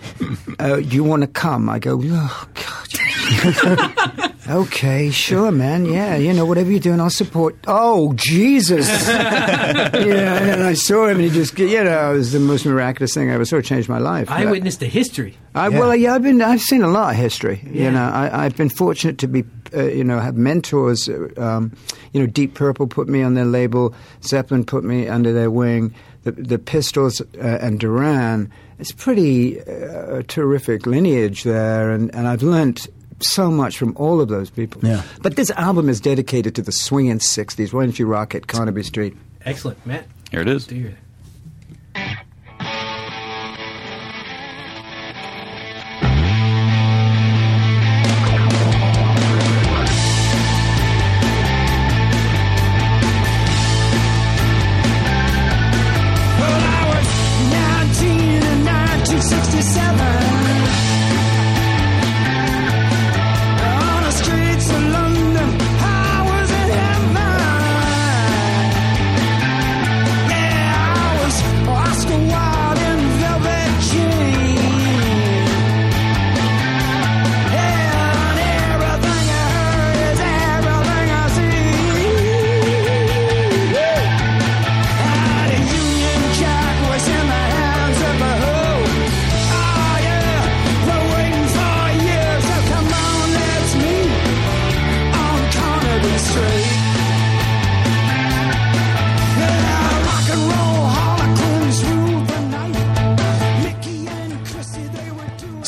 Uh, 0.57 0.77
you 0.77 1.03
want 1.03 1.21
to 1.21 1.27
come? 1.27 1.69
I 1.69 1.79
go, 1.79 1.99
oh, 2.01 2.47
God. 2.53 4.21
okay, 4.49 5.11
sure, 5.11 5.51
man. 5.51 5.85
Yeah, 5.85 6.15
you 6.15 6.33
know, 6.33 6.45
whatever 6.45 6.69
you're 6.71 6.79
doing, 6.79 6.99
I'll 6.99 7.09
support. 7.09 7.55
Oh, 7.67 8.13
Jesus. 8.13 8.87
yeah, 9.07 9.91
and 9.93 10.49
then 10.49 10.61
I 10.61 10.73
saw 10.73 11.07
him 11.07 11.17
and 11.19 11.25
he 11.25 11.29
just, 11.31 11.57
you 11.57 11.83
know, 11.83 12.13
it 12.13 12.17
was 12.17 12.31
the 12.31 12.39
most 12.39 12.65
miraculous 12.65 13.13
thing 13.13 13.29
I 13.29 13.33
ever 13.33 13.45
saw. 13.45 13.57
It 13.57 13.65
changed 13.65 13.89
my 13.89 13.97
life. 13.97 14.29
I 14.29 14.43
Yeah. 14.43 14.51
witnessed 14.51 14.79
the 14.79 14.87
history. 14.87 15.37
I, 15.53 15.69
Yeah. 15.69 15.79
Well, 15.79 15.95
yeah, 15.95 16.15
I've 16.15 16.23
been, 16.23 16.41
I've 16.41 16.61
seen 16.61 16.81
a 16.83 16.87
lot 16.87 17.11
of 17.13 17.15
history. 17.19 17.61
Yeah. 17.71 17.83
You 17.85 17.91
know, 17.91 18.03
I, 18.03 18.45
I've 18.45 18.55
been 18.57 18.69
fortunate 18.69 19.17
to 19.19 19.27
be, 19.27 19.43
uh, 19.75 19.83
you 19.83 20.03
know, 20.03 20.19
have 20.19 20.35
mentors. 20.35 21.09
uh, 21.09 21.27
Um, 21.37 21.71
you 22.13 22.19
know, 22.21 22.27
Deep 22.27 22.53
Purple 22.53 22.87
put 22.87 23.07
me 23.07 23.21
on 23.23 23.33
their 23.33 23.45
label. 23.45 23.93
Zeppelin 24.23 24.63
put 24.65 24.83
me 24.83 25.07
under 25.07 25.33
their 25.33 25.51
wing. 25.51 25.93
The, 26.23 26.31
the 26.31 26.57
Pistols 26.59 27.21
uh, 27.21 27.25
and 27.61 27.79
Duran. 27.79 28.51
It's 28.79 28.91
pretty 28.91 29.61
uh, 29.61 30.23
terrific 30.27 30.85
lineage 30.85 31.43
there, 31.43 31.91
and, 31.91 32.13
and 32.15 32.27
I've 32.27 32.41
learnt 32.43 32.87
so 33.19 33.49
much 33.51 33.77
from 33.77 33.93
all 33.97 34.19
of 34.21 34.27
those 34.27 34.49
people. 34.49 34.81
Yeah. 34.83 35.01
But 35.21 35.35
this 35.35 35.49
album 35.51 35.89
is 35.89 35.99
dedicated 36.01 36.55
to 36.55 36.61
the 36.61 36.71
swinging 36.71 37.19
'60s. 37.19 37.71
Why 37.73 37.83
don't 37.85 37.97
you 37.97 38.05
rock 38.07 38.35
it, 38.35 38.47
Carnaby 38.47 38.83
Street? 38.83 39.15
Excellent, 39.45 39.85
Matt. 39.85 40.05
Here 40.31 40.41
it 40.41 40.47
is. 40.47 40.65
Do 40.67 40.75
your- 40.75 40.91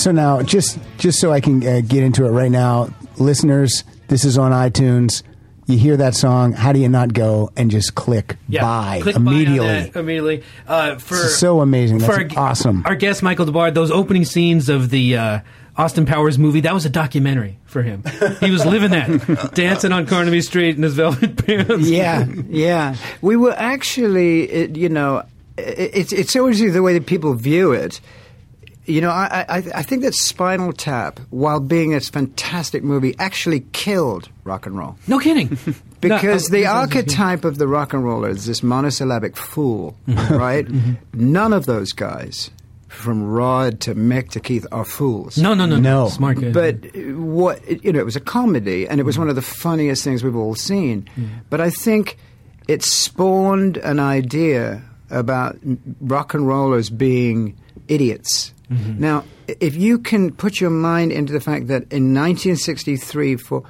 were. 0.08 0.12
So 0.12 0.38
now, 0.38 0.42
just 0.42 0.80
just 0.98 1.20
so 1.20 1.32
I 1.32 1.42
can 1.42 1.66
uh, 1.66 1.82
get 1.86 2.04
into 2.04 2.26
it 2.26 2.30
right 2.30 2.52
now, 2.52 2.90
listeners, 3.18 3.84
this 4.08 4.26
is 4.26 4.38
on 4.38 4.52
iTunes. 4.52 5.24
You 5.66 5.78
hear 5.78 5.98
that 5.98 6.16
song, 6.16 6.54
how 6.54 6.72
do 6.72 6.80
you 6.80 6.88
not 6.88 7.14
go 7.14 7.52
and 7.58 7.70
just 7.70 7.94
click 7.94 8.38
Yeah, 8.48 8.62
buy 8.62 9.00
click 9.02 9.16
buy 9.16 9.20
on 9.22 9.28
immediately? 9.28 9.68
that 9.68 9.96
immediately. 9.98 10.44
Uh, 10.66 10.96
for 10.96 11.16
This 11.16 11.26
is 11.26 11.38
so 11.38 11.60
amazing. 11.60 11.98
That's 11.98 12.16
for 12.16 12.40
our, 12.40 12.50
awesome. 12.52 12.84
Our 12.86 12.96
guest 12.96 13.22
Michael 13.22 13.46
Des 13.46 13.52
Barres, 13.52 13.74
those 13.74 13.92
opening 13.92 14.24
scenes 14.24 14.70
of 14.70 14.90
the 14.92 15.18
uh, 15.18 15.40
Austin 15.76 16.06
Powers 16.06 16.40
movie, 16.40 16.62
that 16.62 16.74
was 16.74 16.86
a 16.86 16.90
documentary 16.90 17.60
for 17.66 17.84
him. 17.84 18.02
He 18.40 18.50
was 18.50 18.66
living 18.66 18.92
that, 18.92 19.52
dancing 19.56 19.92
on 19.92 20.06
Carnaby 20.06 20.40
Street 20.40 20.78
in 20.78 20.84
his 20.84 20.94
velvet 20.94 21.46
pants. 21.46 21.86
yeah, 21.90 22.26
yeah. 22.48 22.96
We 23.22 23.36
were 23.36 23.54
actually, 23.58 24.44
it, 24.50 24.78
you 24.78 24.88
know, 24.88 25.24
it, 25.58 25.92
it's 25.94 26.14
it's 26.14 26.36
always 26.38 26.60
the 26.62 26.82
way 26.82 26.94
that 26.94 27.06
people 27.08 27.34
view 27.34 27.74
it. 27.74 28.00
You 28.88 29.02
know, 29.02 29.10
I, 29.10 29.46
I 29.50 29.58
I 29.76 29.84
think 29.84 30.02
that 30.04 30.16
Spinal 30.16 30.72
Tap, 30.72 31.20
while 31.30 31.60
being 31.60 31.94
a 31.94 32.00
fantastic 32.00 32.84
movie, 32.84 33.16
actually 33.20 33.66
killed 33.74 34.30
rock 34.46 34.66
and 34.66 34.78
roll 34.78 34.98
No 35.08 35.20
kidding. 35.20 35.58
because 36.02 36.50
No, 36.50 36.58
the 36.58 36.66
uh, 36.68 36.74
archetype 36.74 37.44
of 37.44 37.58
the 37.58 37.68
rock 37.68 37.94
and 37.94 38.04
roller 38.06 38.30
is 38.30 38.46
this 38.46 38.64
monosyllabic 38.64 39.36
fool, 39.36 39.98
mhm. 40.08 40.40
right? 40.40 40.66
Mhm. 40.66 40.98
None 41.14 41.52
of 41.52 41.66
those 41.66 41.92
guys, 41.92 42.50
from 42.88 43.24
Rod 43.24 43.82
to 43.82 43.94
Mick 43.94 44.30
to 44.30 44.40
Keith, 44.40 44.66
are 44.72 44.86
fools. 44.86 45.38
No, 45.38 45.54
no, 45.54 45.66
no, 45.66 45.78
No. 45.78 46.08
Smart 46.08 46.40
guy. 46.40 46.52
But 46.52 46.76
what 47.18 47.84
you 47.84 47.92
know, 47.92 48.00
it 48.00 48.06
was 48.06 48.16
a 48.16 48.22
comedy, 48.22 48.88
and 48.88 49.02
it 49.02 49.04
was 49.04 49.16
mm-hmm. 49.16 49.24
one 49.24 49.30
of 49.30 49.36
the 49.36 49.42
funniest 49.42 50.04
things 50.04 50.24
we've 50.24 50.36
all 50.36 50.56
seen. 50.56 51.02
Mm-hmm. 51.02 51.26
But 51.50 51.60
I 51.60 51.70
think 51.72 52.18
it 52.68 52.84
spawned 52.84 53.78
an 53.78 54.00
idea 54.00 54.82
about 55.10 55.58
rock 56.02 56.34
and 56.34 56.48
rollers 56.48 56.90
being 56.90 57.58
idiots. 57.88 58.54
Mm-hmm. 58.72 59.00
Now, 59.00 59.24
if 59.48 59.76
you 59.76 60.00
can 60.00 60.34
put 60.34 60.60
your 60.60 60.70
mind 60.70 61.12
into 61.12 61.34
the 61.34 61.40
fact 61.40 61.68
that 61.68 61.84
in 61.92 62.14
1963, 62.14 63.38
for 63.38 63.64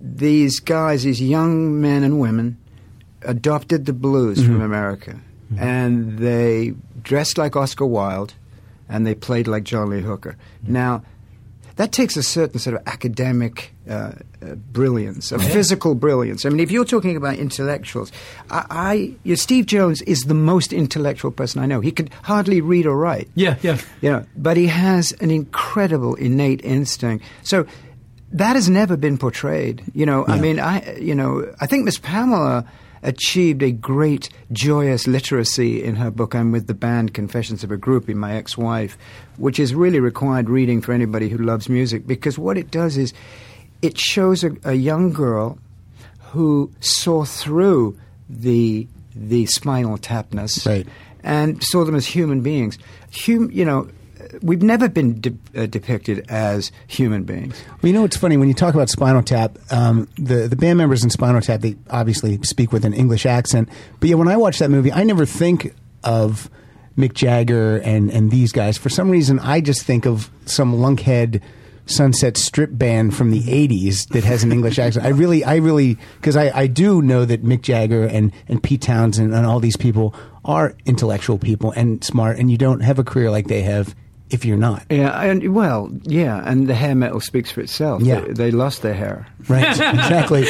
these 0.00 0.60
guys, 0.60 1.02
these 1.04 1.20
young 1.20 1.80
men 1.80 2.02
and 2.02 2.18
women, 2.18 2.58
adopted 3.22 3.86
the 3.86 3.92
blues 3.92 4.42
from 4.42 4.54
mm-hmm. 4.54 4.62
America, 4.62 5.20
mm-hmm. 5.52 5.62
and 5.62 6.18
they 6.18 6.74
dressed 7.02 7.38
like 7.38 7.56
Oscar 7.56 7.86
Wilde, 7.86 8.34
and 8.88 9.06
they 9.06 9.14
played 9.14 9.46
like 9.46 9.64
John 9.64 9.90
Lee 9.90 10.00
Hooker. 10.00 10.36
Now, 10.62 11.02
that 11.76 11.92
takes 11.92 12.16
a 12.16 12.22
certain 12.22 12.58
sort 12.58 12.76
of 12.76 12.82
academic 12.86 13.74
uh, 13.88 14.12
uh, 14.42 14.54
brilliance, 14.54 15.32
a 15.32 15.38
physical 15.38 15.94
brilliance. 15.94 16.46
I 16.46 16.48
mean, 16.48 16.60
if 16.60 16.70
you're 16.70 16.84
talking 16.84 17.16
about 17.16 17.36
intellectuals, 17.36 18.12
I, 18.50 18.66
I 18.70 18.92
you 18.94 19.32
know, 19.32 19.34
Steve 19.34 19.66
Jones 19.66 20.00
is 20.02 20.20
the 20.20 20.34
most 20.34 20.72
intellectual 20.72 21.30
person 21.30 21.62
I 21.62 21.66
know. 21.66 21.80
He 21.80 21.90
could 21.90 22.10
hardly 22.22 22.60
read 22.60 22.86
or 22.86 22.96
write. 22.96 23.28
Yeah, 23.34 23.56
yeah. 23.62 23.78
You 24.00 24.12
know, 24.12 24.26
but 24.36 24.56
he 24.56 24.68
has 24.68 25.12
an 25.20 25.30
incredible 25.30 26.14
innate 26.14 26.64
instinct. 26.64 27.24
So 27.42 27.66
that 28.32 28.54
has 28.56 28.70
never 28.70 28.96
been 28.96 29.18
portrayed. 29.18 29.82
You 29.94 30.06
know, 30.06 30.26
I 30.26 30.38
mean, 30.38 30.60
I 30.60 30.96
you 30.96 31.14
know, 31.14 31.52
I 31.60 31.66
think 31.66 31.84
Miss 31.84 31.98
Pamela 31.98 32.66
achieved 33.04 33.62
a 33.62 33.70
great 33.70 34.28
joyous 34.50 35.06
literacy 35.06 35.82
in 35.84 35.94
her 35.96 36.10
book 36.10 36.34
I'm 36.34 36.50
with 36.50 36.66
the 36.66 36.74
band 36.74 37.14
Confessions 37.14 37.62
of 37.62 37.70
a 37.70 37.76
Groupie, 37.76 38.14
my 38.14 38.34
ex-wife, 38.34 38.98
which 39.36 39.60
is 39.60 39.74
really 39.74 40.00
required 40.00 40.48
reading 40.50 40.80
for 40.80 40.92
anybody 40.92 41.28
who 41.28 41.38
loves 41.38 41.68
music 41.68 42.06
because 42.06 42.38
what 42.38 42.56
it 42.58 42.70
does 42.70 42.96
is 42.96 43.12
it 43.82 43.96
shows 43.98 44.42
a, 44.42 44.50
a 44.64 44.72
young 44.74 45.12
girl 45.12 45.58
who 46.32 46.72
saw 46.80 47.24
through 47.24 47.96
the 48.28 48.88
the 49.14 49.46
spinal 49.46 49.96
tapness 49.98 50.66
Right. 50.66 50.86
and 51.22 51.62
saw 51.62 51.84
them 51.84 51.94
as 51.94 52.06
human 52.06 52.40
beings. 52.40 52.78
Hum, 53.12 53.50
you 53.52 53.64
know, 53.64 53.88
we've 54.42 54.62
never 54.62 54.88
been 54.88 55.20
de- 55.20 55.36
uh, 55.56 55.66
depicted 55.66 56.26
as 56.28 56.72
human 56.86 57.24
beings. 57.24 57.62
Well, 57.82 57.88
you 57.88 57.92
know 57.92 58.02
what's 58.02 58.16
funny 58.16 58.36
when 58.36 58.48
you 58.48 58.54
talk 58.54 58.74
about 58.74 58.88
Spinal 58.88 59.22
Tap, 59.22 59.58
um, 59.70 60.08
the 60.16 60.48
the 60.48 60.56
band 60.56 60.78
members 60.78 61.04
in 61.04 61.10
Spinal 61.10 61.40
Tap 61.40 61.60
they 61.60 61.76
obviously 61.90 62.40
speak 62.42 62.72
with 62.72 62.84
an 62.84 62.92
English 62.92 63.26
accent, 63.26 63.68
but 64.00 64.08
yeah, 64.08 64.16
when 64.16 64.28
I 64.28 64.36
watch 64.36 64.58
that 64.58 64.70
movie, 64.70 64.92
I 64.92 65.04
never 65.04 65.26
think 65.26 65.74
of 66.02 66.50
Mick 66.96 67.14
Jagger 67.14 67.78
and 67.78 68.10
and 68.10 68.30
these 68.30 68.52
guys. 68.52 68.78
For 68.78 68.88
some 68.88 69.10
reason, 69.10 69.38
I 69.38 69.60
just 69.60 69.82
think 69.82 70.06
of 70.06 70.30
some 70.46 70.74
lunkhead 70.74 71.42
Sunset 71.86 72.36
Strip 72.36 72.70
band 72.72 73.14
from 73.14 73.30
the 73.30 73.42
'80s 73.42 74.08
that 74.10 74.24
has 74.24 74.42
an 74.42 74.52
English 74.52 74.78
accent. 74.78 75.04
I 75.04 75.10
really, 75.10 75.44
I 75.44 75.56
really, 75.56 75.98
because 76.16 76.36
I, 76.36 76.50
I 76.56 76.66
do 76.66 77.02
know 77.02 77.24
that 77.24 77.42
Mick 77.44 77.62
Jagger 77.62 78.06
and 78.06 78.32
and 78.48 78.62
Pete 78.62 78.82
Townshend 78.82 79.34
and 79.34 79.46
all 79.46 79.60
these 79.60 79.76
people 79.76 80.14
are 80.44 80.74
intellectual 80.86 81.38
people 81.38 81.72
and 81.72 82.02
smart, 82.02 82.38
and 82.38 82.50
you 82.50 82.56
don't 82.56 82.80
have 82.80 82.98
a 82.98 83.04
career 83.04 83.30
like 83.30 83.48
they 83.48 83.62
have 83.62 83.94
if 84.30 84.44
you're 84.44 84.56
not. 84.56 84.84
Yeah, 84.90 85.20
and 85.20 85.54
well, 85.54 85.90
yeah, 86.02 86.42
and 86.44 86.66
the 86.66 86.74
hair 86.74 86.94
metal 86.94 87.20
speaks 87.20 87.50
for 87.50 87.60
itself. 87.60 88.02
Yeah. 88.02 88.20
they, 88.20 88.32
they 88.32 88.50
lost 88.50 88.82
their 88.82 88.94
hair. 88.94 89.26
Right? 89.48 89.68
exactly. 89.68 90.44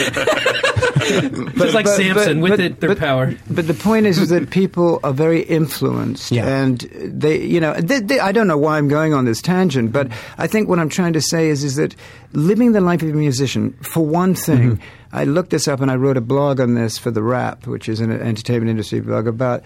but, 0.95 1.55
Just 1.57 1.75
like 1.75 1.87
Samson 1.89 2.41
with 2.41 2.61
it, 2.61 2.81
their 2.81 2.91
but- 2.91 2.99
power. 2.99 3.35
But 3.51 3.67
the 3.67 3.75
point 3.75 4.07
is, 4.07 4.19
is 4.19 4.29
that 4.31 4.51
people 4.51 5.01
are 5.03 5.13
very 5.13 5.43
influenced, 5.43 6.31
Yeah. 6.31 6.47
and 6.47 6.81
they, 6.81 7.43
you 7.43 7.61
know, 7.61 7.75
they, 7.75 8.01
they, 8.01 8.21
I 8.21 8.33
don't 8.33 8.47
know 8.47 8.57
why 8.59 8.79
I'm 8.79 8.89
going 8.89 9.13
on 9.13 9.25
this 9.25 9.43
tangent, 9.43 9.93
but 9.93 10.09
I 10.39 10.47
think 10.47 10.69
what 10.69 10.79
I'm 10.79 10.89
trying 10.89 11.13
to 11.15 11.21
say 11.21 11.49
is, 11.49 11.65
is 11.65 11.77
that 11.77 11.95
living 12.33 12.73
the 12.73 12.81
life 12.81 13.03
of 13.03 13.11
a 13.11 13.13
musician, 13.13 13.73
for 13.83 14.07
one 14.07 14.35
thing, 14.35 14.77
mm-hmm. 14.77 15.17
I 15.17 15.25
looked 15.25 15.51
this 15.51 15.69
up 15.69 15.81
and 15.81 15.91
I 15.91 15.97
wrote 15.97 16.17
a 16.17 16.21
blog 16.23 16.61
on 16.61 16.75
this 16.75 16.97
for 16.97 17.11
the 17.11 17.23
Wrap, 17.23 17.67
which 17.67 17.89
is 17.89 18.01
an 18.01 18.11
entertainment 18.11 18.71
industry 18.71 19.01
blog 19.01 19.27
about 19.27 19.63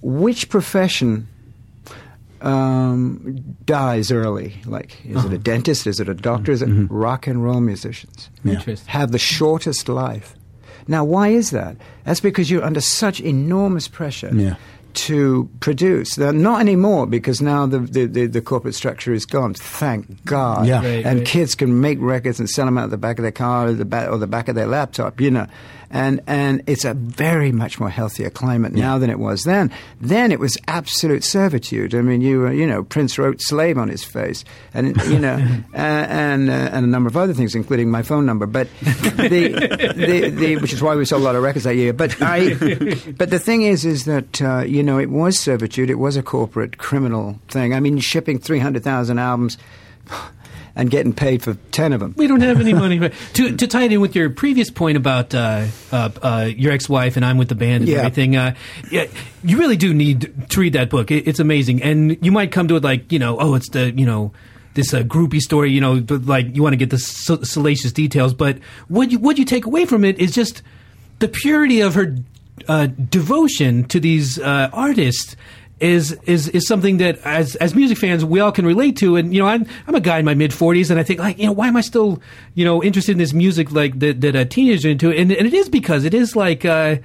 which 0.00 0.48
profession 0.48 1.28
um, 2.44 3.56
dies 3.64 4.10
early. 4.10 4.54
Like, 4.66 5.04
is 5.04 5.24
it 5.24 5.32
a 5.32 5.38
dentist? 5.38 5.86
Is 5.86 6.00
it 6.00 6.08
a 6.08 6.14
doctor? 6.14 6.52
Is 6.52 6.62
it 6.62 6.68
rock 6.90 7.26
and 7.26 7.42
roll 7.44 7.60
musicians? 7.60 8.30
Interesting. 8.44 8.88
have 8.88 9.12
the 9.12 9.18
shortest 9.18 9.88
life. 9.88 10.34
Now, 10.88 11.04
why 11.04 11.28
is 11.28 11.50
that? 11.50 11.76
That's 12.04 12.20
because 12.20 12.50
you're 12.50 12.64
under 12.64 12.80
such 12.80 13.20
enormous 13.20 13.86
pressure 13.86 14.30
Yeah. 14.34 14.56
to 14.94 15.48
produce. 15.60 16.18
Now, 16.18 16.32
not 16.32 16.60
anymore 16.60 17.06
because 17.06 17.40
now 17.40 17.66
the, 17.66 17.78
the, 17.78 18.06
the, 18.06 18.26
the 18.26 18.40
corporate 18.42 18.74
structure 18.74 19.12
is 19.14 19.24
gone. 19.24 19.54
Thank 19.54 20.24
God. 20.24 20.66
Yeah. 20.66 20.78
Right, 20.80 21.06
and 21.06 21.20
right. 21.20 21.26
kids 21.26 21.54
can 21.54 21.80
make 21.80 21.98
records 22.00 22.40
and 22.40 22.50
sell 22.50 22.64
them 22.66 22.78
out 22.78 22.90
the 22.90 22.98
back 22.98 23.18
of 23.18 23.22
their 23.22 23.30
car 23.32 23.68
or 23.68 23.72
the 23.74 23.84
back, 23.84 24.10
or 24.10 24.18
the 24.18 24.26
back 24.26 24.48
of 24.48 24.54
their 24.56 24.66
laptop, 24.66 25.20
you 25.20 25.30
know. 25.30 25.46
And, 25.92 26.22
and 26.26 26.62
it's 26.66 26.86
a 26.86 26.94
very 26.94 27.52
much 27.52 27.78
more 27.78 27.90
healthier 27.90 28.30
climate 28.30 28.72
now 28.72 28.98
than 28.98 29.10
it 29.10 29.18
was 29.18 29.44
then. 29.44 29.70
Then 30.00 30.32
it 30.32 30.40
was 30.40 30.56
absolute 30.66 31.22
servitude. 31.22 31.94
I 31.94 32.00
mean, 32.00 32.22
you, 32.22 32.40
were, 32.40 32.52
you 32.52 32.66
know, 32.66 32.82
Prince 32.82 33.18
wrote 33.18 33.42
slave 33.42 33.76
on 33.76 33.90
his 33.90 34.02
face, 34.02 34.42
and, 34.72 34.96
you 35.02 35.18
know, 35.18 35.34
uh, 35.74 35.76
and, 35.76 36.48
uh, 36.48 36.52
and 36.52 36.86
a 36.86 36.88
number 36.88 37.08
of 37.08 37.16
other 37.16 37.34
things, 37.34 37.54
including 37.54 37.90
my 37.90 38.02
phone 38.02 38.24
number. 38.24 38.46
But 38.46 38.68
the, 38.80 39.92
the, 39.94 40.30
the, 40.30 40.56
which 40.56 40.72
is 40.72 40.82
why 40.82 40.96
we 40.96 41.04
sold 41.04 41.22
a 41.22 41.24
lot 41.26 41.36
of 41.36 41.42
records 41.42 41.64
that 41.64 41.76
year. 41.76 41.92
But 41.92 42.20
I, 42.22 42.54
but 43.18 43.28
the 43.28 43.38
thing 43.38 43.62
is, 43.62 43.84
is 43.84 44.06
that, 44.06 44.40
uh, 44.40 44.60
you 44.60 44.82
know, 44.82 44.98
it 44.98 45.10
was 45.10 45.38
servitude. 45.38 45.90
It 45.90 45.98
was 45.98 46.16
a 46.16 46.22
corporate 46.22 46.78
criminal 46.78 47.38
thing. 47.48 47.74
I 47.74 47.80
mean, 47.80 47.98
shipping 47.98 48.38
300,000 48.38 49.18
albums 49.18 49.58
and 50.74 50.90
getting 50.90 51.12
paid 51.12 51.42
for 51.42 51.54
10 51.72 51.92
of 51.92 52.00
them. 52.00 52.14
We 52.16 52.26
don't 52.26 52.40
have 52.40 52.60
any 52.60 52.72
money. 52.72 52.98
to 53.34 53.56
to 53.56 53.66
tie 53.66 53.84
it 53.84 53.92
in 53.92 54.00
with 54.00 54.14
your 54.16 54.30
previous 54.30 54.70
point 54.70 54.96
about 54.96 55.34
uh, 55.34 55.66
uh, 55.92 56.10
uh, 56.22 56.50
your 56.56 56.72
ex-wife 56.72 57.16
and 57.16 57.24
I'm 57.24 57.36
with 57.38 57.48
the 57.48 57.54
band 57.54 57.82
and 57.82 57.88
Yeah. 57.88 57.98
everything, 57.98 58.36
uh, 58.36 58.54
yeah, 58.90 59.06
you 59.44 59.58
really 59.58 59.76
do 59.76 59.92
need 59.92 60.32
to 60.50 60.60
read 60.60 60.72
that 60.72 60.88
book. 60.90 61.10
It, 61.10 61.28
it's 61.28 61.40
amazing, 61.40 61.82
and 61.82 62.16
you 62.24 62.32
might 62.32 62.52
come 62.52 62.68
to 62.68 62.76
it 62.76 62.82
like 62.84 63.12
you 63.12 63.18
know, 63.18 63.38
oh, 63.38 63.54
it's 63.54 63.68
the 63.70 63.90
you 63.92 64.06
know. 64.06 64.32
This 64.74 64.94
uh, 64.94 65.02
groupie 65.02 65.40
story, 65.40 65.70
you 65.70 65.82
know, 65.82 66.00
but 66.00 66.24
like 66.24 66.56
you 66.56 66.62
want 66.62 66.72
to 66.72 66.78
get 66.78 66.88
the 66.88 66.96
s- 66.96 67.28
salacious 67.46 67.92
details, 67.92 68.32
but 68.32 68.56
what 68.88 69.10
you 69.10 69.18
what 69.18 69.36
you 69.36 69.44
take 69.44 69.66
away 69.66 69.84
from 69.84 70.02
it 70.02 70.18
is 70.18 70.32
just 70.32 70.62
the 71.18 71.28
purity 71.28 71.82
of 71.82 71.94
her 71.94 72.16
uh, 72.68 72.86
devotion 72.86 73.84
to 73.88 74.00
these 74.00 74.38
uh, 74.38 74.70
artists 74.72 75.36
is 75.82 76.12
is 76.24 76.48
is 76.48 76.66
something 76.66 76.98
that 76.98 77.18
as 77.24 77.56
as 77.56 77.74
music 77.74 77.98
fans 77.98 78.24
we 78.24 78.38
all 78.40 78.52
can 78.52 78.64
relate 78.64 78.96
to. 78.98 79.16
And 79.16 79.34
you 79.34 79.42
know 79.42 79.48
I'm 79.48 79.66
I'm 79.86 79.94
a 79.94 80.00
guy 80.00 80.18
in 80.18 80.24
my 80.24 80.34
mid 80.34 80.52
40s 80.52 80.90
and 80.90 80.98
I 80.98 81.02
think 81.02 81.18
like 81.18 81.38
you 81.38 81.46
know 81.46 81.52
why 81.52 81.66
am 81.66 81.76
I 81.76 81.80
still 81.80 82.22
you 82.54 82.64
know 82.64 82.82
interested 82.82 83.12
in 83.12 83.18
this 83.18 83.32
music 83.32 83.72
like 83.72 83.98
that 83.98 84.20
that 84.20 84.36
a 84.36 84.44
teenager 84.44 84.88
into? 84.88 85.10
And 85.10 85.32
and 85.32 85.46
it 85.46 85.52
is 85.54 85.68
because 85.68 86.04
it 86.04 86.14
is 86.14 86.36
like 86.36 86.64
uh 86.64 86.96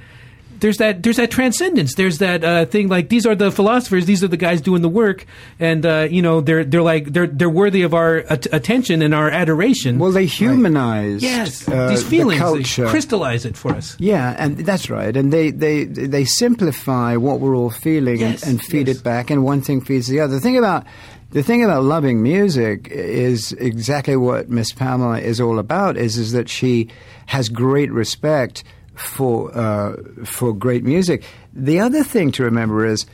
there's 0.60 0.78
that 0.78 1.04
there's 1.04 1.18
that 1.18 1.32
transcendence 1.32 1.96
there's 1.96 2.18
that 2.20 2.44
uh, 2.44 2.66
thing 2.66 2.88
like 2.88 3.10
these 3.10 3.26
are 3.26 3.36
the 3.36 3.52
philosophers 3.52 4.06
these 4.06 4.24
are 4.24 4.28
the 4.28 4.38
guys 4.38 4.62
doing 4.62 4.82
the 4.82 4.90
work 4.90 5.26
and 5.60 5.86
uh, 5.86 6.08
you 6.10 6.22
know 6.22 6.42
they're 6.42 6.64
they're 6.64 6.82
like 6.82 7.12
they're 7.14 7.28
they're 7.28 7.50
worthy 7.50 7.82
of 7.84 7.94
our 7.94 8.20
at- 8.30 8.52
attention 8.54 9.02
and 9.02 9.14
our 9.14 9.30
adoration 9.30 10.00
Well, 10.00 10.12
they 10.12 10.26
humanized 10.26 11.24
yes 11.24 11.68
uh, 11.68 11.90
these 11.90 12.04
feelings 12.04 12.42
the 12.42 12.84
they 12.84 12.90
crystallize 12.90 13.46
it 13.46 13.56
for 13.58 13.72
us 13.74 13.96
Yeah, 14.00 14.36
and 14.38 14.58
that's 14.58 14.90
right. 14.90 15.16
And 15.16 15.32
they, 15.34 15.52
they, 15.52 15.86
they 15.86 16.26
simplify 16.26 17.16
what 17.16 17.40
we're 17.40 17.56
all 17.56 17.70
feeling 17.70 18.20
Yes, 18.20 18.44
and, 18.44 18.52
and 18.60 18.62
feed 18.62 18.88
yes. 18.88 18.98
it 18.98 19.04
back, 19.04 19.30
and 19.30 19.44
one 19.44 19.62
thing 19.62 19.82
feeds 19.82 20.08
the 20.08 20.20
other. 20.20 20.36
The 20.36 20.42
thing 20.42 20.58
about 20.58 20.86
the 21.32 21.44
thing 21.44 21.64
about 21.64 21.84
loving 21.84 22.24
music 22.24 22.88
is 22.90 23.52
exactly 23.54 24.16
what 24.16 24.50
Miss 24.50 24.72
Pamela 24.72 25.20
is 25.20 25.42
all 25.42 25.60
about. 25.60 25.98
Is 25.98 26.18
is 26.18 26.32
that 26.32 26.48
she 26.50 26.90
has 27.28 27.50
great 27.50 27.92
respect 27.92 28.64
for 28.98 29.56
uh, 29.58 29.96
for 30.26 30.54
great 30.54 30.84
music. 30.84 31.24
The 31.54 31.80
other 31.80 32.04
thing 32.04 32.32
to 32.34 32.44
remember 32.44 32.86
is 32.86 33.06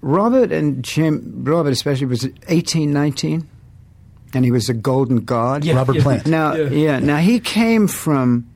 Robert 0.00 0.52
and 0.52 0.82
Jim. 0.82 1.44
Robert 1.44 1.70
especially 1.72 2.06
was 2.06 2.28
eighteen, 2.48 2.92
nineteen, 2.92 3.48
and 4.32 4.44
he 4.44 4.50
was 4.50 4.68
a 4.68 4.74
golden 4.74 5.18
god. 5.24 5.64
Yeah, 5.64 5.74
Robert 5.76 5.96
yeah. 5.96 6.02
Plant. 6.02 6.26
Now, 6.26 6.54
Yeah. 6.54 6.68
yeah. 6.70 6.98
Now 6.98 7.18
he 7.18 7.40
came 7.40 7.86
from 7.88 8.46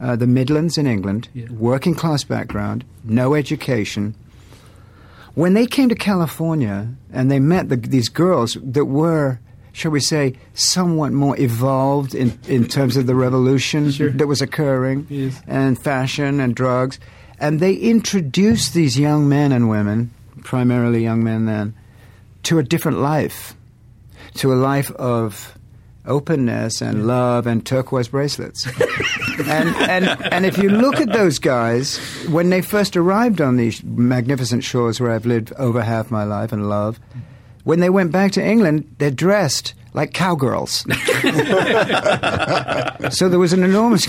uh, 0.00 0.16
the 0.16 0.26
Midlands 0.26 0.78
in 0.78 0.86
England, 0.86 1.28
working 1.50 1.94
class 1.94 2.24
background, 2.24 2.84
no 3.04 3.34
education. 3.34 4.14
When 5.34 5.54
they 5.54 5.66
came 5.66 5.88
to 5.88 5.94
California 5.94 6.88
and 7.10 7.30
they 7.30 7.40
met 7.40 7.68
the, 7.70 7.76
these 7.76 8.10
girls 8.10 8.58
that 8.62 8.84
were, 8.84 9.40
shall 9.72 9.90
we 9.90 10.00
say, 10.00 10.34
somewhat 10.54 11.12
more 11.12 11.38
evolved 11.40 12.14
in, 12.14 12.38
in 12.46 12.66
terms 12.66 12.96
of 12.96 13.06
the 13.06 13.14
revolution 13.14 13.90
Sure. 13.90 14.10
that 14.10 14.26
was 14.26 14.40
occurring, 14.42 15.06
Yes. 15.08 15.40
and 15.46 15.78
fashion 15.82 16.40
and 16.40 16.54
drugs, 16.54 16.98
and 17.40 17.58
they 17.60 17.74
introduced 17.74 18.74
these 18.74 18.98
young 18.98 19.28
men 19.28 19.50
and 19.52 19.68
women, 19.68 20.10
primarily 20.44 21.02
young 21.02 21.24
men 21.24 21.46
then, 21.46 21.74
to 22.44 22.58
a 22.58 22.62
different 22.62 22.98
life 22.98 23.54
to 24.34 24.52
a 24.52 24.56
life 24.56 24.90
of 24.92 25.56
openness 26.06 26.80
and 26.80 27.06
love 27.06 27.46
and 27.46 27.66
turquoise 27.66 28.08
bracelets. 28.08 28.66
and, 29.46 29.68
and, 29.76 30.06
and 30.32 30.46
if 30.46 30.56
you 30.58 30.68
look 30.70 30.96
at 30.96 31.12
those 31.12 31.38
guys, 31.38 31.98
when 32.28 32.48
they 32.50 32.62
first 32.62 32.96
arrived 32.96 33.40
on 33.42 33.56
these 33.56 33.84
magnificent 33.84 34.64
shores 34.64 35.00
where 35.00 35.10
I've 35.12 35.26
lived 35.26 35.52
over 35.58 35.82
half 35.82 36.10
my 36.10 36.24
life 36.24 36.50
and 36.50 36.68
love, 36.68 36.98
when 37.64 37.80
they 37.80 37.90
went 37.90 38.12
back 38.12 38.32
to 38.32 38.44
England, 38.44 38.94
they're 38.98 39.10
dressed 39.10 39.74
like 39.94 40.12
cowgirls. 40.12 40.80
so 43.10 43.28
there 43.28 43.38
was 43.38 43.52
an 43.52 43.62
enormous 43.62 44.06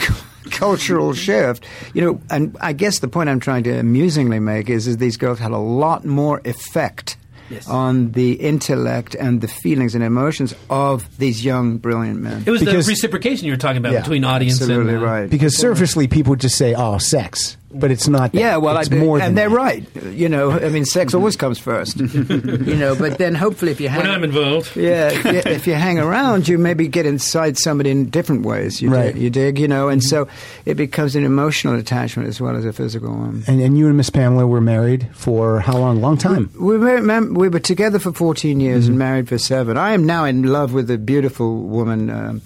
cultural 0.52 1.14
shift, 1.14 1.66
you 1.94 2.02
know. 2.02 2.22
And 2.30 2.56
I 2.62 2.74
guess 2.74 3.00
the 3.00 3.08
point 3.08 3.30
I'm 3.30 3.40
trying 3.40 3.64
to 3.64 3.80
amusingly 3.80 4.40
make 4.40 4.70
is, 4.70 4.88
is 4.88 4.98
these 4.98 5.18
girls 5.18 5.40
had 5.40 5.52
a 5.52 5.58
lot 5.58 6.06
more 6.06 6.42
effect 6.46 7.18
Yes. 7.50 7.68
on 7.68 8.14
the 8.14 8.34
intellect 8.36 9.16
and 9.16 9.42
the 9.42 9.50
feelings 9.50 9.96
and 9.96 10.04
emotions 10.04 10.56
of 10.70 11.06
these 11.20 11.44
young, 11.44 11.78
brilliant 11.78 12.22
men. 12.22 12.42
it 12.46 12.50
was 12.50 12.62
Because- 12.62 12.86
the 12.86 12.92
reciprocation 12.92 13.46
you 13.46 13.52
were 13.52 13.58
talking 13.58 13.78
about 13.78 13.92
Yeah, 13.92 14.00
between 14.00 14.24
audience 14.24 14.62
Absolutely 14.62 14.94
and 14.96 15.04
uh, 15.04 15.06
right. 15.06 15.30
Because 15.30 15.58
surfacely, 15.58 16.08
people 16.08 16.36
just 16.38 16.58
say, 16.58 16.74
"Oh, 16.74 16.98
sex," 17.00 17.58
but 17.74 17.92
it's 17.92 18.08
not. 18.08 18.32
That. 18.34 18.40
Yeah, 18.40 18.58
well, 18.58 18.78
it's 18.78 18.92
I, 18.92 18.96
more 18.96 19.18
and 19.18 19.26
than 19.28 19.36
they're 19.36 19.50
that. 19.50 19.56
right. 19.56 19.86
You 20.06 20.30
know, 20.30 20.52
I 20.52 20.70
mean, 20.70 20.86
sex 20.86 21.14
always 21.14 21.36
comes 21.36 21.60
first. 21.60 21.98
you 22.00 22.76
know, 22.76 22.96
but 22.96 23.18
then 23.18 23.36
hopefully, 23.36 23.72
if 23.72 23.82
you 23.82 23.90
hang, 23.90 24.02
When 24.02 24.12
I'm 24.12 24.24
involved. 24.24 24.76
yeah, 24.76 25.10
if 25.12 25.26
you, 25.26 25.32
if 25.52 25.68
you 25.68 25.74
hang 25.74 26.00
around, 26.00 26.48
you 26.48 26.58
maybe 26.58 26.88
get 26.88 27.06
inside 27.06 27.58
somebody 27.58 27.90
in 27.92 28.10
different 28.10 28.46
ways. 28.46 28.82
You 28.82 28.90
Right. 28.92 29.14
dig, 29.14 29.22
you 29.22 29.30
dig, 29.30 29.60
you 29.60 29.68
know, 29.68 29.90
and 29.90 30.04
so 30.04 30.28
it 30.66 30.76
becomes 30.76 31.16
an 31.16 31.24
emotional 31.26 31.76
attachment 31.76 32.30
as 32.30 32.40
well 32.40 32.56
as 32.56 32.66
a 32.66 32.74
physical 32.74 33.10
one. 33.10 33.44
And, 33.48 33.60
and 33.62 33.78
you 33.78 33.88
and 33.88 33.98
Miss 33.98 34.10
Pamela 34.10 34.46
were 34.46 34.62
married 34.62 35.08
for 35.14 35.60
how 35.60 35.78
long? 35.78 36.02
Long 36.02 36.18
time. 36.18 36.50
We 36.60 36.78
were, 36.78 37.02
we 37.34 37.50
were 37.50 37.60
together 37.60 38.00
for 38.00 38.12
14 38.12 38.60
years 38.60 38.88
and 38.88 38.98
married 38.98 39.28
for 39.30 39.38
seven. 39.38 39.78
I 39.78 39.94
am 39.94 40.06
now 40.06 40.26
in 40.26 40.44
love 40.44 40.74
with 40.74 40.90
a 40.92 40.98
beautiful 40.98 41.62
woman, 41.64 42.10
um, 42.10 42.42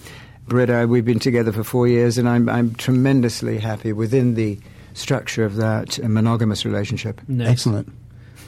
Britta. 0.47 0.85
We've 0.87 1.03
been 1.05 1.19
together 1.19 1.51
for 1.51 1.63
four 1.63 1.87
years, 1.87 2.17
and 2.17 2.27
I'm, 2.29 2.47
I'm 2.47 2.73
tremendously 2.75 3.57
happy 3.57 3.91
within 3.93 4.35
the 4.35 4.57
structure 4.97 5.45
of 5.45 5.55
that 5.57 5.99
uh, 6.03 6.07
monogamous 6.09 6.65
relationship. 6.65 7.21
Nice. 7.27 7.47
Excellent. 7.49 7.91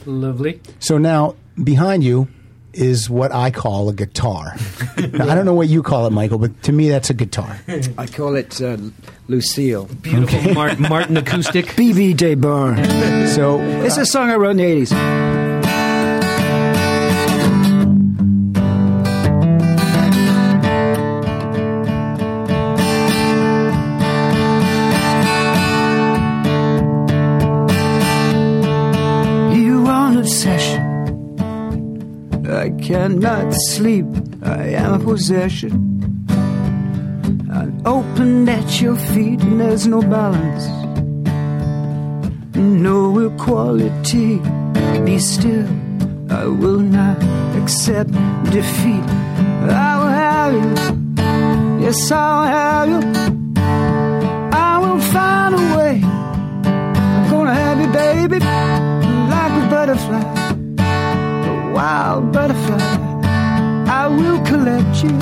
Lovely. 0.06 0.60
So 0.78 0.98
now 0.98 1.36
behind 1.62 2.02
you 2.04 2.28
is 2.72 3.10
what 3.10 3.32
I 3.32 3.50
call 3.50 3.88
a 3.88 3.92
guitar. 3.92 4.54
Now, 5.12 5.28
I 5.28 5.34
don't 5.34 5.44
know 5.46 5.54
what 5.54 5.68
you 5.68 5.82
call 5.82 6.06
it, 6.06 6.10
Michael, 6.10 6.38
but 6.38 6.62
to 6.64 6.72
me 6.72 6.88
that's 6.88 7.08
a 7.10 7.14
guitar. 7.14 7.58
I 7.98 8.06
call 8.06 8.36
it 8.36 8.60
uh, 8.60 8.76
Lucille. 9.28 9.86
Beautiful 10.02 10.52
Mar- 10.54 10.76
Martin 10.76 11.16
acoustic. 11.16 11.66
BB 11.66 12.16
Des 12.16 12.36
Barres. 12.36 13.34
So 13.34 13.58
It's 13.84 13.96
a 13.96 14.04
song 14.06 14.30
I 14.30 14.36
wrote 14.36 14.50
in 14.52 14.56
the 14.58 14.64
80s. 14.84 15.39
Cannot 32.90 33.54
sleep. 33.72 34.06
I 34.42 34.74
am 34.82 35.00
a 35.00 35.04
possession. 35.04 35.72
I'm 37.52 37.72
open 37.86 38.48
at 38.48 38.80
your 38.80 38.96
feet, 38.96 39.40
and 39.42 39.60
there's 39.60 39.86
no 39.86 40.00
balance 40.02 40.66
no 42.60 43.18
equality. 43.18 44.38
Be 45.04 45.18
still, 45.18 45.66
I 46.30 46.46
will 46.46 46.80
not 46.80 47.18
accept 47.56 48.12
defeat. 48.50 49.04
I 49.86 49.90
will 49.98 50.14
have 50.26 50.52
you, 50.54 51.84
yes, 51.84 52.10
I'll 52.10 52.44
have 52.44 52.88
you. 52.88 53.00
I 54.52 54.78
will 54.78 55.00
find 55.14 55.54
a 55.54 55.76
way. 55.76 56.00
I'm 56.04 57.30
gonna 57.30 57.54
have 57.54 57.80
you, 57.80 57.88
baby, 57.88 58.38
like 59.32 59.52
a 59.62 59.70
butterfly, 59.70 60.49
wild 61.80 62.32
butterfly. 62.32 62.82
I 64.00 64.06
will 64.18 64.40
collect 64.50 64.94
you, 65.02 65.14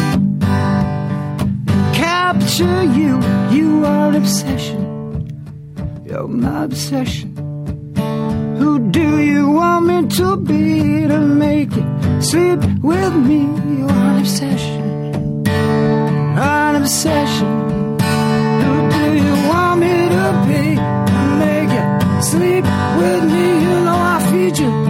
and 1.77 1.95
capture 2.05 2.83
you. 2.99 3.13
You 3.57 3.69
are 3.91 4.09
an 4.09 4.17
obsession. 4.23 4.81
You're 6.07 6.27
my 6.27 6.65
obsession. 6.65 7.29
Who 8.59 8.73
do 8.99 9.09
you 9.33 9.43
want 9.59 9.87
me 9.91 9.99
to 10.19 10.37
be 10.51 11.07
to 11.13 11.21
make 11.47 11.73
it 11.83 11.89
sleep 12.31 12.61
with 12.91 13.15
me? 13.29 13.41
You're 13.79 14.01
an 14.11 14.17
obsession. 14.25 14.83
An 16.67 16.75
obsession. 16.83 17.51
Who 18.63 18.75
do 18.97 19.05
you 19.25 19.35
want 19.51 19.77
me 19.85 19.95
to 20.17 20.27
be 20.49 20.63
to 21.13 21.21
make 21.45 21.73
it 21.83 21.89
sleep 22.31 22.65
with 23.01 23.23
me? 23.33 23.45
You 23.65 23.75
know 23.87 23.99
I 24.15 24.19
feed 24.31 24.59
you 24.63 24.88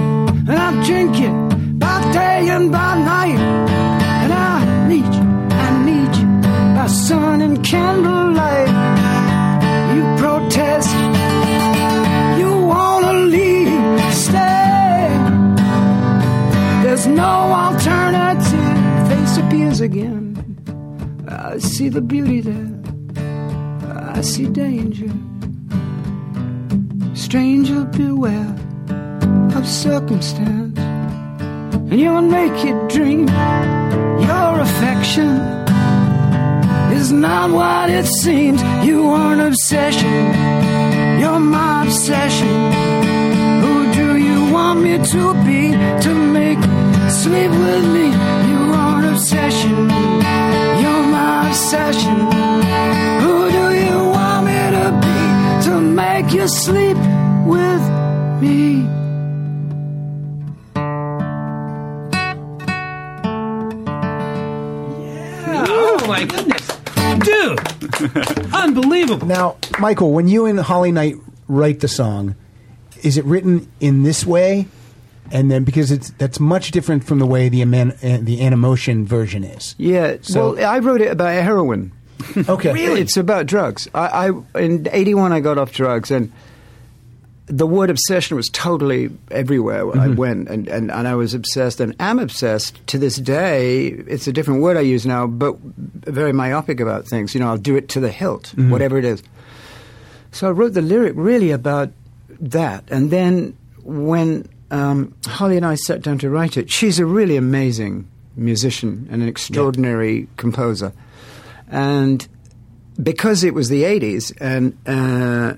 see 21.78 21.88
the 21.88 22.00
beauty 22.00 22.40
there. 22.40 22.70
I 24.16 24.20
see 24.20 24.48
danger. 24.48 25.12
Stranger, 27.14 27.84
beware 27.84 28.52
of 29.56 29.64
circumstance. 29.64 30.76
And 31.90 32.00
your 32.00 32.20
naked 32.20 32.76
dream, 32.88 33.28
your 34.28 34.50
affection 34.66 35.30
is 36.98 37.12
not 37.12 37.52
what 37.52 37.90
it 37.90 38.06
seems. 38.22 38.60
You 38.84 39.10
are 39.10 39.34
an 39.34 39.40
obsession. 39.50 40.24
You're 41.20 41.38
my 41.38 41.84
obsession. 41.84 42.56
Who 43.62 43.74
do 44.00 44.08
you 44.16 44.52
want 44.52 44.80
me 44.80 44.94
to 45.14 45.22
be 45.46 45.62
to 46.04 46.12
make 46.38 46.62
sleep 47.22 47.52
with 47.64 47.84
me? 47.96 48.06
You 48.50 48.60
are 48.80 48.98
an 48.98 49.04
obsession. 49.14 50.17
You're 51.48 51.54
my 51.54 51.60
obsession. 51.60 52.16
Who 53.22 53.50
do 53.50 53.74
you 53.74 54.10
want 54.10 54.46
me 54.46 54.70
to 54.76 55.00
be 55.00 55.64
to 55.64 55.80
make 55.80 56.32
you 56.34 56.46
sleep 56.46 56.96
with 57.46 57.82
me? 58.42 58.86
Oh 65.70 66.04
my 66.06 66.24
goodness, 66.24 66.68
dude! 67.24 68.52
Unbelievable. 68.54 69.26
now, 69.26 69.56
Michael, 69.78 70.12
when 70.12 70.28
you 70.28 70.44
and 70.44 70.60
Holly 70.60 70.92
Knight 70.92 71.16
write 71.48 71.80
the 71.80 71.88
song, 71.88 72.36
is 73.02 73.16
it 73.16 73.24
written 73.24 73.70
in 73.80 74.02
this 74.02 74.26
way? 74.26 74.66
And 75.30 75.50
then 75.50 75.64
because 75.64 75.90
it's 75.90 76.10
that's 76.18 76.40
much 76.40 76.70
different 76.70 77.04
from 77.04 77.18
the 77.18 77.26
way 77.26 77.48
the 77.48 77.62
aman, 77.62 77.92
uh, 78.02 78.18
the 78.22 78.40
Animotion 78.40 79.04
version 79.04 79.44
is. 79.44 79.74
Yeah, 79.78 80.16
So- 80.22 80.54
well, 80.54 80.70
I 80.70 80.78
wrote 80.78 81.00
it 81.00 81.10
about 81.10 81.32
heroin. 81.42 81.92
Okay, 82.48 82.72
really? 82.72 83.00
It's 83.00 83.16
about 83.16 83.46
drugs. 83.46 83.88
I, 83.94 84.28
I 84.54 84.58
in 84.60 84.88
'81 84.90 85.32
I 85.32 85.40
got 85.40 85.56
off 85.56 85.72
drugs, 85.72 86.10
and 86.10 86.32
the 87.46 87.66
word 87.66 87.90
obsession 87.90 88.36
was 88.36 88.48
totally 88.48 89.08
everywhere 89.30 89.86
where 89.86 89.98
I 90.00 90.08
went, 90.08 90.48
and, 90.48 90.66
and, 90.68 90.90
and 90.90 91.08
I 91.08 91.14
was 91.14 91.32
obsessed, 91.32 91.80
and 91.80 91.94
am 92.00 92.18
obsessed 92.18 92.84
to 92.88 92.98
this 92.98 93.16
day. 93.16 93.86
It's 93.86 94.26
a 94.26 94.32
different 94.32 94.60
word 94.62 94.76
I 94.76 94.80
use 94.80 95.06
now, 95.06 95.26
but 95.28 95.56
very 95.60 96.32
myopic 96.32 96.80
about 96.80 97.06
things. 97.06 97.34
You 97.34 97.40
know, 97.40 97.48
I'll 97.48 97.56
do 97.56 97.76
it 97.76 97.88
to 97.90 98.00
the 98.00 98.10
hilt, 98.10 98.52
whatever 98.56 98.98
it 98.98 99.04
is. 99.04 99.22
So 100.32 100.48
I 100.48 100.50
wrote 100.50 100.74
the 100.74 100.82
lyric 100.82 101.12
really 101.16 101.52
about 101.52 101.90
that, 102.40 102.84
and 102.88 103.10
then 103.10 103.56
when 103.82 104.46
um, 104.70 105.14
Holly 105.26 105.56
and 105.56 105.64
I 105.66 105.74
sat 105.76 106.02
down 106.02 106.18
to 106.18 106.30
write 106.30 106.56
it, 106.56 106.70
she's 106.70 106.98
a 106.98 107.06
really 107.06 107.36
amazing 107.36 108.08
musician 108.36 109.08
and 109.10 109.22
an 109.22 109.28
extraordinary 109.28 110.28
composer, 110.36 110.92
and 111.70 112.26
because 113.02 113.44
it 113.44 113.54
was 113.54 113.68
the 113.68 113.82
'80s, 113.84 114.32
and 114.40 114.76
uh, 114.86 115.54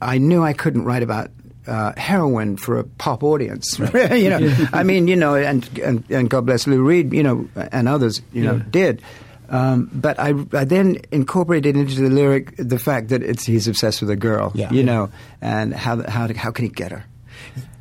I 0.00 0.18
knew 0.18 0.42
I 0.42 0.52
couldn't 0.52 0.84
write 0.84 1.02
about. 1.02 1.30
Uh, 1.68 1.92
heroin 1.96 2.56
for 2.56 2.78
a 2.78 2.84
pop 2.84 3.24
audience, 3.24 3.76
you 4.12 4.30
know. 4.30 4.38
I 4.72 4.84
mean, 4.84 5.08
you 5.08 5.16
know, 5.16 5.34
and, 5.34 5.68
and 5.80 6.04
and 6.12 6.30
God 6.30 6.46
bless 6.46 6.64
Lou 6.68 6.80
Reed, 6.80 7.12
you 7.12 7.24
know, 7.24 7.48
and 7.72 7.88
others, 7.88 8.22
you 8.32 8.44
know, 8.44 8.60
did. 8.60 9.02
Um, 9.48 9.90
but 9.92 10.16
I, 10.20 10.28
I 10.52 10.64
then 10.64 10.98
incorporated 11.10 11.76
into 11.76 12.00
the 12.00 12.08
lyric 12.08 12.54
the 12.56 12.78
fact 12.78 13.08
that 13.08 13.24
it's 13.24 13.44
he's 13.44 13.66
obsessed 13.66 14.00
with 14.00 14.10
a 14.10 14.14
girl, 14.16 14.52
Yeah. 14.54 14.70
you 14.70 14.84
know, 14.84 15.10
and 15.40 15.74
how 15.74 16.08
how 16.08 16.32
how 16.34 16.52
can 16.52 16.66
he 16.66 16.70
get 16.70 16.92
her? 16.92 17.04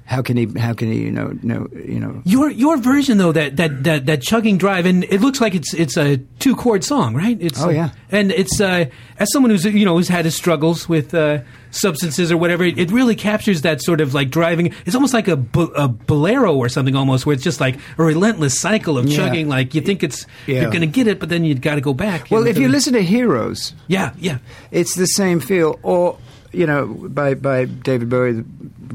How 0.07 0.21
can 0.21 0.37
he 0.37 0.45
how 0.59 0.73
can 0.73 0.91
he 0.91 1.01
you 1.01 1.11
know 1.11 1.33
know 1.41 1.67
you 1.73 1.99
know 1.99 2.21
Your 2.25 2.51
your 2.51 2.77
version 2.77 3.17
though 3.17 3.31
that, 3.31 3.57
that, 3.57 3.83
that, 3.85 4.05
that 4.05 4.21
chugging 4.21 4.59
drive 4.59 4.85
and 4.85 5.03
it 5.05 5.19
looks 5.19 5.41
like 5.41 5.55
it's 5.55 5.73
it's 5.73 5.97
a 5.97 6.17
two 6.37 6.55
chord 6.55 6.83
song 6.83 7.15
right 7.15 7.35
it's 7.41 7.59
Oh, 7.59 7.69
yeah. 7.69 7.89
and 8.11 8.31
it's 8.31 8.61
uh, 8.61 8.85
as 9.17 9.31
someone 9.33 9.49
who's 9.49 9.65
you 9.65 9.83
know 9.83 9.95
who's 9.97 10.07
had 10.07 10.25
his 10.25 10.35
struggles 10.35 10.87
with 10.87 11.15
uh, 11.15 11.39
substances 11.71 12.31
or 12.31 12.37
whatever 12.37 12.63
it, 12.63 12.77
it 12.77 12.91
really 12.91 13.15
captures 13.15 13.63
that 13.63 13.81
sort 13.81 13.99
of 13.99 14.13
like 14.13 14.29
driving 14.29 14.73
it's 14.85 14.93
almost 14.95 15.13
like 15.15 15.27
a, 15.27 15.35
bo- 15.35 15.73
a 15.75 15.87
bolero 15.87 16.55
or 16.55 16.69
something 16.69 16.95
almost 16.95 17.25
where 17.25 17.33
it's 17.33 17.43
just 17.43 17.59
like 17.59 17.75
a 17.97 18.03
relentless 18.03 18.59
cycle 18.59 18.99
of 18.99 19.07
Yeah. 19.07 19.17
chugging 19.17 19.49
like 19.49 19.73
you 19.73 19.81
think 19.81 20.03
it's 20.03 20.27
Yeah. 20.45 20.61
you're 20.61 20.71
gonna 20.71 20.85
get 20.85 21.07
it 21.07 21.19
but 21.19 21.29
then 21.29 21.43
you've 21.45 21.61
got 21.61 21.75
to 21.75 21.81
go 21.81 21.95
back 21.95 22.29
well 22.29 22.45
if 22.45 22.59
you 22.59 22.69
listen 22.69 22.93
to 22.93 23.01
Heroes 23.01 23.73
yeah 23.87 24.13
yeah 24.19 24.37
it's 24.69 24.95
the 24.95 25.07
same 25.07 25.39
feel 25.39 25.79
or 25.81 26.17
you 26.55 26.65
know 26.65 26.85
by 26.87 27.33
by 27.33 27.65
David 27.65 28.09
Bowie 28.09 28.33
the 28.33 28.43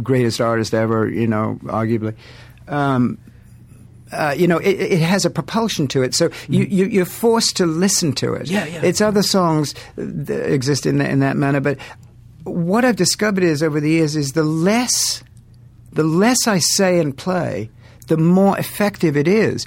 greatest 0.02 0.40
artist 0.40 0.74
ever 0.74 1.08
you 1.08 1.26
know 1.26 1.58
arguably 1.64 2.14
um, 2.68 3.18
uh, 4.12 4.34
you 4.36 4.48
know, 4.48 4.58
it, 4.58 4.70
it 4.80 5.00
has 5.00 5.24
a 5.24 5.30
propulsion 5.30 5.86
to 5.88 6.02
it, 6.02 6.14
so 6.14 6.30
you, 6.48 6.64
you, 6.64 6.86
you're 6.86 7.04
forced 7.04 7.56
to 7.56 7.66
listen 7.66 8.12
to 8.14 8.32
it. 8.34 8.48
Yeah, 8.50 8.64
yeah. 8.66 8.80
It's 8.82 9.00
other 9.00 9.22
songs 9.22 9.74
that 9.96 10.52
exist 10.52 10.84
in, 10.84 10.98
that 10.98 11.10
in 11.10 11.20
that 11.20 11.36
manner, 11.36 11.60
but 11.60 11.78
what 12.44 12.84
I've 12.84 12.96
discovered 12.96 13.44
is 13.44 13.62
over 13.62 13.80
the 13.80 13.90
years 13.90 14.16
is 14.16 14.32
the 14.32 14.42
less 14.42 15.22
the 15.92 16.02
less 16.04 16.46
I 16.46 16.58
say 16.58 16.98
and 17.00 17.16
play, 17.16 17.70
the 18.06 18.16
more 18.16 18.56
effective 18.58 19.16
it 19.16 19.26
is. 19.28 19.66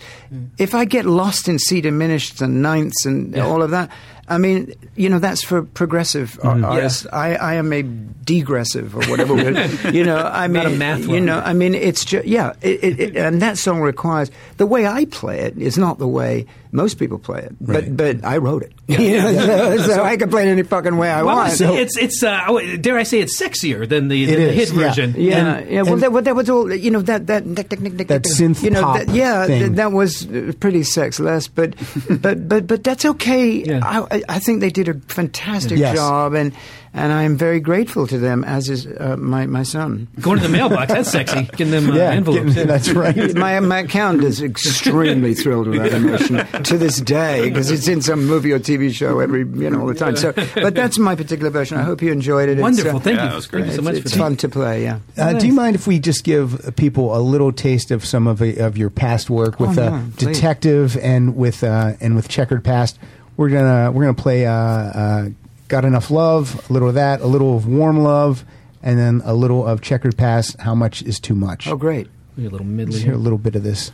If 0.57 0.73
I 0.73 0.85
get 0.85 1.05
lost 1.05 1.47
in 1.49 1.59
C 1.59 1.81
diminished 1.81 2.41
and 2.41 2.61
ninths 2.61 3.05
and 3.05 3.35
Yeah. 3.35 3.45
all 3.45 3.61
of 3.61 3.71
that, 3.71 3.89
I 4.27 4.37
mean, 4.37 4.73
you 4.95 5.09
know, 5.09 5.19
that's 5.19 5.43
for 5.43 5.63
progressive 5.63 6.39
mm-hmm. 6.41 6.63
ar- 6.63 6.71
artists. 6.71 7.05
I, 7.11 7.35
I 7.35 7.53
am 7.55 7.73
a 7.73 7.81
degressive 7.83 8.95
or 8.95 9.03
whatever. 9.05 9.35
you 9.91 10.03
know, 10.03 10.17
I 10.17 10.47
mean, 10.47 10.63
Not 10.63 10.71
a 10.71 10.75
math 10.75 11.05
you 11.05 11.19
know, 11.19 11.39
I 11.39 11.53
mean, 11.53 11.75
it's 11.75 12.05
just 12.05 12.25
yeah, 12.25 12.53
it, 12.61 12.83
it, 12.83 12.99
it, 12.99 13.17
and 13.17 13.41
that 13.41 13.57
song 13.57 13.81
requires 13.81 14.31
the 14.57 14.65
way 14.65 14.87
I 14.87 15.05
play 15.05 15.39
it 15.39 15.57
is 15.57 15.77
not 15.77 15.99
the 15.99 16.07
way 16.07 16.45
most 16.73 16.95
people 16.99 17.19
play 17.19 17.39
it, 17.43 17.55
Right. 17.61 17.95
but 17.95 18.19
but 18.21 18.25
I 18.27 18.37
wrote 18.37 18.63
it. 18.63 18.73
You 18.87 19.17
know, 19.21 19.77
so, 19.77 19.83
so 19.95 20.03
I 20.03 20.17
can 20.17 20.29
play 20.29 20.43
it 20.47 20.51
any 20.51 20.63
fucking 20.63 20.97
way 20.97 21.09
I 21.09 21.23
Well, 21.23 21.37
want. 21.37 21.61
it's 21.61 21.95
it's 21.97 22.21
uh, 22.23 22.59
dare 22.81 22.97
I 22.97 23.03
say 23.03 23.19
it's 23.21 23.39
sexier 23.41 23.87
than 23.87 24.09
the, 24.09 24.25
the, 24.25 24.35
the 24.35 24.51
hit 24.51 24.69
yeah. 24.73 24.75
version. 24.75 25.13
Yeah, 25.17 25.55
And- 25.57 25.69
yeah. 25.69 25.81
Well, 25.83 25.97
that, 25.97 26.11
well, 26.11 26.21
that 26.23 26.35
was 26.35 26.49
all. 26.49 26.73
You 26.73 26.91
know 26.91 27.01
that 27.01 27.27
that 27.27 27.45
that, 27.55 27.69
that, 27.69 28.07
That 28.07 28.23
synth 28.23 28.61
You 28.63 28.71
know, 28.71 28.81
pop 28.81 28.97
that, 28.97 29.09
yeah, 29.09 29.45
th- 29.47 29.71
that 29.73 29.91
was 29.93 30.25
uh, 30.27 30.51
pretty 30.59 30.83
sexless, 30.83 31.47
but 31.47 31.75
but 32.21 32.47
but 32.49 32.67
but 32.67 32.83
that's 32.83 33.05
okay. 33.05 33.63
Yeah. 33.63 33.79
I, 33.83 34.17
I- 34.17 34.23
I 34.29 34.39
think 34.39 34.59
they 34.61 34.69
did 34.71 34.89
a 34.89 34.95
fantastic 35.07 35.77
Yes. 35.77 35.95
job, 35.95 36.33
and 36.33 36.51
and 36.95 37.11
I 37.11 37.23
am 37.23 37.37
very 37.37 37.59
grateful 37.59 38.05
to 38.07 38.17
them, 38.19 38.43
as 38.43 38.69
is 38.69 38.85
uh, 38.85 39.15
my 39.17 39.45
my 39.47 39.63
son. 39.63 40.07
Going 40.21 40.37
to 40.39 40.43
the 40.47 40.49
mailbox, 40.49 40.91
that's 40.91 41.09
sexy. 41.09 41.43
Getting 41.43 41.71
them 41.71 41.89
uh, 41.89 41.95
yeah, 41.95 42.11
envelopes. 42.11 42.53
getting- 42.53 42.67
that's 42.67 42.89
right. 42.91 43.33
My 43.35 43.59
my 43.61 43.79
account 43.79 44.23
is 44.23 44.41
extremely 44.41 45.33
thrilled 45.33 45.67
with 45.67 45.81
that 45.81 45.93
emotion 45.93 46.45
to 46.63 46.77
this 46.77 46.99
day 47.01 47.49
because 47.49 47.69
it's 47.71 47.87
in 47.87 48.01
some 48.01 48.25
movie 48.25 48.51
or 48.51 48.59
TV 48.59 48.91
show 48.93 49.19
every 49.19 49.39
you 49.41 49.69
know 49.69 49.81
all 49.81 49.87
the 49.87 49.93
time. 49.93 50.15
So, 50.15 50.31
but 50.55 50.75
that's 50.75 50.97
my 50.97 51.15
particular 51.15 51.49
version. 51.49 51.77
I 51.77 51.83
hope 51.83 52.01
you 52.01 52.11
enjoyed 52.11 52.49
it. 52.49 52.53
It's, 52.53 52.61
Wonderful. 52.61 52.97
uh, 52.97 52.99
Thank 52.99 53.17
Yeah, 53.17 53.25
you. 53.27 53.31
it 53.31 53.35
was 53.35 53.47
great. 53.47 53.61
Thank 53.61 53.71
you 53.71 53.75
so 53.77 53.81
much 53.83 53.95
it's 53.95 54.03
for 54.11 54.17
that. 54.17 54.23
fun 54.23 54.35
to 54.37 54.49
play. 54.49 54.83
Yeah. 54.83 54.99
Uh, 55.17 55.33
do 55.33 55.47
you 55.47 55.53
mind 55.53 55.75
if 55.75 55.87
we 55.87 55.99
just 55.99 56.23
give 56.23 56.73
people 56.75 57.15
a 57.15 57.19
little 57.21 57.51
taste 57.51 57.91
of 57.91 58.05
some 58.05 58.27
of 58.27 58.41
of 58.41 58.77
your 58.77 58.89
past 58.89 59.29
work 59.29 59.59
with 59.59 59.77
Oh, 59.77 59.83
uh, 59.83 59.89
yeah, 59.91 60.03
please. 60.17 60.35
Detective 60.37 60.97
and 60.97 61.35
with 61.35 61.63
uh, 61.63 61.93
and 62.01 62.15
with 62.15 62.27
Checkered 62.27 62.63
Past? 62.63 62.99
We're 63.37 63.49
gonna 63.49 63.91
we're 63.91 64.03
gonna 64.03 64.13
play 64.13 64.45
uh, 64.45 64.51
uh, 64.53 65.29
Got 65.67 65.85
Enough 65.85 66.11
Love, 66.11 66.69
a 66.69 66.73
little 66.73 66.89
of 66.89 66.95
that, 66.95 67.21
a 67.21 67.25
little 67.27 67.55
of 67.57 67.65
Warm 67.67 67.97
Love, 67.99 68.45
and 68.83 68.99
then 68.99 69.21
a 69.25 69.33
little 69.33 69.65
of 69.65 69.81
Checkered 69.81 70.17
Past. 70.17 70.59
How 70.59 70.75
much 70.75 71.01
is 71.01 71.19
too 71.19 71.33
much? 71.35 71.67
Oh, 71.67 71.75
great. 71.75 72.07
A 72.37 72.41
little 72.41 72.65
middly 72.65 72.93
Let's 72.93 73.03
hear 73.03 73.13
here. 73.13 73.19
a 73.19 73.23
little 73.23 73.37
bit 73.39 73.55
of 73.55 73.63
this. 73.63 73.91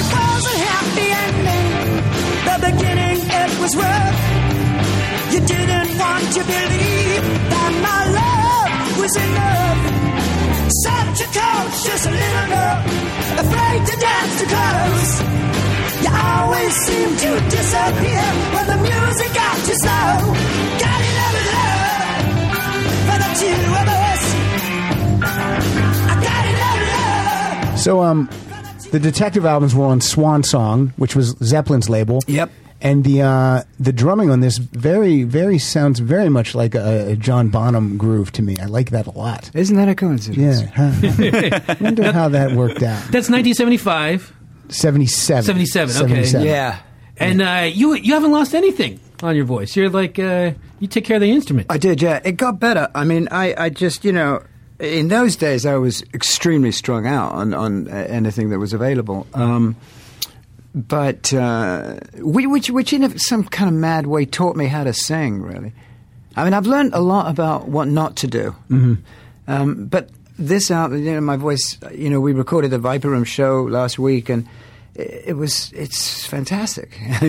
It 0.00 0.06
was 0.12 0.42
a 0.52 0.56
happy 0.68 1.08
ending. 1.24 1.68
The 2.48 2.56
beginning, 2.68 3.18
it 3.42 3.50
was 3.60 3.72
rough. 3.76 4.18
You 5.32 5.40
didn't 5.40 5.90
want 5.98 6.24
to 6.36 6.42
believe 6.44 7.24
that 7.52 7.72
my 7.88 8.00
love 8.20 8.98
was 9.00 9.14
enough. 9.16 9.80
Such 10.86 11.18
a 11.26 11.28
coach, 11.38 11.74
just 11.88 12.04
a 12.06 12.10
little 12.10 12.46
girl, 12.52 12.78
afraid 13.42 13.80
to 13.88 13.94
dance 14.00 14.34
too 14.40 14.48
close. 14.54 15.12
You 16.04 16.10
always 16.12 16.72
seem 16.86 17.10
to 17.24 17.30
disappear 17.48 18.24
when 18.54 18.66
the 18.72 18.78
music 18.88 19.30
got 19.34 19.56
too 19.66 19.78
slow. 19.84 20.34
Got 20.84 21.00
enough 21.10 21.36
love 21.54 22.22
for 23.06 23.16
the 23.24 23.30
two 23.40 23.60
of 23.80 23.88
us. 23.88 24.03
I 24.03 24.03
So, 27.84 28.02
um, 28.02 28.30
the 28.92 28.98
Detective 28.98 29.44
albums 29.44 29.74
were 29.74 29.84
on 29.84 30.00
Swan 30.00 30.42
Song, 30.42 30.94
which 30.96 31.14
was 31.14 31.36
Zeppelin's 31.42 31.90
label. 31.90 32.20
Yep. 32.26 32.50
And 32.80 33.04
the 33.04 33.20
uh, 33.20 33.62
the 33.78 33.92
drumming 33.92 34.30
on 34.30 34.40
this 34.40 34.56
very 34.56 35.24
very 35.24 35.58
sounds 35.58 35.98
very 35.98 36.30
much 36.30 36.54
like 36.54 36.74
a, 36.74 37.12
a 37.12 37.16
John 37.16 37.50
Bonham 37.50 37.98
groove 37.98 38.32
to 38.32 38.42
me. 38.42 38.56
I 38.58 38.64
like 38.64 38.88
that 38.92 39.06
a 39.06 39.10
lot. 39.10 39.50
Isn't 39.54 39.76
that 39.76 39.90
a 39.90 39.94
coincidence? 39.94 40.62
Yeah. 40.62 40.90
Huh. 40.90 41.74
Wonder 41.82 42.10
how 42.10 42.30
that 42.30 42.52
worked 42.52 42.82
out. 42.82 43.00
That's 43.12 43.28
1975, 43.28 44.32
77. 44.70 45.42
77, 45.44 46.10
okay. 46.10 46.42
Yeah. 46.42 46.78
and 47.18 47.42
uh, 47.42 47.68
you 47.70 47.92
you 47.96 48.14
haven't 48.14 48.32
lost 48.32 48.54
anything 48.54 48.98
on 49.22 49.36
your 49.36 49.44
voice. 49.44 49.76
You're 49.76 49.90
like 49.90 50.18
uh, 50.18 50.52
you 50.78 50.88
take 50.88 51.04
care 51.04 51.16
of 51.16 51.22
the 51.22 51.30
instrument. 51.30 51.66
I 51.68 51.76
did, 51.76 52.00
yeah. 52.00 52.22
It 52.24 52.38
got 52.38 52.60
better. 52.60 52.88
I 52.94 53.04
mean, 53.04 53.28
I, 53.30 53.54
I 53.64 53.68
just, 53.68 54.04
you 54.06 54.12
know, 54.12 54.42
in 54.78 55.08
those 55.08 55.36
days 55.36 55.66
I 55.66 55.76
was 55.76 56.02
extremely 56.14 56.72
strung 56.72 57.06
out 57.06 57.32
on, 57.32 57.54
on 57.54 57.88
uh, 57.88 57.92
anything 57.92 58.50
that 58.50 58.58
was 58.58 58.72
available. 58.72 59.26
Um, 59.34 59.76
but 60.74 61.32
uh, 61.32 62.00
which, 62.16 62.68
which 62.68 62.92
in 62.92 63.16
some 63.18 63.44
kind 63.44 63.68
of 63.68 63.74
mad 63.74 64.06
way 64.06 64.24
taught 64.24 64.56
me 64.56 64.66
how 64.66 64.84
to 64.84 64.92
sing. 64.92 65.40
Really, 65.40 65.72
I 66.34 66.42
mean, 66.44 66.52
I've 66.52 66.66
learned 66.66 66.94
a 66.94 67.00
lot 67.00 67.30
about 67.30 67.68
what 67.68 67.86
not 67.86 68.16
to 68.16 68.26
do. 68.26 68.56
Um, 69.46 69.86
but 69.86 70.10
this 70.38 70.70
album, 70.70 71.04
you 71.04 71.12
know, 71.12 71.20
my 71.20 71.36
voice. 71.36 71.78
You 71.92 72.10
know, 72.10 72.20
we 72.20 72.32
recorded 72.32 72.70
the 72.70 72.78
Viper 72.78 73.08
Room 73.08 73.24
show 73.24 73.62
last 73.62 73.98
week, 73.98 74.28
and 74.28 74.48
it, 74.94 75.24
it 75.28 75.32
was 75.34 75.72
it's 75.72 76.26
fantastic. 76.26 76.98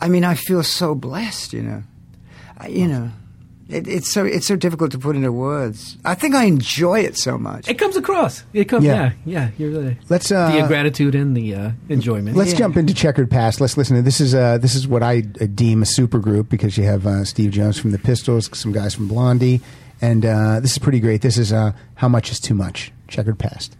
I 0.00 0.08
mean, 0.08 0.24
I 0.24 0.34
feel 0.34 0.62
so 0.62 0.94
blessed. 0.94 1.52
You 1.52 1.62
know, 1.62 1.82
I, 2.58 2.68
you 2.68 2.88
know. 2.88 3.10
It, 3.68 3.88
it's 3.88 4.12
so 4.12 4.24
it's 4.24 4.46
so 4.46 4.56
difficult 4.56 4.90
to 4.92 4.98
put 4.98 5.16
into 5.16 5.32
words. 5.32 5.96
I 6.04 6.14
think 6.14 6.34
I 6.34 6.44
enjoy 6.44 7.00
it 7.00 7.16
so 7.16 7.38
much. 7.38 7.68
It 7.68 7.78
comes 7.78 7.96
across. 7.96 8.42
It 8.52 8.64
comes. 8.66 8.84
Yeah. 8.84 8.92
Yeah, 8.94 9.12
yeah. 9.24 9.50
You're 9.58 9.70
really, 9.70 9.96
Let's, 10.08 10.30
uh, 10.30 10.60
the 10.60 10.66
gratitude 10.66 11.14
and 11.14 11.36
the 11.36 11.54
uh, 11.54 11.70
enjoyment. 11.88 12.36
Let's 12.36 12.52
Yeah. 12.52 12.58
jump 12.58 12.76
into 12.76 12.92
Checkered 12.92 13.30
Past. 13.30 13.60
Let's 13.60 13.76
listen 13.76 13.96
to 13.96 14.02
this. 14.02 14.20
Is 14.20 14.34
uh, 14.34 14.58
this 14.58 14.74
is 14.74 14.86
what 14.86 15.02
I 15.02 15.22
uh, 15.40 15.46
deem 15.54 15.82
a 15.82 15.86
super 15.86 16.18
group 16.18 16.48
because 16.48 16.76
you 16.76 16.84
have 16.84 17.06
uh, 17.06 17.24
Steve 17.24 17.52
Jones 17.52 17.78
from 17.78 17.92
the 17.92 17.98
Pistols, 17.98 18.50
some 18.56 18.72
guys 18.72 18.94
from 18.94 19.08
Blondie, 19.08 19.60
and 20.00 20.24
uh, 20.26 20.60
this 20.60 20.72
is 20.72 20.78
pretty 20.78 21.00
great. 21.00 21.22
This 21.22 21.38
is 21.38 21.52
uh, 21.52 21.72
how 21.94 22.08
much 22.08 22.30
is 22.30 22.40
too 22.40 22.54
much. 22.54 22.92
Checkered 23.08 23.38
Past. 23.38 23.76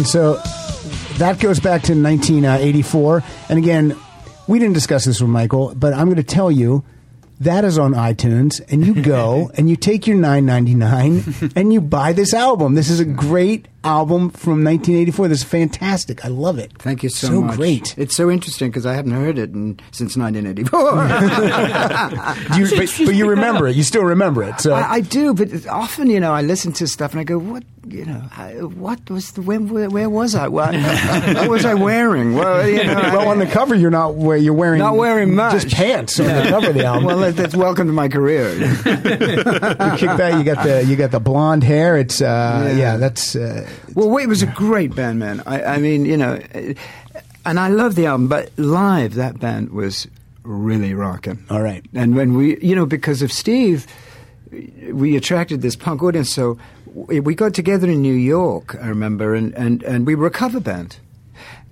And 0.00 0.08
so 0.08 0.36
that 1.18 1.40
goes 1.40 1.60
back 1.60 1.82
to 1.82 1.92
1984. 1.92 3.16
Uh, 3.18 3.20
and 3.50 3.58
again, 3.58 3.94
we 4.48 4.58
didn't 4.58 4.72
discuss 4.72 5.04
this 5.04 5.20
with 5.20 5.28
Michael, 5.28 5.74
but 5.74 5.92
I'm 5.92 6.06
going 6.06 6.16
to 6.16 6.22
tell 6.22 6.50
you 6.50 6.84
that 7.40 7.66
is 7.66 7.76
on 7.78 7.92
iTunes, 7.92 8.62
and 8.72 8.82
you 8.86 9.02
go 9.02 9.50
and 9.58 9.68
you 9.68 9.76
take 9.76 10.06
your 10.06 10.16
9.99 10.16 11.52
and 11.54 11.70
you 11.70 11.82
buy 11.82 12.14
this 12.14 12.32
album. 12.32 12.76
This 12.76 12.88
is 12.88 12.98
a 12.98 13.04
great 13.04 13.68
album 13.82 14.30
from 14.30 14.62
1984. 14.64 15.28
This 15.28 15.38
is 15.38 15.44
fantastic. 15.44 16.24
I 16.24 16.28
love 16.28 16.58
it. 16.58 16.72
Thank 16.78 17.02
you 17.02 17.08
so, 17.08 17.28
So 17.28 17.42
much. 17.42 17.56
great. 17.56 17.94
It's 17.98 18.14
so 18.14 18.30
interesting 18.30 18.70
because 18.70 18.84
I 18.86 18.94
haven't 18.94 19.12
heard 19.12 19.38
it 19.38 19.50
in, 19.50 19.78
since 19.92 20.16
1984. 20.16 20.80
You, 22.56 22.68
but, 22.76 22.92
but 23.06 23.14
you 23.14 23.28
remember 23.28 23.68
it. 23.68 23.76
You 23.76 23.82
still 23.82 24.02
remember 24.04 24.42
it. 24.42 24.60
So 24.60 24.74
I, 24.74 24.94
I 24.94 25.00
do, 25.00 25.34
but 25.34 25.66
often, 25.66 26.08
you 26.10 26.20
know, 26.20 26.32
I 26.32 26.42
listen 26.42 26.72
to 26.74 26.86
stuff 26.86 27.12
and 27.12 27.20
I 27.20 27.24
go, 27.24 27.38
"What, 27.38 27.62
you 27.86 28.04
know, 28.04 28.22
I, 28.36 28.52
what 28.62 29.08
was 29.10 29.32
the 29.32 29.42
when? 29.42 29.68
Where, 29.68 29.88
where 29.88 30.10
was 30.10 30.34
I? 30.34 30.48
What, 30.48 30.74
what 30.74 31.48
was 31.48 31.64
I 31.64 31.74
wearing? 31.74 32.34
Well, 32.34 32.68
you 32.68 32.84
know, 32.84 32.94
well, 32.94 33.28
on 33.28 33.38
the 33.38 33.46
cover, 33.46 33.74
you're 33.74 33.90
not 33.90 34.14
where 34.14 34.36
you're 34.36 34.52
wearing 34.54 34.78
Not 34.80 34.96
wearing 34.96 35.34
much. 35.34 35.52
just 35.62 35.74
pants 35.74 36.18
on 36.20 36.26
the 36.26 36.50
cover 36.50 36.68
of 36.68 36.74
the 36.74 36.84
album. 36.84 37.04
well, 37.04 37.18
that- 37.18 37.36
that's 37.36 37.54
welcome 37.54 37.86
to 37.86 37.92
my 37.92 38.08
career. 38.08 38.52
you 38.58 38.66
kick 38.66 40.16
back. 40.18 40.34
You 40.34 40.44
got 40.44 40.64
the 40.64 40.84
you 40.86 40.96
got 40.96 41.10
the 41.12 41.20
blonde 41.20 41.62
hair. 41.64 41.96
It's 41.96 42.20
uh, 42.20 42.66
yeah. 42.72 42.76
Yeah. 42.76 42.96
That's 42.96 43.36
uh, 43.36 43.68
Well, 43.94 44.16
it 44.18 44.26
was 44.26 44.42
a 44.42 44.46
great 44.46 44.94
band, 44.94 45.18
man. 45.18 45.42
I, 45.46 45.62
I 45.62 45.78
mean, 45.78 46.04
you 46.04 46.16
know, 46.16 46.40
and 47.44 47.58
I 47.58 47.68
love 47.68 47.94
the 47.94 48.06
album, 48.06 48.28
but 48.28 48.50
live, 48.56 49.14
that 49.14 49.40
band 49.40 49.70
was 49.70 50.06
really 50.42 50.94
rocking. 50.94 51.44
All 51.50 51.62
right. 51.62 51.84
And 51.94 52.14
when 52.16 52.34
we, 52.34 52.58
you 52.60 52.74
know, 52.74 52.86
because 52.86 53.22
of 53.22 53.32
Steve, 53.32 53.86
we 54.92 55.16
attracted 55.16 55.62
this 55.62 55.76
punk 55.76 56.02
audience. 56.02 56.32
So 56.32 56.58
we 56.94 57.20
we 57.20 57.34
got 57.34 57.54
together 57.54 57.88
in 57.88 58.02
New 58.02 58.14
York, 58.14 58.76
I 58.80 58.88
remember, 58.88 59.34
and, 59.34 59.54
and, 59.54 59.82
and 59.82 60.06
we 60.06 60.14
were 60.14 60.26
a 60.26 60.30
cover 60.30 60.60
band. 60.60 60.98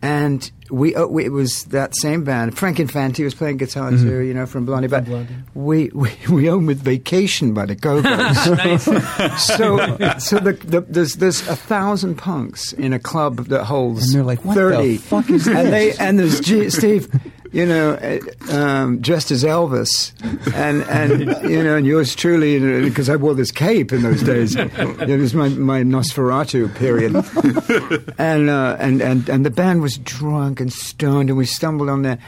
And 0.01 0.49
we, 0.71 0.95
uh, 0.95 1.07
we, 1.07 1.25
it 1.25 1.33
was 1.33 1.65
that 1.67 1.97
same 1.97 2.23
band. 2.23 2.57
Frank 2.57 2.79
Infante 2.79 3.25
was 3.25 3.35
playing 3.35 3.57
guitar 3.57 3.91
too, 3.91 4.21
you 4.21 4.33
know, 4.33 4.47
from 4.47 4.65
Blondie. 4.65 4.87
But 4.87 5.07
Blondie. 5.07 5.35
we, 5.55 5.89
we, 5.93 6.13
we 6.31 6.49
owned 6.49 6.69
with 6.69 6.79
Vacation 6.81 7.53
by 7.53 7.67
the 7.67 7.75
Go-Go's. 7.75 8.83
so 9.43 9.77
so 10.19 10.39
the, 10.39 10.53
the, 10.53 10.81
there's 10.83 11.15
there's 11.15 11.41
a 11.49 11.57
thousand 11.57 12.15
punks 12.17 12.73
in 12.73 12.93
a 12.93 12.99
club 13.01 13.47
that 13.47 13.65
holds 13.65 14.05
And 14.07 14.15
they're 14.15 14.25
like, 14.25 14.45
"What 14.45 14.55
the 14.55 14.61
thirty. 14.61 14.97
fuck 14.99 15.31
is 15.31 15.49
and 15.49 15.73
they 15.73 15.89
this? 15.89 16.01
and 16.01 16.19
there's 16.19 16.41
G- 16.41 16.71
Steve, 16.71 17.09
you 17.53 17.67
know, 17.67 17.95
uh, 17.95 18.53
um, 18.55 19.01
dressed 19.01 19.31
as 19.31 19.45
Elvis, 19.45 20.13
and 20.55 20.83
and 20.85 21.21
you 21.51 21.63
know, 21.63 21.77
and 21.77 21.87
yours 21.87 22.15
truly, 22.15 22.59
because 22.81 23.09
I 23.09 23.17
wore 23.17 23.35
this 23.35 23.51
cape 23.51 23.93
in 23.93 24.03
those 24.03 24.23
days. 24.23 24.57
it 24.57 25.19
was 25.19 25.35
my 25.35 25.49
my 25.49 25.83
Nosferatu 25.83 26.75
period, 26.75 27.15
and 28.19 28.51
uh, 28.51 28.77
and 28.79 29.01
and 29.01 29.29
and 29.29 29.47
the 29.47 29.51
band 29.51 29.83
was 29.83 29.99
drunk 29.99 30.61
and 30.61 30.73
stoned, 30.73 31.31
and 31.31 31.39
we 31.39 31.47
stumbled 31.47 31.89
on 31.89 32.03
there. 32.03 32.19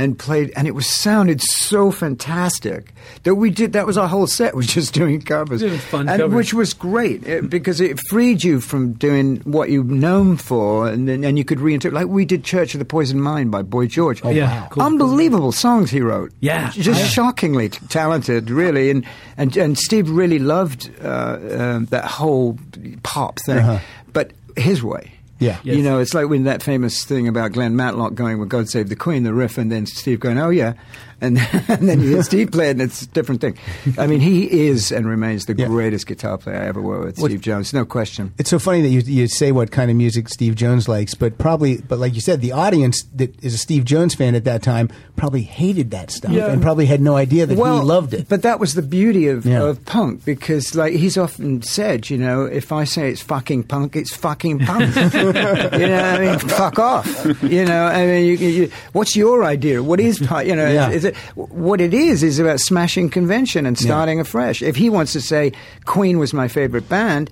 And 0.00 0.18
played, 0.18 0.50
and 0.56 0.66
it 0.66 0.74
was 0.74 0.86
sounded 0.86 1.40
so 1.42 1.90
fantastic 1.90 2.94
that 3.24 3.34
we 3.34 3.50
did. 3.50 3.72
That 3.74 3.86
was 3.86 3.98
our 3.98 4.08
whole 4.08 4.26
set. 4.26 4.54
Was 4.60 4.66
just 4.66 4.94
doing 4.94 5.20
covers, 5.20 5.60
It 5.62 5.78
fun 5.78 6.08
and 6.08 6.20
covers. 6.20 6.34
which 6.36 6.54
was 6.54 6.72
great 6.74 7.26
eh, 7.26 7.40
because 7.42 7.80
it 7.80 7.98
freed 8.08 8.42
you 8.44 8.60
from 8.60 8.92
doing 8.94 9.40
what 9.44 9.68
you're 9.70 9.84
known 9.84 10.36
for, 10.36 10.88
and 10.88 11.06
then 11.08 11.24
and 11.24 11.36
you 11.38 11.44
could 11.44 11.58
reinterpret. 11.58 11.92
Like 11.92 12.08
we 12.08 12.24
did 12.24 12.44
"Church 12.44 12.74
of 12.74 12.78
the 12.78 12.84
Poisoned 12.84 13.22
Mind" 13.22 13.50
by 13.50 13.62
Boy 13.62 13.86
George. 13.86 14.20
Oh, 14.24 14.30
yeah, 14.30 14.62
wow. 14.62 14.68
cool. 14.70 14.82
unbelievable 14.82 15.52
songs 15.52 15.90
he 15.90 16.00
wrote. 16.00 16.32
Yeah. 16.40 16.70
just 16.70 17.00
Yeah. 17.00 17.06
shockingly 17.06 17.68
talented, 17.68 18.50
really. 18.50 18.90
And 18.90 19.04
and 19.36 19.56
and 19.56 19.78
Steve 19.78 20.08
really 20.10 20.38
loved 20.38 20.90
uh, 21.02 21.06
uh, 21.08 21.78
that 21.90 22.04
whole 22.06 22.58
pop 23.02 23.38
thing, 23.46 23.58
Uh-huh. 23.58 23.78
but 24.12 24.30
his 24.56 24.82
way. 24.82 25.12
Yeah. 25.40 25.58
Yes. 25.64 25.76
You 25.76 25.82
know, 25.82 25.98
it's 25.98 26.14
like 26.14 26.28
when 26.28 26.44
that 26.44 26.62
famous 26.62 27.04
thing 27.04 27.26
about 27.26 27.52
Glenn 27.52 27.74
Matlock 27.74 28.14
going 28.14 28.38
with 28.38 28.50
God 28.50 28.68
Save 28.68 28.90
the 28.90 28.96
Queen, 28.96 29.24
the 29.24 29.34
riff, 29.34 29.58
and 29.58 29.72
then 29.72 29.86
Steve 29.86 30.20
going, 30.20 30.38
oh, 30.38 30.50
yeah. 30.50 30.74
And, 31.20 31.38
and 31.68 31.88
then 31.88 32.00
you 32.00 32.08
hear 32.08 32.22
Steve 32.22 32.50
play 32.52 32.68
it, 32.68 32.72
and 32.72 32.82
it's 32.82 33.02
a 33.02 33.06
different 33.08 33.40
thing. 33.40 33.56
I 33.98 34.06
mean, 34.06 34.20
he 34.20 34.66
is 34.68 34.90
and 34.92 35.06
remains 35.06 35.46
the 35.46 35.54
Yeah. 35.56 35.66
greatest 35.66 36.06
guitar 36.06 36.38
player 36.38 36.56
I 36.56 36.66
ever 36.66 36.80
worked 36.80 37.04
with, 37.04 37.18
What- 37.18 37.30
Steve 37.30 37.40
Jones, 37.42 37.72
no 37.72 37.84
question. 37.84 38.32
It's 38.38 38.50
so 38.50 38.58
funny 38.58 38.80
that 38.82 38.88
you 38.88 39.00
you 39.00 39.28
say 39.28 39.52
what 39.52 39.70
kind 39.70 39.90
of 39.90 39.96
music 39.96 40.28
Steve 40.28 40.54
Jones 40.54 40.88
likes, 40.88 41.14
but 41.14 41.38
probably, 41.38 41.78
but 41.78 41.98
like 41.98 42.14
you 42.14 42.20
said, 42.20 42.40
the 42.40 42.52
audience 42.52 43.04
that 43.16 43.34
is 43.44 43.54
a 43.54 43.58
Steve 43.58 43.84
Jones 43.84 44.14
fan 44.14 44.34
at 44.34 44.44
that 44.44 44.62
time 44.62 44.88
probably 45.16 45.42
hated 45.42 45.90
that 45.90 46.10
stuff 46.10 46.32
Yeah. 46.32 46.46
and 46.50 46.62
probably 46.62 46.86
had 46.86 47.00
no 47.02 47.16
idea 47.16 47.44
that 47.46 47.54
he 47.54 47.60
loved 47.62 48.14
it. 48.14 48.28
But 48.28 48.42
that 48.42 48.58
was 48.58 48.74
the 48.74 48.82
beauty 48.82 49.28
of, 49.28 49.44
Yeah. 49.44 49.62
of 49.62 49.84
punk 49.84 50.24
because, 50.24 50.74
like 50.74 50.94
he's 50.94 51.18
often 51.18 51.62
said, 51.62 52.08
you 52.08 52.16
know, 52.18 52.44
if 52.44 52.72
I 52.72 52.84
say 52.84 53.10
it's 53.10 53.20
fucking 53.20 53.64
punk, 53.64 53.96
it's 53.96 54.14
fucking 54.14 54.60
punk. 54.60 54.94
you 55.14 55.32
know, 55.32 55.32
what 55.72 55.76
I 55.76 56.18
mean, 56.20 56.38
fuck 56.38 56.78
off. 56.78 57.06
You 57.42 57.64
know, 57.64 57.84
I 57.84 58.06
mean, 58.06 58.24
you, 58.26 58.32
you, 58.34 58.48
you- 58.64 58.70
what's 58.92 59.14
your 59.16 59.44
idea? 59.44 59.82
What 59.82 60.00
is 60.00 60.18
punk? 60.18 60.46
You 60.48 60.56
know, 60.56 60.66
is- 60.66 60.74
Yeah. 60.74 60.90
is, 60.90 61.04
what 61.34 61.80
it 61.80 61.94
is 61.94 62.22
is 62.22 62.38
about 62.38 62.60
smashing 62.60 63.10
convention 63.10 63.66
and 63.66 63.78
starting 63.78 64.20
afresh. 64.20 64.62
If 64.62 64.76
he 64.76 64.90
wants 64.90 65.12
to 65.14 65.20
say 65.20 65.52
Queen 65.84 66.18
was 66.18 66.32
my 66.32 66.48
favorite 66.48 66.88
band, 66.88 67.30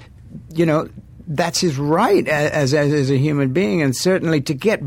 you 0.54 0.66
know. 0.66 0.88
That's 1.30 1.60
his 1.60 1.76
right 1.76 2.26
as, 2.26 2.72
as 2.72 2.90
as 2.90 3.10
a 3.10 3.18
human 3.18 3.52
being, 3.52 3.82
and 3.82 3.94
certainly 3.94 4.40
to 4.40 4.54
get 4.54 4.80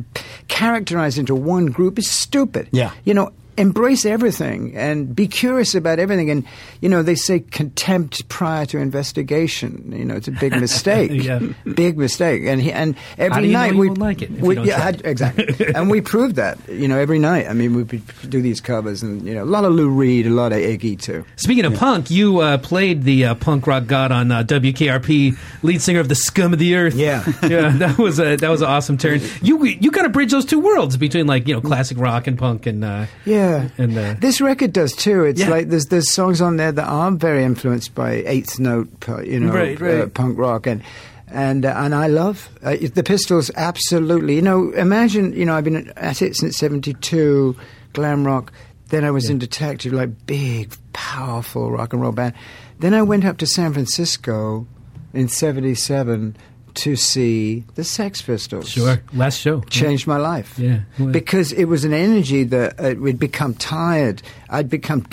characterized 0.47 1.19
into 1.19 1.35
one 1.35 1.67
group 1.67 1.99
is 1.99 2.09
stupid. 2.09 2.67
Yeah. 2.71 2.93
you 3.05 3.13
know, 3.13 3.31
embrace 3.58 4.06
everything 4.06 4.76
and 4.76 5.16
be 5.16 5.28
curious 5.28 5.76
about 5.76 5.99
everything. 5.99 6.30
And 6.30 6.45
you 6.80 6.89
know, 6.89 7.04
they 7.04 7.16
say 7.16 7.39
contempt 7.39 8.28
prior 8.30 8.66
to 8.68 8.78
investigation. 8.78 9.91
You 9.95 10.06
know, 10.06 10.16
it's 10.16 10.28
a 10.28 10.32
big 10.32 10.56
mistake. 10.60 11.12
Yeah. 11.24 11.39
big 11.76 11.97
mistake. 11.97 12.43
And 12.45 12.62
he, 12.62 12.72
and 12.72 12.95
every 13.18 13.41
do 13.43 13.47
you 13.47 13.54
know 13.54 13.60
night 13.60 13.76
we 13.76 13.89
like 13.89 14.22
it 14.22 14.32
we- 14.32 14.60
yeah, 14.62 14.80
had- 14.80 15.02
exactly. 15.06 15.74
and 15.76 15.89
we 15.89 16.02
proved 16.02 16.36
that. 16.38 16.58
You 16.70 16.88
know, 16.88 16.97
every 16.97 17.20
night. 17.20 17.47
I 17.47 17.54
mean, 17.54 17.74
we 17.76 17.84
do 18.28 18.41
these 18.41 18.62
covers, 18.62 19.04
and 19.04 19.24
you 19.28 19.34
know, 19.36 19.43
a 19.43 19.45
lot 19.45 19.66
of 19.66 19.74
Lou 19.74 19.89
Reed, 19.89 20.26
a 20.28 20.30
lot 20.30 20.52
of 20.52 20.60
Iggy 20.60 20.99
too. 20.99 21.26
Speaking 21.36 21.66
of 21.66 21.76
punk, 21.76 22.10
you 22.10 22.39
uh, 22.39 22.58
played 22.58 23.04
the 23.04 23.26
uh, 23.26 23.36
punk 23.36 23.68
rock 23.68 23.86
god 23.88 24.12
on 24.12 24.32
uh, 24.32 24.43
WKRP, 24.43 25.38
lead 25.64 25.82
singer 25.82 25.99
of 25.99 26.08
the 26.10 26.16
Scum 26.16 26.54
of 26.54 26.60
the 26.60 26.76
Earth. 26.76 26.95
Yeah. 26.95 27.24
yeah, 27.43 27.70
that 27.78 27.97
was 27.97 28.20
a 28.20 28.36
that 28.38 28.49
was 28.49 28.62
an 28.62 28.68
awesome 28.70 28.97
turn. 28.97 29.22
You 29.41 29.64
you 29.66 29.91
kind 29.91 30.06
of 30.06 30.12
bridge 30.14 30.32
those 30.32 30.45
two 30.45 30.60
worlds 30.60 30.97
between 30.97 31.28
like 31.28 31.47
you 31.47 31.54
know 31.56 31.62
classic 31.62 31.97
rock 31.97 32.28
and 32.28 32.38
punk 32.38 32.66
and 32.66 32.84
uh, 32.84 33.06
Yeah, 33.41 33.69
And, 33.77 33.97
uh, 33.97 34.15
this 34.19 34.39
record 34.41 34.73
does 34.73 34.93
too. 34.93 35.23
It's 35.25 35.41
Yeah. 35.41 35.49
like 35.49 35.69
there's 35.69 35.85
there's 35.87 36.11
songs 36.11 36.41
on 36.41 36.57
there 36.57 36.71
that 36.71 36.85
are 36.87 37.11
very 37.11 37.43
influenced 37.43 37.95
by 37.95 38.23
eighth 38.25 38.59
note, 38.59 38.89
you 39.25 39.39
know, 39.39 39.53
Right, 39.53 39.79
right. 39.79 40.01
Uh, 40.01 40.07
punk 40.07 40.37
rock, 40.37 40.67
and 40.67 40.81
and 41.27 41.65
uh, 41.65 41.73
and 41.77 41.95
I 41.95 42.07
love 42.07 42.49
uh, 42.63 42.75
the 42.93 43.03
Pistols. 43.03 43.49
Absolutely, 43.55 44.35
you 44.35 44.41
know, 44.41 44.71
imagine 44.71 45.33
you 45.33 45.45
know 45.45 45.55
I've 45.55 45.63
been 45.63 45.91
at 45.95 46.21
it 46.21 46.35
since 46.35 46.57
'72, 46.57 47.55
glam 47.93 48.25
rock. 48.25 48.51
Then 48.89 49.05
I 49.05 49.11
was 49.11 49.29
in 49.29 49.39
Detective, 49.39 49.93
like 49.93 50.09
big, 50.25 50.73
powerful 50.91 51.71
rock 51.71 51.93
and 51.93 52.01
roll 52.01 52.11
band. 52.11 52.33
Then 52.79 52.93
I 52.93 53.01
went 53.01 53.23
up 53.23 53.37
to 53.37 53.45
San 53.47 53.71
Francisco 53.73 54.67
in 55.13 55.29
'77 55.29 56.35
to 56.76 56.95
see 56.95 57.63
the 57.76 57.84
Sex 57.84 58.22
Pistols 58.22 58.69
sure 58.69 59.01
last 59.13 59.39
show. 59.39 59.61
changed 59.61 60.07
my 60.07 60.17
life. 60.17 60.57
Yeah. 60.57 60.82
Well- 60.99 61.09
Because 61.09 61.51
it 61.53 61.65
was 61.65 61.84
an 61.86 61.93
energy 61.93 62.43
that 62.45 62.80
uh, 62.80 62.95
we'd 62.99 63.19
become 63.19 63.53
tired. 63.55 64.22
I'd 64.49 64.69
become. 64.69 65.05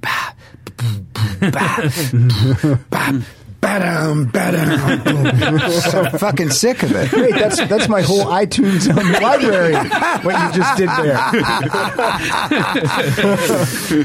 Bah, 0.00 0.32
bah, 1.40 1.90
bah, 2.90 3.12
ba-dum, 3.60 4.26
ba-dum. 4.26 5.58
so 5.90 6.04
fucking 6.18 6.50
sick 6.50 6.82
of 6.82 6.92
it. 6.92 7.12
Wait, 7.12 7.34
that's 7.34 7.58
that's 7.68 7.88
my 7.88 8.00
whole 8.02 8.24
iTunes 8.26 8.88
um, 8.90 9.12
library. 9.22 9.74
What 10.24 10.34
you 10.40 10.52
just 10.60 10.76
did 10.78 10.88
there. 10.88 11.16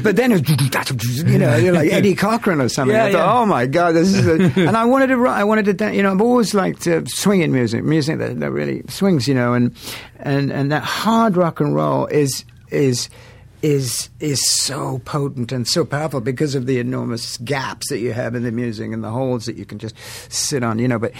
but 0.02 0.16
then 0.16 0.32
it 0.32 0.48
was, 0.48 1.22
you 1.22 1.38
know, 1.38 1.56
you're 1.56 1.72
like 1.72 1.90
Eddie 1.90 2.14
Cochran 2.14 2.60
or 2.60 2.68
something. 2.68 2.94
Yeah, 2.96 3.04
I 3.06 3.12
thought, 3.12 3.18
yeah. 3.18 3.38
oh 3.40 3.46
my 3.46 3.66
god, 3.66 3.92
this 3.92 4.12
is. 4.14 4.26
A, 4.26 4.66
and 4.66 4.76
I 4.76 4.84
wanted 4.84 5.08
to, 5.08 5.16
write- 5.16 5.38
I 5.40 5.44
wanted 5.44 5.64
to, 5.66 5.72
dan- 5.72 5.94
you 5.94 6.02
know, 6.02 6.12
I've 6.12 6.20
always 6.20 6.54
liked 6.54 6.86
uh, 6.86 7.04
swinging 7.06 7.52
music, 7.52 7.84
music 7.84 8.18
that, 8.18 8.38
that 8.40 8.50
really 8.50 8.82
swings, 8.88 9.26
you 9.26 9.34
know, 9.34 9.54
and 9.54 9.74
and 10.18 10.52
and 10.52 10.72
that 10.72 10.82
hard 10.82 11.36
rock 11.36 11.60
and 11.60 11.74
roll 11.74 12.06
is 12.06 12.44
is. 12.70 13.08
Is 13.66 14.10
is 14.20 14.48
so 14.48 15.00
potent 15.04 15.50
and 15.50 15.66
so 15.66 15.84
powerful 15.84 16.20
because 16.20 16.54
of 16.54 16.66
the 16.66 16.78
enormous 16.78 17.36
gaps 17.38 17.88
that 17.88 17.98
you 17.98 18.12
have 18.12 18.36
in 18.36 18.44
the 18.44 18.52
music 18.52 18.92
and 18.92 19.02
the 19.02 19.10
holes 19.10 19.46
that 19.46 19.56
you 19.56 19.64
can 19.64 19.80
just 19.80 19.96
sit 20.28 20.62
on, 20.62 20.78
you 20.78 20.86
know. 20.86 21.00
But 21.00 21.12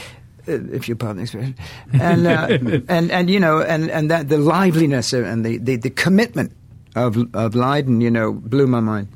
uh, 0.47 0.53
if 0.71 0.89
you 0.89 0.95
pardon 0.95 1.17
the 1.17 1.23
expression, 1.25 1.57
and 2.01 2.25
uh, 2.25 2.47
and 2.89 3.11
and 3.11 3.29
you 3.29 3.41
know, 3.41 3.63
and 3.63 3.91
and 3.91 4.13
that 4.13 4.29
the 4.29 4.39
liveliness 4.39 5.13
and 5.13 5.45
the, 5.45 5.59
the, 5.59 5.75
the 5.75 5.91
commitment 5.91 6.53
of 6.95 7.17
of 7.35 7.57
Lydon, 7.57 8.01
you 8.01 8.13
know, 8.13 8.33
blew 8.33 8.69
my 8.69 8.79
mind, 8.79 9.09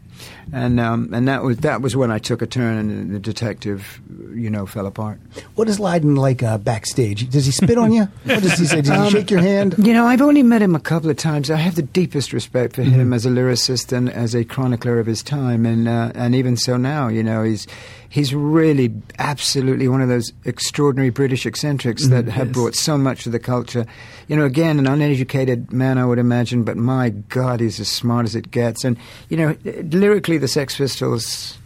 and 0.52 0.80
um, 0.80 1.12
and 1.12 1.28
that 1.28 1.42
was 1.42 1.58
that 1.58 1.80
was 1.82 1.96
when 1.96 2.10
I 2.10 2.18
took 2.18 2.42
a 2.42 2.46
turn 2.46 2.76
and 2.76 3.14
the 3.14 3.18
detective, 3.18 4.00
you 4.34 4.50
know, 4.50 4.66
fell 4.66 4.86
apart. 4.86 5.20
What 5.54 5.68
is 5.68 5.78
Lydon 5.78 6.16
like 6.16 6.42
uh, 6.42 6.58
backstage? 6.58 7.28
Does 7.30 7.46
he 7.46 7.52
spit 7.52 7.78
on 7.78 7.92
you? 7.92 8.08
What 8.24 8.42
does 8.42 8.58
he 8.58 8.66
say? 8.66 8.80
Does 8.80 9.12
he 9.12 9.18
shake 9.18 9.30
your 9.30 9.40
hand? 9.40 9.74
You 9.78 9.92
know, 9.92 10.06
I've 10.06 10.22
only 10.22 10.42
met 10.42 10.62
him 10.62 10.74
a 10.74 10.80
couple 10.80 11.10
of 11.10 11.16
times. 11.16 11.50
I 11.50 11.56
have 11.56 11.74
the 11.74 11.82
deepest 11.82 12.32
respect 12.32 12.76
for 12.76 12.82
him 12.82 13.12
as 13.12 13.26
a 13.26 13.30
lyricist 13.30 13.92
and 13.92 14.08
as 14.08 14.34
a 14.34 14.44
chronicler 14.44 14.98
of 14.98 15.06
his 15.06 15.22
time, 15.22 15.66
and 15.66 15.88
uh, 15.88 16.12
and 16.14 16.34
even 16.34 16.56
so 16.56 16.76
now, 16.76 17.08
you 17.08 17.22
know, 17.22 17.42
he's 17.42 17.66
he's 18.10 18.34
really 18.34 18.92
absolutely 19.18 19.88
one 19.88 20.02
of 20.02 20.08
those 20.08 20.32
extraordinary 20.44 21.10
British 21.10 21.46
eccentrics 21.46 22.08
that 22.08 22.26
have 22.26 22.48
yes. 22.48 22.54
brought 22.54 22.74
so 22.74 22.98
much 22.98 23.22
to 23.22 23.30
the 23.30 23.38
culture. 23.38 23.86
You 24.28 24.36
know, 24.36 24.44
again, 24.44 24.78
an 24.78 24.86
uneducated 24.86 25.72
man, 25.72 25.96
I 25.96 26.04
would 26.04 26.18
imagine, 26.18 26.64
but 26.64 26.76
my 26.76 27.10
God, 27.10 27.60
he's 27.60 27.80
as 27.80 27.88
smart 27.88 28.26
as 28.26 28.34
it 28.34 28.50
gets. 28.50 28.84
And 28.84 28.98
you 29.28 29.36
know, 29.36 29.56
lyrically, 29.64 30.38
the 30.40 30.48
Sex 30.48 30.76
Pistols 30.76 31.58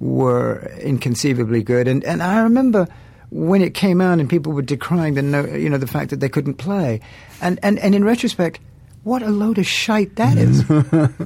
were 0.00 0.70
inconceivably 0.80 1.62
good, 1.62 1.88
and 1.88 2.04
and 2.04 2.22
I 2.22 2.40
remember 2.40 2.88
when 3.30 3.62
it 3.62 3.74
came 3.74 4.00
out 4.00 4.20
and 4.20 4.28
people 4.28 4.52
were 4.52 4.62
decrying 4.62 5.14
the 5.14 5.58
you 5.58 5.68
know 5.68 5.78
the 5.78 5.86
fact 5.86 6.10
that 6.10 6.20
they 6.20 6.28
couldn't 6.28 6.54
play, 6.54 7.00
and 7.40 7.58
and 7.62 7.78
and 7.78 7.94
in 7.94 8.04
retrospect. 8.04 8.60
What 9.04 9.22
a 9.22 9.28
load 9.28 9.58
of 9.58 9.66
shite 9.66 10.16
that 10.16 10.38
is! 10.38 10.64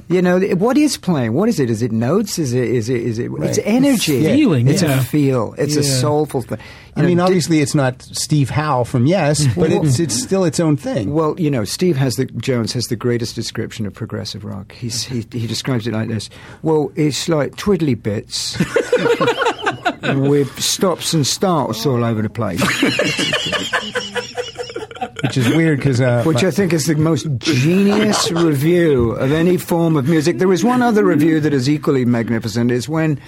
you 0.09 0.21
know, 0.21 0.39
what 0.55 0.77
is 0.77 0.97
playing? 0.97 1.33
What 1.33 1.47
is 1.47 1.59
it? 1.61 1.69
Is 1.69 1.81
it 1.81 1.91
notes? 1.93 2.37
Is 2.37 2.53
it? 2.53 2.65
Is 2.67 2.89
it? 2.89 3.01
Is 3.01 3.19
it? 3.19 3.31
It's 3.39 3.57
energy. 3.63 4.17
It's 4.25 4.35
feeling, 4.35 4.67
It's 4.67 4.81
yeah. 4.81 4.99
a 4.99 5.01
feel. 5.03 5.55
It's 5.57 5.77
a 5.77 5.83
soulful 5.83 6.41
thing. 6.41 6.59
I 6.97 7.01
You 7.01 7.07
mean, 7.07 7.17
know, 7.17 7.23
di- 7.23 7.27
obviously, 7.27 7.61
it's 7.61 7.73
not 7.75 8.01
Steve 8.01 8.49
Howe 8.49 8.83
from 8.83 9.05
Yes, 9.05 9.47
but 9.55 9.69
Well- 9.69 9.85
it's 9.85 9.97
it's 9.99 10.21
still 10.21 10.43
its 10.43 10.59
own 10.59 10.75
thing. 10.75 11.13
Well, 11.13 11.39
you 11.39 11.49
know, 11.49 11.63
Steve 11.63 11.95
has 11.95 12.17
the 12.17 12.25
Jones 12.25 12.73
has 12.73 12.85
the 12.87 12.97
greatest 12.97 13.35
description 13.35 13.85
of 13.85 13.93
progressive 13.93 14.43
rock. 14.43 14.73
He's, 14.73 15.03
he 15.05 15.25
he 15.31 15.47
describes 15.47 15.87
it 15.87 15.93
like 15.93 16.09
this. 16.09 16.29
Well, 16.61 16.91
it's 16.95 17.29
like 17.29 17.55
twiddly 17.55 17.95
bits 18.01 18.57
with 20.19 20.59
stops 20.61 21.13
and 21.13 21.25
starts 21.25 21.85
all 21.85 22.03
over 22.03 22.21
the 22.21 22.29
place. 22.29 22.59
Which 25.29 25.37
is 25.37 25.55
weird 25.55 25.77
because 25.79 26.01
uh, 26.01 26.23
Which 26.23 26.43
I 26.43 26.51
think 26.51 26.73
is 26.73 26.85
the 26.87 26.95
most 26.95 27.27
genius 27.37 28.31
review 28.49 29.11
of 29.11 29.31
any 29.31 29.57
form 29.57 29.95
of 29.95 30.07
music. 30.07 30.39
There 30.39 30.51
is 30.51 30.63
one 30.63 30.81
other 30.81 31.05
review 31.05 31.39
that 31.41 31.53
is 31.53 31.69
equally 31.69 32.03
magnificent. 32.05 32.71
Is 32.71 32.89
when 32.89 33.19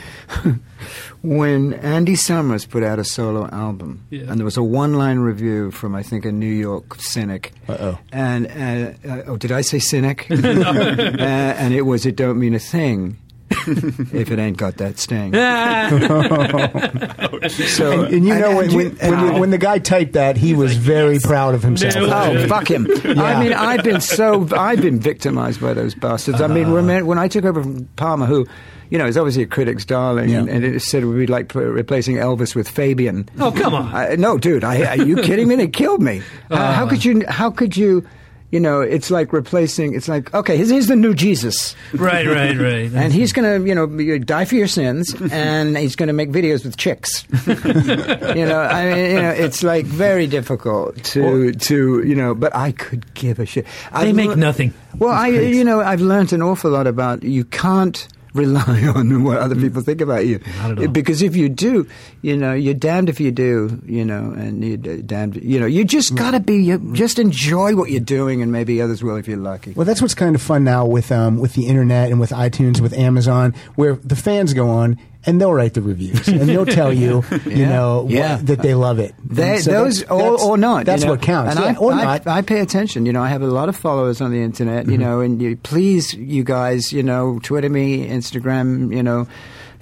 when 1.22 1.74
Andy 1.74 2.16
Summers 2.16 2.66
put 2.66 2.84
out 2.84 2.98
a 3.00 3.04
solo 3.04 3.48
album, 3.50 4.06
Yeah. 4.10 4.24
and 4.30 4.40
there 4.40 4.46
was 4.46 4.58
a 4.58 4.64
one-line 4.64 5.20
review 5.20 5.70
from 5.72 5.94
I 5.96 6.02
think 6.04 6.26
a 6.26 6.32
New 6.32 6.48
York 6.54 6.96
cynic. 6.96 7.54
Uh-oh. 7.70 8.00
And 8.12 8.48
uh, 8.48 9.08
uh, 9.08 9.24
oh, 9.28 9.38
did 9.38 9.52
I 9.52 9.62
say 9.62 9.78
cynic? 9.80 10.26
uh, 10.32 10.36
and 10.36 11.74
it 11.74 11.84
was 11.84 12.06
it 12.06 12.16
don't 12.16 12.40
mean 12.40 12.56
a 12.56 12.60
thing. 12.60 13.18
If 13.52 14.32
it 14.32 14.40
ain't 14.40 14.58
got 14.58 14.78
that 14.78 15.00
sting. 15.00 15.34
so, 17.68 18.04
and, 18.04 18.14
and 18.14 18.28
you 18.28 18.36
know 18.38 18.56
when, 18.56 18.70
you- 18.72 18.78
when, 18.78 18.96
when, 18.98 19.34
you- 19.34 19.40
when 19.40 19.50
the 19.52 19.58
guy 19.58 19.80
typed 19.80 20.14
that, 20.14 20.38
he 20.38 20.54
was 20.54 20.76
very 20.76 21.20
proud 21.20 21.56
of 21.56 21.64
himself. 21.64 21.96
Nailed 21.96 22.10
Oh, 22.12 22.48
fuck 22.48 22.70
him! 22.70 22.88
I 23.06 23.42
mean, 23.44 23.54
I've 23.54 23.84
been 23.84 24.02
so 24.02 24.48
I've 24.56 24.82
been 24.82 25.00
victimized 25.00 25.62
by 25.62 25.74
those 25.74 25.96
bastards. 25.96 26.42
I 26.42 26.48
mean, 26.48 26.66
Uh-huh. 26.66 26.76
remember 26.76 27.06
when 27.06 27.20
I 27.20 27.28
took 27.28 27.46
over 27.46 27.62
from 27.64 27.86
Palmer, 27.96 28.26
who, 28.26 28.46
you 28.90 28.98
know, 28.98 29.06
is 29.06 29.18
obviously 29.18 29.44
a 29.44 29.48
critic's 29.48 29.86
darling, 29.86 30.30
Yeah. 30.30 30.40
and, 30.40 30.50
and 30.50 30.66
it 30.66 30.82
said 30.82 31.06
we'd 31.06 31.18
be 31.18 31.28
like 31.28 31.54
replacing 31.56 32.18
Elvis 32.18 32.56
with 32.56 32.68
Fabian. 32.70 33.28
Oh, 33.40 33.52
come 33.52 33.74
on. 33.74 33.94
I, 33.94 34.16
no, 34.16 34.38
dude, 34.38 34.64
I, 34.64 34.98
are 34.98 35.04
you 35.04 35.18
kidding 35.18 35.48
me? 35.48 35.56
They 35.56 35.68
killed 35.68 36.02
me. 36.02 36.22
Uh, 36.50 36.74
how 36.74 36.88
could 36.88 37.04
you? 37.06 37.24
How 37.28 37.50
could 37.50 37.76
you? 37.78 38.06
You 38.52 38.60
know, 38.60 38.82
it's 38.82 39.10
like 39.10 39.32
replacing. 39.34 39.96
It's 39.96 40.08
like 40.08 40.34
okay, 40.34 40.58
here's, 40.58 40.70
here's 40.70 40.88
the 40.88 40.96
new 40.96 41.14
Jesus. 41.14 41.76
right, 41.94 42.28
right, 42.28 42.58
right. 42.58 42.92
And 42.94 43.14
he's 43.14 43.32
going 43.32 43.62
to, 43.62 43.68
you 43.68 43.74
know, 43.74 43.86
uh, 43.86 44.18
die 44.20 44.46
for 44.46 44.56
your 44.56 44.68
sins, 44.68 45.16
and 45.32 45.78
he's 45.78 45.96
going 45.96 46.08
to 46.08 46.14
make 46.14 46.30
videos 46.32 46.64
with 46.66 46.76
chicks. 46.78 47.26
you 47.48 48.46
know, 48.46 48.60
I 48.62 48.86
mean, 48.94 49.12
you 49.12 49.22
know, 49.22 49.30
it's 49.32 49.64
like 49.64 49.86
very 49.86 50.28
difficult 50.28 51.02
to, 51.06 51.54
to, 51.54 52.04
you 52.06 52.16
know. 52.16 52.36
But 52.36 52.56
I 52.56 52.74
could 52.74 53.14
give 53.14 53.40
a 53.40 53.46
shit. 53.46 53.66
They 53.66 54.10
I've 54.10 54.16
make 54.16 54.28
lear- 54.28 54.36
nothing. 54.36 54.74
Well, 54.98 55.12
I, 55.12 55.30
you 55.30 55.64
know, 55.64 55.80
I've 55.80 56.02
learned 56.02 56.34
an 56.34 56.42
awful 56.42 56.72
lot 56.72 56.88
about 56.88 57.24
you 57.24 57.46
can't 57.46 58.08
rely 58.34 58.86
on 58.96 59.24
what 59.24 59.38
other 59.38 59.56
people 59.56 59.82
think 59.82 60.02
about 60.02 60.26
you, 60.26 60.40
Not 60.60 60.72
at 60.72 60.80
all. 60.80 60.88
because 60.88 61.22
if 61.22 61.36
you 61.36 61.50
do, 61.50 61.88
you 62.22 62.38
know, 62.38 62.54
you're 62.54 62.74
damned 62.74 63.10
if 63.10 63.20
you 63.20 63.32
do, 63.32 63.82
you 63.86 64.06
know, 64.06 64.32
and 64.32 64.64
you're 64.64 64.78
damned, 64.98 65.36
you 65.38 65.60
know, 65.60 65.66
you 65.66 65.84
just 65.86 66.16
got 66.16 66.32
to 66.32 66.40
be, 66.40 66.56
you 66.64 66.78
just 66.94 67.20
enjoy 67.20 67.76
what 67.76 67.92
you're 67.92 68.00
doing, 68.00 68.42
and 68.42 68.52
maybe 68.52 68.82
others 68.82 69.04
will 69.04 69.16
if 69.18 69.28
you're 69.28 69.38
lucky. 69.38 69.74
Well, 69.74 69.86
that's 69.86 70.02
what's 70.02 70.16
kind 70.16 70.36
of 70.36 70.42
fun 70.42 70.64
now 70.64 70.86
with 70.86 71.12
um, 71.12 71.40
with 71.40 71.54
the 71.54 71.68
internet 71.68 72.10
and 72.12 72.20
with 72.20 72.32
iTunes, 72.32 72.80
with 72.80 72.94
Amazon, 72.94 73.54
where 73.76 73.96
the 73.96 74.16
fans 74.16 74.54
go 74.54 74.70
on 74.70 74.98
and 75.26 75.40
they'll 75.40 75.54
write 75.54 75.74
the 75.74 75.82
reviews 75.82 76.28
and 76.28 76.42
they'll 76.42 76.66
tell 76.66 76.92
you, 76.92 77.24
you 77.46 77.52
Yeah. 77.52 77.70
know, 77.70 78.02
what- 78.04 78.46
that 78.48 78.62
they 78.62 78.74
love 78.74 79.00
it. 79.00 79.14
They, 79.24 79.60
so 79.60 79.72
those 79.72 80.04
or, 80.04 80.42
or 80.42 80.58
not. 80.58 80.86
That's 80.86 81.04
you 81.04 81.08
know. 81.08 81.14
what 81.14 81.22
counts. 81.22 81.56
And 81.56 81.64
yeah, 81.64 81.72
I, 81.72 81.76
or 81.76 81.94
I, 81.94 82.04
not. 82.04 82.28
I 82.28 82.42
pay 82.42 82.60
attention. 82.60 83.06
You 83.06 83.14
know, 83.14 83.22
I 83.22 83.30
have 83.30 83.42
a 83.42 83.48
lot 83.48 83.70
of 83.70 83.76
followers 83.76 84.22
on 84.22 84.32
the 84.32 84.42
internet. 84.42 84.86
You 84.86 84.94
mm-hmm. 84.94 85.02
know, 85.02 85.20
and 85.22 85.42
you, 85.42 85.58
please, 85.58 86.14
you 86.14 86.44
guys, 86.44 86.92
you 86.92 87.04
know, 87.04 87.40
Twitter 87.44 87.70
me, 87.70 88.08
Instagram, 88.08 88.96
you 88.96 89.04
know. 89.04 89.28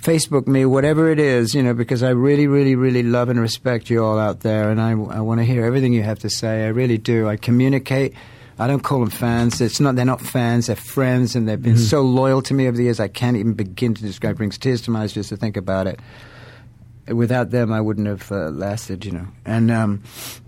Facebook 0.02 0.48
me, 0.48 0.64
whatever 0.64 1.12
it 1.12 1.20
is, 1.20 1.54
you 1.54 1.62
know, 1.62 1.74
because 1.74 2.04
I 2.04 2.12
really, 2.12 2.48
really, 2.48 2.74
really 2.74 3.04
love 3.04 3.28
and 3.28 3.38
respect 3.38 3.90
you 3.90 4.02
all 4.02 4.18
out 4.18 4.40
there, 4.40 4.72
and 4.72 4.80
I, 4.80 4.92
I 4.92 5.20
want 5.20 5.42
to 5.42 5.44
hear 5.46 5.66
everything 5.66 5.92
you 5.92 6.04
have 6.04 6.20
to 6.20 6.30
say. 6.30 6.64
I 6.64 6.68
really 6.70 6.98
do. 6.98 7.28
I 7.28 7.36
communicate. 7.36 8.14
I 8.60 8.68
don't 8.68 8.82
call 8.84 9.00
them 9.00 9.10
fans. 9.10 9.62
It's 9.62 9.80
not. 9.80 9.96
They're 9.96 10.06
not 10.06 10.22
fans. 10.22 10.68
They're 10.68 10.76
friends, 10.76 11.36
and 11.36 11.48
they've 11.48 11.62
been 11.62 11.78
so 11.78 12.02
loyal 12.02 12.42
to 12.44 12.54
me 12.54 12.68
over 12.68 12.76
the 12.78 12.84
years. 12.84 13.00
I 13.00 13.08
can't 13.08 13.38
even 13.38 13.54
begin 13.54 13.94
to 13.94 14.02
describe. 14.02 14.36
It 14.36 14.38
brings 14.38 14.58
tears 14.58 14.82
to 14.82 14.92
my 14.92 15.04
eyes 15.04 15.14
just 15.14 15.30
to 15.30 15.38
think 15.38 15.56
about 15.58 15.88
it 15.88 16.00
without 17.08 17.50
them, 17.50 17.74
I 17.74 17.82
wouldn't 17.82 18.06
have 18.06 18.32
uh, 18.32 18.50
lasted, 18.52 19.04
you 19.04 19.12
know. 19.12 19.28
And 19.44 19.72
um, 19.72 20.04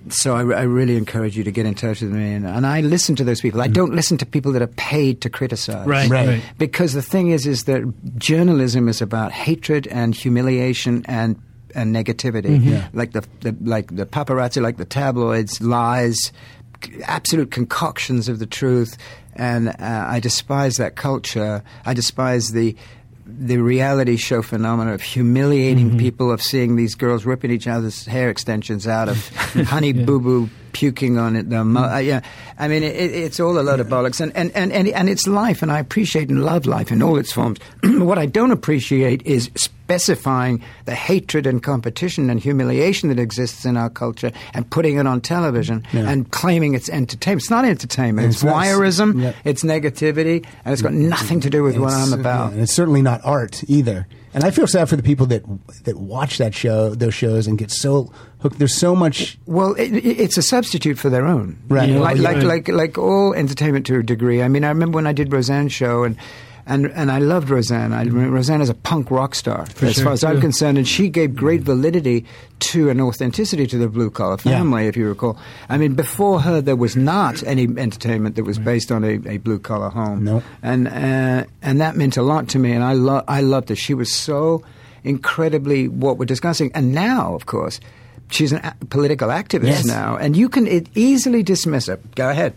so 0.09 0.35
I, 0.35 0.41
I 0.41 0.61
really 0.61 0.95
encourage 0.95 1.35
you 1.35 1.43
to 1.43 1.51
get 1.51 1.65
in 1.65 1.73
touch 1.73 2.01
with 2.01 2.11
me. 2.11 2.33
And, 2.33 2.45
and 2.45 2.67
I 2.67 2.81
listen 2.81 3.15
to 3.15 3.23
those 3.23 3.41
people. 3.41 3.61
I 3.61 3.67
don't 3.67 3.95
listen 3.95 4.19
to 4.19 4.27
people 4.27 4.51
that 4.51 4.61
are 4.61 4.67
paid 4.67 5.21
to 5.21 5.29
criticize. 5.31 5.87
Right, 5.87 6.07
Right. 6.07 6.27
right. 6.27 6.43
Because 6.59 6.93
the 6.93 7.01
thing 7.01 7.29
is, 7.29 7.47
is 7.47 7.63
that 7.63 7.81
journalism 8.19 8.87
is 8.89 9.01
about 9.01 9.31
hatred 9.31 9.87
and 9.87 10.13
humiliation 10.13 11.03
and 11.07 11.41
and 11.73 11.95
negativity, 11.95 12.63
Yeah. 12.63 12.89
like 12.93 13.13
the, 13.13 13.23
the 13.39 13.55
like 13.61 13.95
the 13.95 14.05
paparazzi, 14.05 14.61
like 14.61 14.75
the 14.77 14.85
tabloids, 14.85 15.61
lies, 15.61 16.17
c- 16.19 16.31
absolute 17.03 17.51
concoctions 17.51 18.29
of 18.29 18.39
the 18.39 18.45
truth. 18.45 18.97
And 19.35 19.69
uh, 19.69 19.75
I 19.79 20.19
despise 20.19 20.77
that 20.77 20.95
culture. 20.95 21.63
I 21.85 21.93
despise 21.93 22.51
the 22.51 22.75
the 23.39 23.57
reality 23.57 24.17
show 24.17 24.41
phenomena 24.41 24.93
of 24.93 25.01
humiliating 25.01 25.97
people, 25.97 26.31
of 26.31 26.41
seeing 26.41 26.75
these 26.75 26.95
girls 26.95 27.25
ripping 27.25 27.51
each 27.51 27.67
other's 27.67 28.05
hair 28.05 28.29
extensions 28.29 28.87
out, 28.87 29.07
of 29.07 29.27
honey 29.69 29.93
boo 29.93 30.19
boo 30.19 30.49
puking 30.73 31.17
on 31.17 31.35
it. 31.35 31.47
Mo- 31.47 31.93
uh, 31.93 31.97
yeah, 31.97 32.21
I 32.57 32.67
mean, 32.67 32.83
it, 32.83 32.95
it's 32.95 33.39
all 33.39 33.57
a 33.57 33.61
load 33.61 33.79
of 33.79 33.87
bollocks, 33.87 34.19
and, 34.19 34.35
and, 34.35 34.51
and, 34.51 34.71
and, 34.71 34.87
and 34.87 35.09
it's 35.09 35.27
life, 35.27 35.61
and 35.61 35.71
I 35.71 35.79
appreciate 35.79 36.29
and 36.29 36.43
love 36.43 36.65
life 36.65 36.91
in 36.91 37.01
all 37.01 37.17
its 37.17 37.31
forms. 37.31 37.59
what 37.83 38.17
I 38.17 38.25
don't 38.25 38.51
appreciate 38.51 39.25
is 39.25 39.49
specifying 39.91 40.63
the 40.85 40.95
hatred 40.95 41.45
and 41.45 41.61
competition 41.61 42.29
and 42.29 42.39
humiliation 42.39 43.09
that 43.09 43.19
exists 43.19 43.65
in 43.65 43.75
our 43.75 43.89
culture 43.89 44.31
and 44.53 44.69
putting 44.69 44.97
it 44.97 45.05
on 45.05 45.19
television 45.19 45.83
Yeah. 45.91 46.09
and 46.09 46.31
claiming 46.31 46.73
it's 46.75 46.89
entertainment. 46.89 47.41
It's 47.41 47.49
not 47.51 47.65
entertainment. 47.65 48.29
It's, 48.29 48.41
It's 48.41 48.49
voyeurism. 48.51 49.21
yeah. 49.21 49.33
It's 49.43 49.63
negativity, 49.63 50.45
and 50.63 50.71
it's 50.71 50.81
got 50.81 50.93
nothing 50.93 51.41
to 51.41 51.49
do 51.49 51.61
with 51.63 51.77
what 51.77 51.91
I'm 51.93 52.13
about. 52.13 52.47
yeah, 52.49 52.53
and 52.53 52.61
it's 52.61 52.73
certainly 52.73 53.01
not 53.01 53.19
art 53.25 53.63
either. 53.67 54.07
And 54.33 54.45
I 54.45 54.51
feel 54.51 54.65
sad 54.65 54.87
for 54.87 54.95
the 54.95 55.03
people 55.03 55.25
that 55.25 55.43
that 55.83 55.97
watch 55.97 56.37
that 56.37 56.53
show, 56.55 56.95
those 56.95 57.13
shows, 57.13 57.47
and 57.47 57.57
get 57.57 57.69
so 57.69 58.13
hooked. 58.39 58.59
There's 58.59 58.73
so 58.73 58.95
much. 58.95 59.37
Well, 59.45 59.73
it, 59.73 59.91
it- 59.93 60.19
it's 60.23 60.37
a 60.37 60.41
substitute 60.41 60.97
for 60.97 61.09
their 61.09 61.25
own, 61.25 61.57
Right. 61.67 61.89
You 61.89 61.95
know, 61.95 62.01
like, 62.01 62.17
like 62.17 62.41
like 62.43 62.67
like 62.69 62.97
all 62.97 63.33
entertainment 63.33 63.85
to 63.87 63.97
a 63.99 64.03
degree. 64.03 64.41
I 64.41 64.47
mean, 64.47 64.63
I 64.63 64.69
remember 64.69 64.95
when 64.95 65.05
I 65.07 65.11
did 65.11 65.33
Roseanne's 65.33 65.73
show, 65.73 66.03
and 66.05 66.15
and 66.65 66.87
and 66.91 67.11
I 67.11 67.19
loved 67.19 67.49
Roseanne. 67.49 67.93
I, 67.93 68.05
Roseanne 68.05 68.61
is 68.61 68.69
a 68.69 68.73
punk 68.73 69.11
rock 69.11 69.35
star, 69.35 69.65
as 69.81 69.95
sure. 69.95 70.03
far 70.03 70.13
as 70.13 70.23
I'm 70.23 70.39
concerned, 70.41 70.77
and 70.77 70.87
she 70.87 71.09
gave 71.09 71.35
great 71.35 71.61
validity 71.61 72.25
to 72.59 72.89
an 72.89 73.01
authenticity 73.01 73.65
to 73.67 73.77
the 73.77 73.87
blue 73.87 74.09
collar 74.11 74.37
Yeah. 74.43 74.57
family, 74.59 74.87
if 74.87 74.95
you 74.95 75.07
recall. 75.07 75.37
I 75.69 75.77
mean, 75.77 75.95
before 75.95 76.41
her, 76.41 76.61
there 76.61 76.75
was 76.75 76.95
not 76.95 77.43
any 77.43 77.63
entertainment 77.63 78.35
that 78.35 78.43
was 78.43 78.59
based 78.59 78.91
on 78.91 79.03
a, 79.03 79.19
a 79.27 79.37
blue 79.37 79.59
collar 79.59 79.89
home, 79.89 80.23
No. 80.23 80.43
and 80.61 80.87
uh, 80.87 81.45
and 81.61 81.81
that 81.81 81.95
meant 81.95 82.17
a 82.17 82.21
lot 82.23 82.47
to 82.49 82.59
me, 82.59 82.71
and 82.71 82.83
I 82.83 82.93
lo- 82.93 83.23
I 83.27 83.41
loved 83.41 83.69
her. 83.69 83.75
She 83.75 83.93
was 83.93 84.13
so 84.13 84.63
incredibly 85.03 85.87
what 85.87 86.17
we're 86.17 86.25
discussing, 86.25 86.71
and 86.73 86.93
now, 86.93 87.33
of 87.35 87.45
course. 87.45 87.79
She's 88.33 88.53
a- 88.53 88.73
political 88.89 89.27
activist 89.27 89.65
Yes. 89.65 89.85
now, 89.85 90.15
and 90.15 90.37
you 90.37 90.47
can 90.47 90.65
easily 90.95 91.43
dismiss 91.43 91.87
her. 91.87 91.99
Go 92.15 92.29
ahead. 92.29 92.53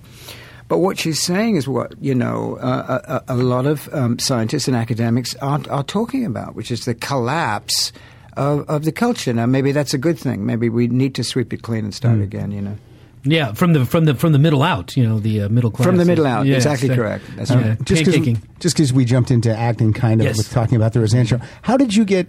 But 0.75 0.81
what 0.81 0.99
she's 0.99 1.22
saying 1.22 1.55
is 1.55 1.68
what 1.68 1.95
you 2.01 2.16
know 2.16 2.57
uh, 2.57 2.99
a, 3.29 3.33
a, 3.33 3.37
a 3.37 3.37
lot 3.37 3.64
of 3.64 3.89
um, 3.95 4.18
scientists 4.18 4.66
and 4.66 4.77
academics 4.77 5.37
are, 5.37 5.61
are 5.70 5.85
talking 5.85 6.25
about, 6.27 6.57
which 6.57 6.72
is 6.72 6.85
the 6.85 6.97
collapse 6.97 7.93
of, 8.37 8.68
of 8.68 8.83
the 8.85 8.91
culture. 8.91 9.33
Now, 9.33 9.47
maybe 9.47 9.70
that's 9.70 9.95
a 9.95 9.99
good 9.99 10.18
thing. 10.18 10.45
Maybe 10.45 10.68
we 10.68 10.89
need 10.89 11.14
to 11.14 11.22
sweep 11.22 11.53
it 11.53 11.62
clean 11.62 11.85
and 11.85 11.95
start 11.95 12.20
again. 12.20 12.51
You 12.51 12.61
know, 12.62 12.77
Yeah, 13.22 13.53
from 13.53 13.72
the 13.72 13.87
from 13.87 14.07
the 14.07 14.16
from 14.16 14.33
the 14.33 14.41
middle 14.41 14.64
out, 14.64 14.97
you 14.97 15.07
know, 15.07 15.20
the 15.20 15.43
uh, 15.43 15.49
middle 15.49 15.70
class. 15.70 15.87
from 15.87 15.97
the 15.97 16.05
middle 16.05 16.27
out. 16.27 16.45
Yes, 16.45 16.64
exactly 16.66 16.91
uh, 16.91 16.97
correct. 16.97 17.25
That's 17.37 17.51
yeah, 17.51 17.68
right. 17.68 17.85
Just 17.85 18.05
because 18.05 18.39
just 18.59 18.75
because 18.75 18.93
we 18.93 19.05
jumped 19.05 19.31
into 19.31 19.57
acting, 19.57 19.93
kind 19.93 20.20
of 20.20 20.27
Yes. 20.27 20.39
with 20.39 20.51
talking 20.51 20.75
about 20.75 20.93
the 20.93 20.99
Roseanne 20.99 21.27
show. 21.27 21.39
How 21.62 21.77
did 21.77 21.95
you 21.95 22.05
get 22.05 22.27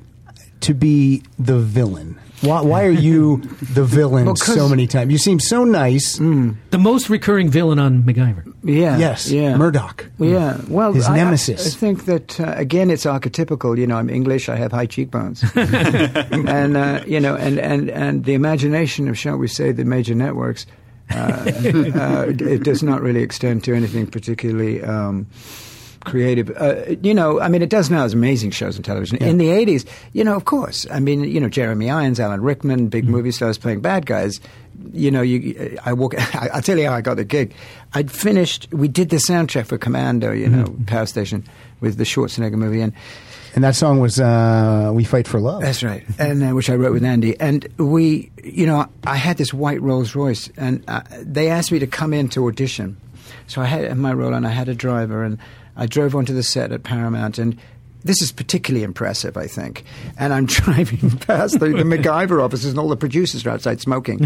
to 0.60 0.76
be 0.76 1.24
the 1.40 1.58
villain? 1.58 2.20
Why, 2.46 2.62
why 2.62 2.84
are 2.86 2.92
you 2.92 3.38
the 3.74 3.84
villain 3.84 4.26
Well, 4.26 4.36
'cause- 4.36 4.56
so 4.56 4.70
many 4.70 4.88
times? 4.88 5.12
You 5.12 5.18
seem 5.18 5.40
so 5.40 5.64
nice. 5.64 6.18
The 6.18 6.78
most 6.78 7.10
recurring 7.10 7.50
villain 7.50 7.80
on 7.80 8.04
MacGyver. 8.04 8.44
Yeah. 8.64 8.98
Yes, 8.98 9.30
Yeah. 9.32 9.58
Murdoch. 9.58 10.06
Yeah, 10.20 10.58
well, 10.68 10.94
His 10.94 11.06
I- 11.08 11.14
I- 11.14 11.18
nemesis. 11.18 11.68
I, 11.68 11.78
think 11.78 12.06
that 12.06 12.40
uh, 12.40 12.54
again, 12.56 12.90
it's 12.90 13.06
archetypical. 13.06 13.78
You 13.78 13.86
know, 13.88 13.98
I'm 13.98 14.10
English. 14.10 14.50
I 14.50 14.56
have 14.56 14.72
high 14.72 14.88
cheekbones, 14.88 15.44
and 15.56 16.76
uh, 16.78 17.02
you 17.06 17.20
know, 17.20 17.36
and, 17.36 17.60
and 17.60 17.90
and 17.92 18.26
the 18.26 18.34
imagination 18.34 19.08
of, 19.08 19.18
shall 19.18 19.38
we 19.38 19.48
say, 19.48 19.72
the 19.72 19.86
major 19.86 20.16
networks, 20.16 20.66
uh, 21.12 21.16
uh, 21.16 22.26
it 22.28 22.64
does 22.64 22.82
not 22.82 23.02
really 23.02 23.22
extend 23.22 23.64
to 23.66 23.76
anything 23.76 24.08
particularly. 24.08 24.84
Um, 24.84 25.28
creative. 26.06 26.50
Uh, 26.56 26.96
you 27.02 27.14
know, 27.14 27.42
I 27.42 27.50
mean, 27.50 27.62
it 27.62 27.70
does 27.70 27.90
now. 27.90 28.00
There's 28.00 28.14
amazing 28.14 28.52
shows 28.52 28.78
on 28.78 28.84
television. 28.84 29.18
In 29.18 29.38
the 29.38 29.48
80s, 29.48 29.86
you 30.14 30.24
know, 30.24 30.36
of 30.36 30.46
course. 30.46 30.88
I 30.92 31.00
mean, 31.00 31.24
you 31.24 31.40
know, 31.40 31.50
Jeremy 31.50 31.90
Irons, 31.90 32.20
Alan 32.20 32.42
Rickman, 32.42 32.88
big 32.88 33.06
movie 33.06 33.32
stars 33.32 33.58
playing 33.58 33.82
bad 33.82 34.06
guys. 34.06 34.40
You 34.94 35.12
know, 35.12 35.22
you, 35.22 35.78
I 35.86 35.94
walk. 35.94 36.16
I, 36.36 36.50
I'll 36.54 36.62
tell 36.62 36.78
you 36.78 36.88
how 36.88 36.94
I 36.94 37.02
got 37.02 37.16
the 37.18 37.26
gig. 37.26 37.54
I'd 37.94 38.12
finished. 38.12 38.68
We 38.72 38.88
did 38.88 39.10
the 39.10 39.18
soundtrack 39.18 39.66
for 39.66 39.78
Commando. 39.78 40.32
You 40.32 40.48
know, 40.48 40.76
Power 40.86 41.06
Station 41.06 41.44
with 41.82 41.98
the 41.98 42.04
Schwarzenegger 42.04 42.54
movie, 42.54 42.82
and 42.82 42.94
And 43.56 43.64
that 43.64 43.76
song 43.76 44.02
was 44.02 44.20
uh, 44.20 44.92
"We 44.94 45.06
Fight 45.06 45.28
for 45.28 45.40
Love." 45.40 45.62
that's 45.62 45.82
right, 45.82 46.04
and 46.20 46.44
uh, 46.44 46.50
which 46.50 46.70
I 46.70 46.76
wrote 46.76 46.92
with 46.92 47.06
Andy. 47.06 47.40
And 47.40 47.68
we, 47.78 48.32
you 48.44 48.66
know, 48.66 48.88
I 49.06 49.16
had 49.16 49.38
this 49.38 49.54
white 49.54 49.82
Rolls 49.82 50.14
Royce, 50.14 50.50
and 50.58 50.84
uh, 50.90 51.02
they 51.22 51.50
asked 51.50 51.72
me 51.72 51.80
to 51.80 51.88
come 51.88 52.14
in 52.14 52.28
to 52.30 52.46
audition. 52.48 52.98
So 53.48 53.62
I 53.62 53.66
had 53.66 53.98
my 53.98 54.12
role, 54.12 54.34
and 54.34 54.46
I 54.46 54.52
had 54.52 54.68
a 54.68 54.76
driver, 54.76 55.24
and 55.24 55.38
I 55.76 55.86
drove 55.86 56.16
onto 56.16 56.34
the 56.34 56.44
set 56.44 56.72
at 56.72 56.84
Paramount, 56.84 57.38
and 57.38 57.58
this 58.06 58.22
is 58.22 58.32
particularly 58.32 58.84
impressive, 58.84 59.36
I 59.36 59.48
think. 59.48 59.84
And 60.18 60.32
I'm 60.32 60.46
driving 60.46 61.10
past 61.18 61.60
the, 61.60 61.70
the 61.70 61.84
MacGyver 61.84 62.42
offices, 62.42 62.70
and 62.70 62.80
all 62.80 62.88
the 62.88 62.96
producers 62.96 63.46
are 63.46 63.50
outside 63.50 63.82
smoking, 63.82 64.24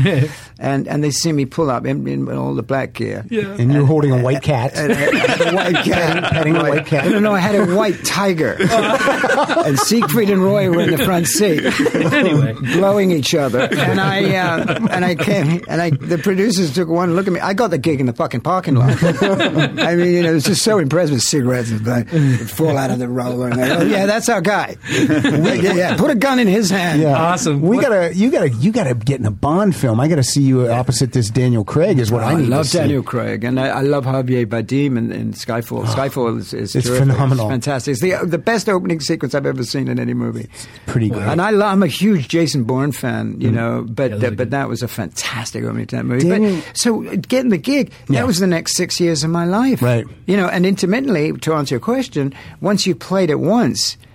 and 0.59 0.87
and 0.87 1.03
they 1.03 1.11
see 1.11 1.31
me 1.31 1.45
pull 1.45 1.71
up 1.71 1.85
in, 1.85 2.07
in 2.07 2.29
all 2.29 2.53
the 2.53 2.63
black 2.63 2.93
gear. 2.93 3.25
Yeah. 3.29 3.55
And 3.57 3.71
you're 3.71 3.85
holding 3.85 4.11
a 4.11 4.21
white 4.21 4.43
cat. 4.43 4.73
And, 4.75 4.91
and 4.91 5.41
a 5.41 5.55
white 5.55 5.85
cat. 5.85 6.31
Petting 6.31 6.55
a 6.55 6.59
white 6.59 6.85
cat. 6.85 7.09
No, 7.09 7.19
no, 7.19 7.33
I 7.33 7.39
had 7.39 7.55
a 7.55 7.75
white 7.75 8.03
tiger. 8.03 8.57
and 8.59 9.79
Siegfried 9.79 10.29
and 10.29 10.43
Roy 10.43 10.69
were 10.69 10.81
in 10.81 10.91
the 10.91 11.03
front 11.03 11.27
seat. 11.27 11.63
Anyway. 11.95 12.53
blowing 12.53 13.11
each 13.11 13.33
other. 13.33 13.61
And 13.71 13.99
I 13.99 14.35
uh, 14.35 14.87
and 14.91 15.05
I 15.05 15.15
came 15.15 15.63
and 15.67 15.81
I 15.81 15.91
the 15.91 16.17
producers 16.17 16.73
took 16.73 16.89
one 16.89 17.15
look 17.15 17.27
at 17.27 17.33
me. 17.33 17.39
I 17.39 17.53
got 17.53 17.69
the 17.69 17.77
gig 17.77 18.01
in 18.01 18.05
the 18.05 18.13
fucking 18.13 18.41
parking 18.41 18.75
lot. 18.75 19.01
I 19.01 19.95
mean, 19.95 20.13
you 20.13 20.23
know, 20.23 20.31
it 20.31 20.33
was 20.33 20.43
just 20.43 20.63
so 20.63 20.79
impressive. 20.79 21.15
with 21.15 21.23
cigarettes 21.23 21.71
and 21.71 22.49
fall 22.49 22.77
out 22.77 22.91
of 22.91 22.99
the 22.99 23.07
roller. 23.07 23.47
And 23.47 23.59
they, 23.59 23.68
oh, 23.69 23.83
yeah, 23.85 24.05
that's 24.05 24.29
our 24.29 24.41
guy. 24.41 24.75
yeah, 24.89 25.73
yeah, 25.73 25.97
put 25.97 26.09
a 26.11 26.15
gun 26.15 26.39
in 26.39 26.47
his 26.47 26.69
hand. 26.69 27.01
Yeah. 27.01 27.15
Awesome. 27.15 27.61
We 27.61 27.77
What- 27.77 27.81
gotta, 27.83 28.15
you 28.15 28.31
gotta, 28.31 28.49
you 28.49 28.71
gotta 28.71 28.93
get 28.95 29.19
in 29.19 29.25
a 29.25 29.31
Bond 29.31 29.75
film. 29.75 29.99
I 29.99 30.07
gotta 30.07 30.23
see 30.23 30.41
you 30.41 30.69
opposite 30.69 31.13
this 31.13 31.29
Daniel 31.29 31.63
Craig. 31.63 31.99
Is 31.99 32.11
what 32.11 32.23
I 32.23 32.31
I 32.33 32.35
need 32.35 32.49
love 32.49 32.63
to 32.65 32.69
see. 32.69 32.77
Daniel 32.79 33.03
Craig, 33.03 33.43
and 33.43 33.59
I, 33.59 33.67
I 33.67 33.81
love 33.81 34.05
Javier 34.05 34.45
Bardem 34.45 34.97
in, 34.97 35.11
in 35.11 35.33
Skyfall. 35.33 35.85
Skyfall 35.95 36.37
is, 36.39 36.53
is 36.53 36.75
It's 36.75 36.87
terrific. 36.87 37.07
phenomenal. 37.13 37.45
It's 37.45 37.51
fantastic. 37.53 37.91
It's 37.93 38.01
the 38.01 38.15
the 38.25 38.37
best 38.37 38.69
opening 38.69 38.99
sequence 38.99 39.33
I've 39.35 39.45
ever 39.45 39.63
seen 39.63 39.87
in 39.87 39.99
any 39.99 40.13
movie. 40.13 40.49
Pretty 40.85 41.09
good. 41.09 41.21
And 41.23 41.41
I 41.41 41.51
lo- 41.51 41.65
I'm 41.67 41.83
a 41.83 41.87
huge 41.87 42.27
Jason 42.27 42.63
Bourne 42.63 42.91
fan, 42.91 43.39
you 43.39 43.51
know, 43.51 43.85
but 43.87 44.11
Yeah, 44.11 44.17
those 44.17 44.31
uh, 44.31 44.35
but 44.35 44.49
that 44.51 44.69
was 44.69 44.81
a 44.83 44.87
fantastic 44.87 45.63
opening 45.63 45.87
to 45.87 45.95
that 45.97 46.05
movie. 46.05 46.29
Daniel- 46.29 46.55
but, 46.65 46.77
so 46.77 47.05
uh, 47.05 47.15
getting 47.15 47.49
the 47.49 47.57
gig, 47.57 47.91
Yeah. 48.09 48.19
that 48.21 48.27
was 48.27 48.39
the 48.39 48.47
next 48.47 48.75
six 48.75 48.99
years 48.99 49.23
of 49.23 49.29
my 49.29 49.45
life, 49.45 49.81
Right. 49.81 50.05
You 50.25 50.37
know, 50.37 50.47
and 50.47 50.65
intermittently, 50.65 51.31
to 51.33 51.53
answer 51.53 51.75
your 51.75 51.79
question, 51.79 52.33
once 52.61 52.85
you 52.85 52.95
played 52.95 53.29
it 53.29 53.39
once. 53.39 53.58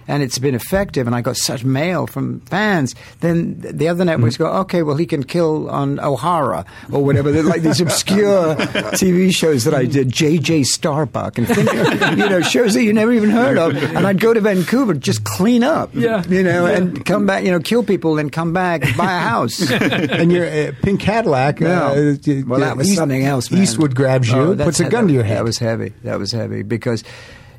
And 0.06 0.22
it's 0.22 0.38
been 0.38 0.54
effective, 0.54 1.06
and 1.06 1.16
I 1.16 1.22
got 1.22 1.38
such 1.38 1.64
mail 1.64 2.06
from 2.06 2.40
fans. 2.40 2.94
Then 3.20 3.58
the 3.60 3.88
other 3.88 4.04
networks 4.04 4.36
go, 4.36 4.44
okay, 4.60 4.82
well, 4.82 4.96
he 4.96 5.06
can 5.06 5.24
kill 5.24 5.70
on 5.70 5.98
O'Hara 5.98 6.66
or 6.92 7.02
whatever. 7.02 7.32
They're 7.32 7.42
like 7.42 7.62
these 7.62 7.80
obscure 7.80 8.54
TV 9.00 9.34
shows 9.34 9.64
that 9.64 9.72
I 9.72 9.86
did, 9.86 10.08
JJ 10.10 10.66
Starbuck, 10.66 11.38
and 11.38 11.48
think, 11.48 11.70
you 12.18 12.28
know, 12.28 12.42
shows 12.42 12.74
that 12.74 12.82
you 12.82 12.92
never 12.92 13.12
even 13.14 13.30
heard 13.30 13.56
of. 13.56 13.74
And 13.82 14.06
I'd 14.06 14.20
go 14.20 14.34
to 14.34 14.42
Vancouver, 14.42 14.92
just 14.92 15.24
clean 15.24 15.62
up, 15.64 15.88
Yeah. 15.94 16.22
you 16.28 16.42
know, 16.42 16.66
and 16.66 17.02
come 17.06 17.24
back, 17.24 17.44
you 17.44 17.50
know, 17.50 17.60
kill 17.60 17.82
people, 17.82 18.18
and 18.18 18.30
come 18.30 18.52
back, 18.52 18.82
buy 18.98 19.10
a 19.10 19.20
house. 19.20 19.70
and 19.70 20.30
your 20.30 20.44
uh, 20.46 20.72
pink 20.82 21.00
Cadillac. 21.00 21.60
Yeah. 21.60 21.82
Uh, 21.86 22.16
well, 22.46 22.60
that 22.60 22.76
was 22.76 22.88
East- 22.88 22.98
something 22.98 23.24
else. 23.24 23.50
Man. 23.50 23.62
Eastwood 23.62 23.94
grabs 23.94 24.28
you, 24.28 24.36
Oh, 24.36 24.54
puts 24.54 24.80
a 24.80 24.88
gun 24.90 25.06
to 25.06 25.14
your 25.14 25.24
head. 25.24 25.38
That 25.38 25.44
was 25.44 25.56
heavy. 25.56 25.94
That 26.02 26.18
was 26.18 26.30
heavy 26.30 26.62
because, 26.62 27.02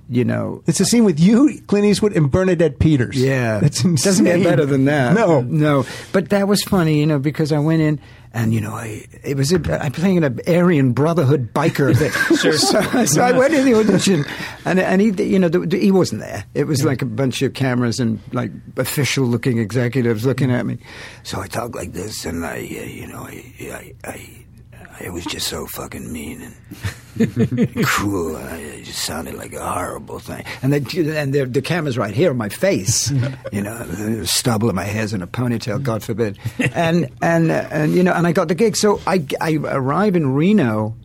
you 0.09 0.23
know, 0.25 0.63
It's 0.67 0.79
a 0.79 0.85
scene 0.85 1.03
with 1.03 1.19
you, 1.19 1.61
Clint 1.67 1.85
Eastwood, 1.85 2.15
and 2.15 2.29
Bernadette 2.31 2.79
Peters. 2.79 3.15
Yeah, 3.21 3.59
that's 3.59 3.83
insane. 3.83 4.09
Doesn't 4.11 4.25
get 4.25 4.43
better 4.43 4.65
than 4.65 4.85
that. 4.85 5.13
No, 5.13 5.41
no. 5.41 5.85
But 6.11 6.29
that 6.29 6.47
was 6.47 6.61
funny, 6.63 6.99
you 6.99 7.05
know, 7.05 7.19
because 7.19 7.51
I 7.51 7.59
went 7.59 7.81
in 7.81 7.99
and 8.33 8.53
you 8.53 8.59
know, 8.59 8.73
I 8.73 9.05
it 9.23 9.37
was 9.37 9.53
a, 9.53 9.81
I'm 9.83 9.93
playing 9.93 10.23
an 10.23 10.39
Aryan 10.47 10.91
Brotherhood 10.91 11.53
biker. 11.53 11.97
That, 11.97 12.11
sure. 12.41 12.53
So, 12.57 13.05
so 13.05 13.21
I 13.23 13.31
went 13.31 13.53
in 13.53 13.65
the 13.65 13.73
audition, 13.75 14.25
and 14.65 14.79
and 14.79 15.01
he, 15.01 15.11
you 15.23 15.39
know, 15.39 15.47
the, 15.47 15.59
the- 15.59 15.79
he 15.79 15.91
wasn't 15.91 16.21
there. 16.21 16.43
It 16.53 16.65
was 16.65 16.83
like 16.83 17.01
a 17.01 17.05
bunch 17.05 17.41
of 17.41 17.53
cameras 17.53 17.99
and 17.99 18.19
like 18.33 18.51
official 18.77 19.25
looking 19.25 19.57
executives 19.57 20.25
looking 20.25 20.51
at 20.51 20.65
me. 20.65 20.77
So 21.23 21.39
I 21.39 21.47
talked 21.47 21.75
like 21.75 21.93
this, 21.93 22.25
and 22.25 22.45
I, 22.45 22.57
uh, 22.57 22.83
you 22.83 23.07
know, 23.07 23.19
I, 23.21 23.43
I, 23.61 23.93
I, 24.03 24.44
I 24.99 25.09
was 25.09 25.25
just 25.25 25.47
so 25.47 25.65
fucking 25.67 26.11
mean 26.11 26.41
and. 26.41 26.55
cruel. 27.85 28.35
and 28.35 28.61
It 28.61 28.83
just 28.83 29.03
sounded 29.03 29.35
like 29.35 29.53
a 29.53 29.65
horrible 29.65 30.19
thing. 30.19 30.43
And 30.61 30.73
the, 30.73 31.17
and 31.17 31.33
the, 31.33 31.45
the 31.45 31.61
camera's 31.61 31.97
right 31.97 32.13
here 32.13 32.29
on 32.29 32.37
my 32.37 32.49
face. 32.49 33.09
you 33.51 33.61
know, 33.61 34.23
stubble 34.25 34.69
of 34.69 34.75
my 34.75 34.83
hair's 34.83 35.13
in 35.13 35.21
a 35.21 35.27
ponytail, 35.27 35.81
God 35.81 36.03
forbid. 36.03 36.37
And 36.59 37.09
and 37.21 37.51
uh, 37.51 37.67
and 37.71 37.93
you 37.93 38.03
know, 38.03 38.13
and 38.13 38.27
I 38.27 38.31
got 38.33 38.47
the 38.49 38.55
gig. 38.55 38.75
So 38.75 38.99
I 39.07 39.25
I 39.39 39.55
arrive 39.63 40.15
in 40.15 40.33
Reno. 40.33 40.95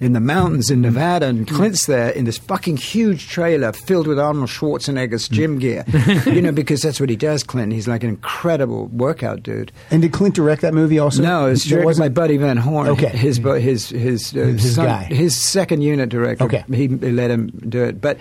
In 0.00 0.12
the 0.12 0.20
mountains 0.20 0.70
in 0.70 0.76
mm-hmm. 0.76 0.94
Nevada, 0.94 1.26
and 1.26 1.46
mm-hmm. 1.46 1.56
Clint's 1.56 1.86
there 1.86 2.10
in 2.10 2.24
this 2.24 2.38
fucking 2.38 2.76
huge 2.76 3.28
trailer 3.28 3.72
filled 3.72 4.06
with 4.06 4.18
Arnold 4.18 4.48
Schwarzenegger's 4.48 5.28
mm-hmm. 5.28 5.34
gym 5.34 5.58
gear. 5.58 5.84
you 6.32 6.40
know, 6.40 6.52
because 6.52 6.82
that's 6.82 7.00
what 7.00 7.10
he 7.10 7.16
does, 7.16 7.42
Clint. 7.42 7.72
He's 7.72 7.88
like 7.88 8.04
an 8.04 8.10
incredible 8.10 8.86
workout 8.86 9.42
dude. 9.42 9.72
And 9.90 10.02
did 10.02 10.12
Clint 10.12 10.36
direct 10.36 10.62
that 10.62 10.72
movie 10.72 10.98
also? 10.98 11.22
No, 11.22 11.46
it 11.46 11.58
There 11.58 11.70
directed 11.70 11.84
wasn't- 11.84 12.14
by 12.14 12.20
Buddy 12.20 12.36
Van 12.36 12.56
Horn. 12.56 12.88
Okay. 12.88 13.08
his 13.08 13.38
his 13.38 13.88
his 13.88 14.36
uh, 14.36 14.40
His 14.40 14.74
son- 14.74 14.86
guy. 14.86 15.04
his 15.04 15.36
second 15.36 15.82
unit 15.82 16.08
director. 16.08 16.44
Okay. 16.44 16.64
he, 16.68 16.86
he 16.86 16.88
let 16.88 17.30
him 17.30 17.48
do 17.68 17.82
it. 17.84 18.00
But 18.00 18.18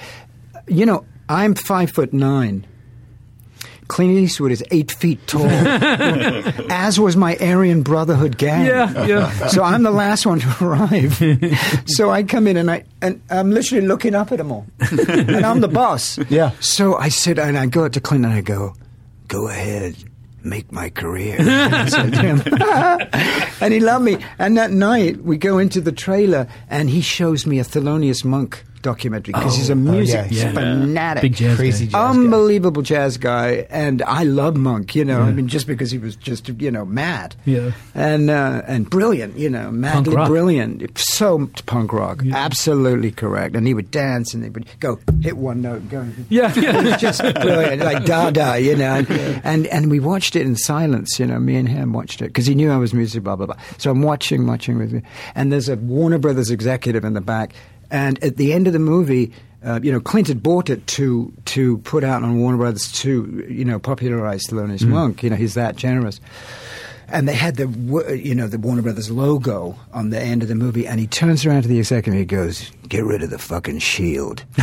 you 0.67 0.85
know, 0.85 1.05
I'm 1.29 1.55
five 1.55 1.91
foot 1.91 2.13
nine. 2.13 2.65
Clint 3.87 4.17
Eastwood 4.17 4.51
is 4.51 4.63
eight 4.71 4.91
feet 4.91 5.25
tall, 5.27 5.45
as 6.69 6.99
was 6.99 7.15
my 7.15 7.37
Aryan 7.37 7.83
Brotherhood 7.83 8.37
gang. 8.37 8.65
Yeah, 8.65 9.05
yeah. 9.05 9.47
So 9.47 9.63
I'm 9.63 9.83
the 9.83 9.91
last 9.91 10.25
one 10.25 10.39
to 10.39 10.55
arrive. 10.65 11.21
so 11.87 12.09
I 12.09 12.23
come 12.23 12.47
in 12.47 12.57
and 12.57 12.69
I 12.69 12.83
and 13.01 13.21
I'm 13.29 13.51
literally 13.51 13.85
looking 13.85 14.15
up 14.15 14.31
at 14.31 14.39
them 14.39 14.51
all, 14.51 14.65
and 14.79 15.45
I'm 15.45 15.61
the 15.61 15.67
boss. 15.67 16.17
Yeah. 16.29 16.51
So 16.59 16.95
I 16.95 17.09
said, 17.09 17.39
and 17.39 17.57
I 17.57 17.65
go 17.67 17.85
up 17.85 17.93
to 17.93 18.01
Clint 18.01 18.25
and 18.25 18.33
I 18.33 18.41
go, 18.41 18.73
"Go 19.27 19.47
ahead, 19.47 19.95
make 20.43 20.71
my 20.71 20.89
career." 20.89 21.37
I 21.39 21.87
said 21.87 22.13
to 22.13 22.21
him. 22.21 22.41
and 23.61 23.73
he 23.73 23.79
loved 23.79 24.03
me. 24.05 24.17
And 24.37 24.57
that 24.57 24.71
night 24.71 25.23
we 25.23 25.37
go 25.37 25.59
into 25.59 25.79
the 25.81 25.91
trailer, 25.91 26.47
and 26.69 26.89
he 26.89 27.01
shows 27.01 27.45
me 27.45 27.59
a 27.59 27.63
Thelonious 27.63 28.25
Monk 28.25 28.63
documentary 28.81 29.33
because 29.33 29.55
he's 29.55 29.69
a 29.69 29.75
music 29.75 30.27
yeah, 30.29 30.45
yeah. 30.45 30.51
fanatic, 30.53 31.21
Big 31.21 31.33
jazz 31.35 31.57
Crazy 31.57 31.85
guy. 31.85 31.91
jazz 31.91 31.93
guy. 31.93 32.09
unbelievable 32.09 32.81
jazz 32.81 33.17
guy, 33.17 33.67
and 33.69 34.01
I 34.03 34.23
love 34.23 34.55
Monk. 34.55 34.95
You 34.95 35.05
know, 35.05 35.21
I 35.21 35.31
mean, 35.31 35.47
just 35.47 35.67
because 35.67 35.91
he 35.91 35.97
was 35.97 36.15
just 36.15 36.47
you 36.49 36.71
know 36.71 36.85
mad, 36.85 37.35
Yeah. 37.45 37.71
and 37.95 38.29
uh, 38.29 38.61
and 38.67 38.89
brilliant. 38.89 39.37
You 39.37 39.49
know, 39.49 39.71
madly 39.71 40.15
brilliant. 40.15 40.97
So 40.97 41.49
punk 41.65 41.93
rock, 41.93 42.23
absolutely 42.31 43.11
correct. 43.11 43.55
And 43.55 43.67
he 43.67 43.73
would 43.73 43.91
dance, 43.91 44.33
and 44.33 44.43
he 44.43 44.49
would 44.49 44.67
go 44.79 44.99
hit 45.21 45.37
one 45.37 45.61
note, 45.61 45.89
go. 45.89 46.05
Yeah, 46.29 46.53
yeah. 46.59 46.97
Just 46.97 47.21
brilliant, 47.21 47.81
like 47.83 48.05
Dada, 48.05 48.59
you 48.59 48.75
know. 48.75 48.95
And, 48.95 49.09
and 49.43 49.67
and 49.67 49.91
we 49.91 49.99
watched 49.99 50.35
it 50.35 50.43
in 50.45 50.55
silence, 50.55 51.19
you 51.19 51.25
know. 51.25 51.39
Me 51.39 51.55
and 51.55 51.67
him 51.67 51.93
watched 51.93 52.21
it 52.21 52.27
because 52.27 52.45
he 52.45 52.55
knew 52.55 52.71
I 52.71 52.77
was 52.77 52.93
music, 52.93 53.23
blah 53.23 53.35
blah 53.35 53.45
blah. 53.47 53.57
So 53.77 53.91
I'm 53.91 54.01
watching, 54.01 54.45
watching 54.47 54.77
with 54.77 54.91
me, 54.93 55.01
and 55.35 55.51
there's 55.51 55.69
a 55.69 55.75
Warner 55.75 56.17
Brothers 56.17 56.49
executive 56.51 57.03
in 57.05 57.13
the 57.13 57.21
back, 57.21 57.53
and 57.91 58.21
at 58.23 58.37
the 58.37 58.53
end 58.53 58.67
of 58.67 58.73
the 58.73 58.79
movie. 58.79 59.31
Uh, 59.65 59.79
you 59.81 59.91
know, 59.91 59.99
Clint 59.99 60.27
had 60.27 60.43
bought 60.43 60.69
it 60.69 60.85
to 60.85 61.33
to 61.45 61.79
put 61.79 62.03
out 62.03 62.21
on 62.21 62.39
Warner 62.39 62.57
Brothers 62.59 62.91
to 63.01 63.43
you 63.49 63.65
know 63.65 63.79
popularize 63.79 64.45
Thelonious 64.45 64.87
Monk. 64.87 65.23
You 65.23 65.31
know, 65.31 65.35
he's 65.35 65.55
that 65.55 65.75
generous. 65.75 66.21
And 67.09 67.27
they 67.27 67.33
had 67.33 67.55
the 67.55 67.67
you 68.15 68.35
know 68.35 68.47
the 68.47 68.59
Warner 68.59 68.83
Brothers 68.83 69.09
logo 69.09 69.75
on 69.91 70.11
the 70.11 70.19
end 70.21 70.43
of 70.43 70.47
the 70.47 70.55
movie, 70.55 70.85
and 70.85 70.99
he 70.99 71.07
turns 71.07 71.43
around 71.43 71.63
to 71.63 71.67
the 71.67 71.79
executive 71.79 72.13
and 72.13 72.19
he 72.19 72.25
goes, 72.25 72.71
"Get 72.89 73.03
rid 73.03 73.23
of 73.23 73.29
the 73.29 73.37
fucking 73.37 73.79
shield." 73.79 74.43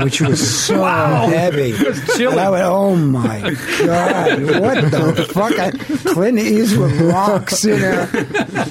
which 0.00 0.20
was 0.20 0.64
so 0.66 0.82
heavy. 0.84 1.72
And 1.72 2.40
I 2.40 2.50
went, 2.50 2.64
oh 2.64 2.96
my 2.96 3.40
god, 3.84 4.42
what 4.60 4.90
the 4.90 5.30
fuck? 5.32 5.58
I, 5.58 5.70
Clint 6.12 6.38
Eastwood 6.38 6.92
rocks, 6.92 7.64
you 7.64 7.78
know, 7.78 8.08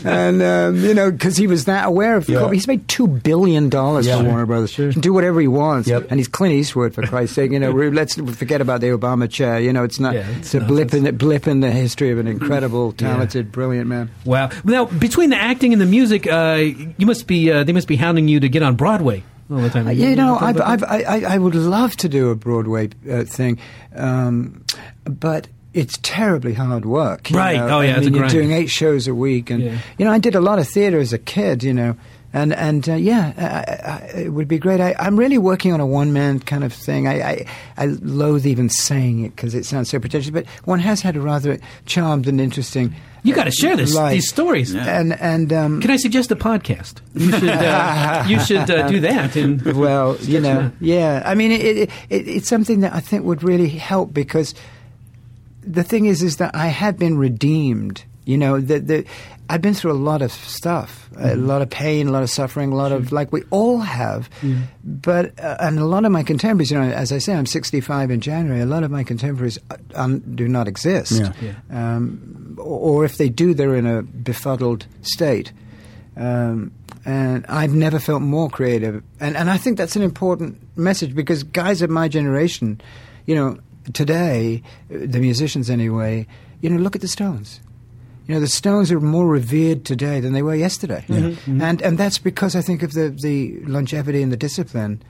and 0.05 0.41
um, 0.41 0.75
you 0.77 0.93
know 0.93 1.11
because 1.11 1.37
he 1.37 1.47
was 1.47 1.65
that 1.65 1.85
aware 1.87 2.17
of. 2.17 2.27
Yeah. 2.29 2.51
He's 2.51 2.67
made 2.67 2.87
two 2.87 3.07
billion 3.07 3.69
dollars 3.69 4.05
Yeah. 4.07 4.17
for 4.17 4.23
Warner 4.23 4.45
Brothers. 4.45 4.75
He 4.75 4.91
can 4.91 5.01
do 5.01 5.13
whatever 5.13 5.39
he 5.41 5.47
wants, 5.47 5.87
Yep. 5.87 6.07
and 6.09 6.19
he's 6.19 6.27
Clint 6.27 6.53
Eastwood 6.53 6.93
for 6.93 7.05
Christ's 7.05 7.35
sake. 7.35 7.51
You 7.51 7.59
know, 7.59 7.71
let's 7.71 8.15
forget 8.15 8.61
about 8.61 8.81
the 8.81 8.87
Obama 8.87 9.29
chair. 9.29 9.59
You 9.59 9.73
know, 9.73 9.83
it's 9.83 9.99
not. 9.99 10.13
Yeah, 10.13 10.27
it's, 10.29 10.53
it's 10.53 10.55
a 10.55 10.59
blip 10.61 10.93
in, 10.93 11.03
the, 11.03 11.13
blip 11.13 11.47
in 11.47 11.59
the 11.61 11.71
history 11.71 12.11
of 12.11 12.19
an 12.19 12.27
incredible, 12.27 12.91
talented, 12.93 13.51
brilliant 13.51 13.87
man. 13.87 14.09
Wow. 14.25 14.49
Now, 14.63 14.85
between 14.85 15.29
the 15.29 15.37
acting 15.37 15.73
and 15.73 15.81
the 15.81 15.85
music, 15.85 16.27
uh, 16.27 16.57
you 16.97 17.05
must 17.05 17.16
be 17.25 17.51
uh, 17.51 17.63
they 17.63 17.73
must 17.73 17.87
be 17.87 17.95
hounding 17.95 18.27
you 18.27 18.39
to 18.41 18.49
get 18.49 18.61
on 18.61 18.75
Broadway 18.75 19.23
all 19.49 19.57
the 19.57 19.69
time. 19.69 19.87
Uh, 19.87 19.91
you 19.91 20.15
know, 20.15 20.37
I've, 20.37 20.59
I've. 20.61 20.83
I, 20.83 21.01
I 21.07 21.23
I 21.35 21.37
would 21.37 21.55
love 21.55 21.95
to 21.97 22.09
do 22.09 22.29
a 22.29 22.35
Broadway 22.35 22.89
uh, 23.09 23.23
thing, 23.23 23.57
um, 23.95 24.63
but 25.05 25.47
it's 25.73 25.97
terribly 26.01 26.53
hard 26.53 26.85
work. 26.85 27.29
you 27.31 27.37
Right. 27.37 27.57
know. 27.57 27.77
Oh, 27.77 27.81
yeah, 27.81 27.95
I 27.97 27.99
mean, 28.01 28.13
you're 28.13 28.27
doing 28.27 28.51
eight 28.51 28.69
shows 28.69 29.07
a 29.07 29.15
week, 29.15 29.49
and 29.49 29.63
Yeah. 29.63 29.77
you 29.97 30.05
know, 30.05 30.11
I 30.11 30.19
did 30.19 30.35
a 30.35 30.41
lot 30.41 30.59
of 30.59 30.67
theater 30.67 30.99
as 30.99 31.13
a 31.13 31.17
kid. 31.19 31.63
You 31.63 31.73
know. 31.73 31.95
And 32.33 32.53
and 32.53 32.87
uh, 32.89 32.93
yeah, 32.95 33.33
I, 33.37 34.17
I, 34.17 34.19
it 34.23 34.29
would 34.33 34.47
be 34.49 34.59
great. 34.59 34.79
I, 34.81 34.93
I'm 34.99 35.17
really 35.17 35.37
working 35.37 35.71
on 35.73 35.79
a 35.79 35.85
one 35.85 36.11
man 36.11 36.39
kind 36.39 36.63
of 36.63 36.73
thing. 36.73 37.07
I, 37.07 37.21
I 37.21 37.45
I 37.77 37.85
loathe 38.01 38.45
even 38.45 38.69
saying 38.69 39.23
it 39.25 39.35
because 39.35 39.55
it 39.55 39.65
sounds 39.65 39.89
so 39.89 39.99
pretentious, 39.99 40.29
but 40.29 40.45
one 40.65 40.79
has 40.79 41.01
had 41.01 41.15
a 41.15 41.21
rather 41.21 41.57
charmed 41.85 42.27
and 42.27 42.41
interesting. 42.41 42.93
You 43.23 43.33
gotta 43.33 43.51
share 43.51 43.75
this- 43.77 43.95
life. 43.95 44.13
these 44.13 44.29
stories. 44.29 44.75
And 44.75 45.13
and 45.19 45.51
um, 45.53 45.81
Can 45.81 45.89
I 45.89 45.95
suggest 45.95 46.29
a 46.31 46.35
podcast? 46.35 46.95
You 47.15 47.31
should 47.31 47.49
uh, 47.49 48.23
you 48.27 48.39
should 48.41 48.69
uh, 48.69 48.87
do 48.89 48.99
that. 48.99 49.35
And 49.37 49.61
well, 49.77 50.17
you 50.21 50.39
know, 50.41 50.63
that. 50.63 50.73
yeah. 50.81 51.23
I 51.25 51.33
mean, 51.33 51.51
it, 51.53 51.61
it, 51.65 51.89
it, 52.09 52.27
it's 52.27 52.47
something 52.49 52.81
that 52.81 52.93
I 52.93 52.99
think 52.99 53.23
would 53.23 53.41
really 53.41 53.69
help 53.69 54.13
because 54.13 54.53
the 55.63 55.83
thing 55.83 56.05
is, 56.05 56.21
is 56.23 56.37
that 56.37 56.53
I 56.55 56.67
have 56.67 56.97
been 56.97 57.17
redeemed 57.17 58.03
You 58.25 58.37
know, 58.37 58.59
the, 58.59 58.79
the, 58.79 59.05
I've 59.49 59.61
been 59.61 59.73
through 59.73 59.91
a 59.93 60.01
lot 60.09 60.21
of 60.21 60.31
stuff, 60.31 61.09
a 61.15 61.19
Mm-hmm. 61.19 61.47
lot 61.47 61.61
of 61.61 61.69
pain, 61.69 62.07
a 62.07 62.11
lot 62.11 62.21
of 62.23 62.29
suffering, 62.29 62.71
a 62.71 62.75
lot 62.75 62.91
of 62.91 63.11
like 63.11 63.31
we 63.31 63.43
all 63.49 63.79
have. 63.79 64.29
Mm-hmm. 64.41 64.61
But 64.83 65.39
uh, 65.39 65.57
and 65.59 65.79
a 65.79 65.85
lot 65.85 66.05
of 66.05 66.11
my 66.11 66.23
contemporaries, 66.23 66.69
you 66.71 66.77
know, 66.79 66.83
as 66.89 67.11
I 67.11 67.17
say, 67.19 67.33
I'm 67.33 67.45
65 67.45 68.11
in 68.11 68.19
January. 68.21 68.61
A 68.61 68.65
lot 68.65 68.83
of 68.83 68.91
my 68.91 69.03
contemporaries 69.03 69.57
uh, 69.71 69.77
um, 69.95 70.19
do 70.35 70.47
not 70.47 70.67
exist, 70.67 71.11
Yeah. 71.13 71.33
Yeah. 71.41 71.95
Um, 71.95 72.55
or, 72.59 72.99
or 73.01 73.05
if 73.05 73.17
they 73.17 73.29
do, 73.29 73.53
they're 73.53 73.75
in 73.75 73.85
a 73.87 74.01
befuddled 74.03 74.85
state. 75.01 75.51
Um, 76.15 76.71
and 77.05 77.45
I've 77.47 77.73
never 77.73 77.99
felt 77.99 78.21
more 78.21 78.49
creative. 78.49 79.01
And, 79.19 79.37
and 79.37 79.49
I 79.49 79.57
think 79.57 79.77
that's 79.77 79.95
an 79.95 80.01
important 80.01 80.57
message 80.77 81.15
because 81.15 81.43
guys 81.43 81.81
of 81.81 81.89
my 81.89 82.07
generation, 82.09 82.81
you 83.25 83.35
know, 83.35 83.59
today, 83.93 84.61
uh, 84.93 84.97
the 85.05 85.19
musicians 85.19 85.69
anyway, 85.69 86.27
you 86.61 86.69
know, 86.69 86.77
look 86.77 86.95
at 86.95 87.01
the 87.01 87.07
Stones. 87.07 87.61
You 88.27 88.35
know, 88.35 88.39
the 88.41 88.47
Stones 88.47 88.91
are 88.91 88.99
more 88.99 89.27
revered 89.27 89.85
today 89.85 90.19
than 90.19 90.33
they 90.33 90.41
were 90.43 90.55
yesterday. 90.55 91.05
Mm-hmm. 91.07 91.27
Mm-hmm. 91.27 91.61
And, 91.61 91.81
and 91.81 91.97
that's 91.97 92.17
because 92.17 92.55
I 92.55 92.61
think 92.61 92.83
of 92.83 92.93
the, 92.93 93.09
the 93.09 93.59
longevity 93.61 94.21
and 94.21 94.31
the 94.31 94.37
discipline 94.37 95.01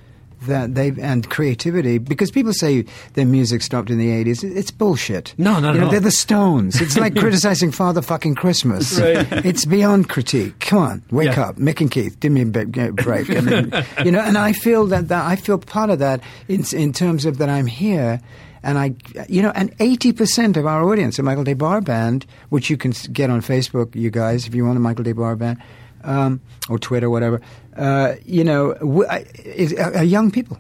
that 0.44 0.76
they 0.76 0.94
and 1.02 1.28
creativity. 1.32 1.98
Because 1.98 2.30
people 2.30 2.54
say 2.54 2.86
their 3.14 3.26
music 3.26 3.64
stopped 3.64 3.90
in 3.90 3.98
the 3.98 4.10
80s 4.10 4.44
it's 4.44 4.70
bullshit. 4.70 5.34
No, 5.40 5.60
no 5.60 5.72
you 5.72 5.80
at 5.80 5.82
know, 5.86 5.90
they're 5.90 6.00
the 6.00 6.12
stones. 6.12 6.80
It's 6.80 6.96
like 6.96 7.16
criticizing 7.20 7.72
father 7.72 8.04
fucking 8.04 8.36
christmas. 8.36 9.00
Right. 9.00 9.26
it's 9.44 9.66
beyond 9.66 10.10
critique. 10.10 10.60
Come 10.60 10.78
on 10.78 11.04
wake 11.10 11.36
Yeah. 11.36 11.48
up. 11.50 11.56
Mick 11.56 11.82
and 11.82 11.90
keith 11.90 12.20
give 12.20 12.32
me 12.32 12.44
a 12.44 12.46
bit- 12.46 12.78
a 12.78 12.92
break. 12.92 13.32
I 13.32 13.40
mean, 13.42 13.72
you 14.06 14.12
know 14.12 14.20
and 14.20 14.38
i 14.38 14.54
feel 14.54 14.86
that, 14.86 15.08
that 15.08 15.26
i 15.26 15.36
feel 15.36 15.58
part 15.58 15.90
of 15.90 15.98
that 15.98 16.22
in, 16.48 16.64
in 16.72 16.94
terms 16.94 17.26
of 17.26 17.40
that 17.40 17.50
i'm 17.50 17.66
here 17.66 18.22
and 18.64 18.78
I, 18.78 18.96
you 19.30 19.42
know, 19.42 19.52
and 19.56 19.74
eighty 19.80 20.12
percent 20.14 20.58
of 20.58 20.66
our 20.66 20.84
audience, 20.90 21.20
a 21.20 21.24
Michael 21.24 21.44
Des 21.44 21.56
Barres 21.56 21.84
Band, 21.84 22.26
which 22.50 22.70
you 22.70 22.78
can 22.78 22.92
get 23.12 23.30
on 23.30 23.42
Facebook, 23.42 23.96
you 23.96 24.10
guys, 24.10 24.48
if 24.48 24.56
you 24.56 24.66
want 24.66 24.78
a 24.78 24.80
Michael 24.80 25.04
Des 25.04 25.14
Barres 25.14 25.38
Band, 25.38 25.58
um, 26.04 26.42
or 26.70 26.78
Twitter, 26.80 27.10
whatever. 27.10 27.42
Uh, 27.76 28.16
you 28.26 28.44
know, 28.44 28.74
w- 28.76 29.08
I- 29.10 29.26
is, 29.46 29.74
are 29.74 30.04
young 30.04 30.32
people, 30.32 30.58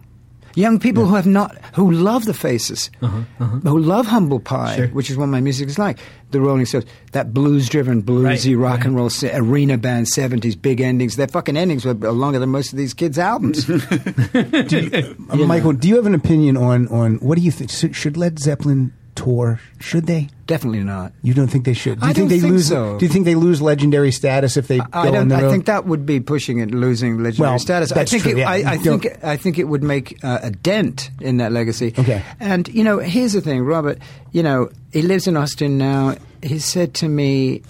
young 0.57 0.79
people 0.79 1.05
who 1.05 1.15
have 1.15 1.25
not, 1.25 1.55
who 1.75 1.91
love 1.91 2.25
the 2.25 2.33
Faces, 2.33 2.89
who 2.99 3.79
love 3.79 4.05
Humble 4.07 4.39
Pie, 4.39 4.75
Sure. 4.75 4.87
which 4.87 5.09
is 5.09 5.15
what 5.17 5.27
my 5.27 5.39
music 5.39 5.69
is 5.69 5.77
like. 5.79 5.99
The 6.31 6.41
Rolling 6.41 6.65
Stones, 6.65 6.83
that 7.13 7.33
blues-driven, 7.33 8.03
bluesy 8.03 8.53
Right, 8.57 8.61
rock 8.61 8.77
right. 8.79 8.85
and 8.87 8.95
roll 8.97 9.09
se- 9.09 9.31
arena 9.33 9.77
band, 9.77 10.09
seventies, 10.09 10.57
big 10.57 10.81
endings. 10.81 11.15
Their 11.15 11.29
fucking 11.29 11.55
endings 11.55 11.85
were 11.85 11.93
longer 11.93 12.37
than 12.39 12.49
most 12.49 12.73
of 12.73 12.77
these 12.77 12.93
kids' 12.93 13.17
albums. 13.17 13.69
Uh, 14.37 15.35
Michael, 15.47 15.73
do 15.73 15.87
you 15.87 15.95
have 15.95 16.05
an 16.05 16.13
opinion 16.15 16.57
on 16.57 16.87
on 16.89 17.15
what 17.17 17.37
do 17.37 17.43
you 17.43 17.51
think? 17.51 17.69
Should, 17.71 17.95
should 17.95 18.17
Led 18.17 18.39
Zeppelin 18.39 18.91
tour? 19.17 19.59
Should 19.81 20.05
they? 20.07 20.29
Definitely 20.45 20.83
not. 20.83 21.11
You 21.21 21.33
don't 21.33 21.47
think 21.47 21.65
they 21.65 21.73
should? 21.73 21.99
Do 21.99 22.05
you 22.05 22.11
I 22.11 22.13
think 22.13 22.29
don't 22.29 22.37
they 22.37 22.39
think 22.39 22.53
lose? 22.53 22.67
so. 22.69 22.97
Do 22.97 23.05
you 23.05 23.11
think 23.11 23.25
they 23.25 23.35
lose 23.35 23.61
legendary 23.61 24.13
status 24.13 24.55
if 24.55 24.67
they 24.69 24.79
I 24.79 24.85
go 24.85 24.99
on 24.99 25.27
don't. 25.27 25.31
I 25.33 25.41
road? 25.41 25.51
think 25.51 25.65
that 25.65 25.85
would 25.85 26.05
be 26.05 26.21
pushing 26.21 26.59
it, 26.59 26.71
losing 26.71 27.17
legendary 27.21 27.49
Well, 27.51 27.59
status. 27.59 27.91
I 27.91 28.05
think. 28.05 28.23
true, 28.23 28.31
it, 28.31 28.37
yeah. 28.37 28.49
I, 28.49 28.55
I 28.73 28.77
think. 28.77 29.05
I 29.23 29.35
think 29.35 29.59
it 29.59 29.65
would 29.65 29.83
make 29.83 30.23
uh, 30.23 30.39
a 30.43 30.51
dent 30.51 31.09
in 31.19 31.37
that 31.37 31.51
legacy. 31.51 31.93
Okay. 31.99 32.23
And 32.39 32.67
you 32.69 32.85
know, 32.85 32.99
here's 32.99 33.33
the 33.33 33.41
thing, 33.41 33.61
Robert. 33.63 33.97
You 34.31 34.43
know, 34.43 34.69
he 34.93 35.01
lives 35.01 35.27
in 35.27 35.35
Austin 35.35 35.77
now. 35.77 36.15
He 36.41 36.59
said 36.59 36.93
to 36.95 37.09
me 37.09 37.63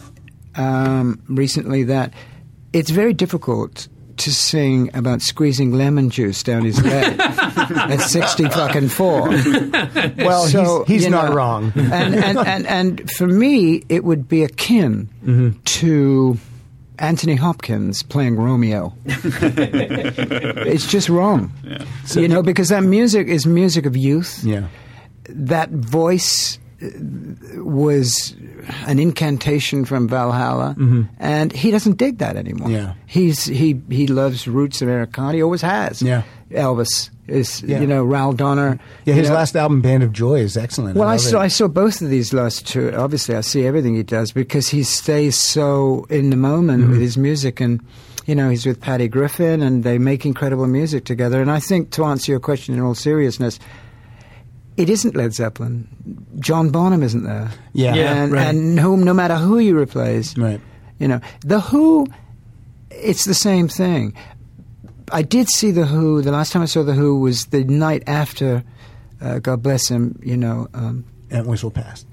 um, 0.55 1.19
recently 1.27 1.83
that 1.85 2.13
it's 2.73 2.91
very 2.91 3.13
difficult 3.13 3.87
to 4.17 4.33
sing 4.33 4.89
about 4.95 5.21
squeezing 5.21 5.71
lemon 5.73 6.09
juice 6.09 6.43
down 6.43 6.63
his 6.65 6.81
leg 6.83 7.19
at 7.19 7.97
sixty 8.01 8.45
fucking 8.49 8.89
four. 8.89 9.29
well, 9.29 10.45
So, 10.47 10.83
he's, 10.85 11.03
he's 11.03 11.11
not 11.11 11.29
know, 11.29 11.35
wrong. 11.35 11.71
and, 11.75 12.15
and, 12.15 12.37
and, 12.37 12.67
and 12.67 13.11
for 13.11 13.27
me, 13.27 13.83
it 13.89 14.03
would 14.03 14.27
be 14.27 14.43
akin 14.43 15.09
Mm-hmm. 15.25 15.59
to 15.63 16.37
Anthony 16.99 17.35
Hopkins 17.35 18.01
playing 18.03 18.37
Romeo. 18.37 18.93
it's 19.05 20.87
just 20.87 21.09
wrong. 21.09 21.51
you 22.15 22.27
know, 22.27 22.41
because 22.41 22.69
that 22.69 22.83
music 22.83 23.27
is 23.27 23.45
music 23.45 23.85
of 23.85 23.95
youth. 23.97 24.43
yeah. 24.43 24.67
That 25.29 25.69
voice 25.69 26.57
was 27.55 28.35
an 28.85 28.99
incantation 28.99 29.85
from 29.85 30.07
Valhalla, 30.07 30.75
and 31.19 31.51
he 31.51 31.71
doesn't 31.71 31.97
dig 31.97 32.19
that 32.19 32.35
anymore. 32.35 32.67
Mm-hmm. 32.69 32.77
Yeah. 32.77 32.93
He's 33.05 33.45
he 33.45 33.81
he 33.89 34.07
loves 34.07 34.47
roots 34.47 34.81
Americana. 34.81 35.33
He 35.33 35.41
always 35.43 35.61
has. 35.61 36.01
Yeah. 36.01 36.23
Elvis 36.51 37.09
is 37.27 37.61
Yeah. 37.63 37.81
you 37.81 37.87
know 37.87 38.03
Ral 38.03 38.31
Donner. 38.33 38.79
Yeah, 39.05 39.15
his 39.15 39.29
know. 39.29 39.35
last 39.35 39.55
album, 39.55 39.81
Band 39.81 40.03
of 40.03 40.13
Joy, 40.13 40.39
is 40.39 40.55
excellent. 40.55 40.95
Well, 40.97 41.07
I 41.09 41.13
love 41.13 41.21
saw 41.21 41.37
it. 41.41 41.43
I 41.45 41.47
saw 41.49 41.67
both 41.67 42.01
of 42.01 42.09
these 42.09 42.33
last 42.33 42.67
two. 42.67 42.93
Obviously, 42.95 43.35
I 43.35 43.41
see 43.41 43.65
everything 43.65 43.95
he 43.95 44.03
does 44.03 44.31
because 44.31 44.69
he 44.69 44.83
stays 44.83 45.37
so 45.37 46.05
in 46.09 46.29
the 46.29 46.37
moment 46.37 46.83
Mm-hmm. 46.83 46.91
with 46.91 47.01
his 47.01 47.17
music, 47.17 47.59
and 47.59 47.81
you 48.25 48.35
know 48.35 48.49
he's 48.49 48.65
with 48.65 48.79
Patty 48.79 49.07
Griffin, 49.07 49.61
and 49.61 49.83
they 49.83 49.97
make 49.97 50.25
incredible 50.25 50.67
music 50.67 51.03
together. 51.05 51.41
And 51.41 51.51
I 51.51 51.59
think 51.59 51.91
to 51.91 52.05
answer 52.05 52.31
your 52.31 52.39
question 52.39 52.75
in 52.75 52.81
all 52.81 52.95
seriousness, 52.95 53.59
it 54.77 54.89
isn't 54.89 55.15
Led 55.15 55.33
Zeppelin. 55.33 55.87
John 56.39 56.69
Bonham 56.69 57.03
isn't 57.03 57.23
there. 57.23 57.51
Yeah. 57.73 57.95
Yeah, 57.95 58.23
and, 58.23 58.31
right. 58.31 58.47
and 58.47 58.75
no, 58.75 58.95
no 58.95 59.13
matter 59.13 59.35
who 59.35 59.59
you 59.59 59.77
replace, 59.77 60.37
Right. 60.37 60.61
you 60.99 61.07
know 61.07 61.19
the 61.41 61.59
Who. 61.59 62.07
It's 62.89 63.25
the 63.25 63.33
same 63.33 63.67
thing. 63.67 64.13
I 65.11 65.21
did 65.21 65.49
see 65.49 65.71
the 65.71 65.85
Who. 65.85 66.21
The 66.21 66.31
last 66.31 66.51
time 66.51 66.61
I 66.61 66.65
saw 66.65 66.83
the 66.83 66.93
Who 66.93 67.19
was 67.19 67.45
the 67.47 67.63
night 67.63 68.03
after. 68.07 68.63
Uh, 69.21 69.39
God 69.39 69.61
bless 69.63 69.87
him. 69.89 70.19
You 70.23 70.37
know. 70.37 70.67
Um, 70.73 71.05
And 71.29 71.45
Whistle 71.47 71.71
passed. 71.71 72.05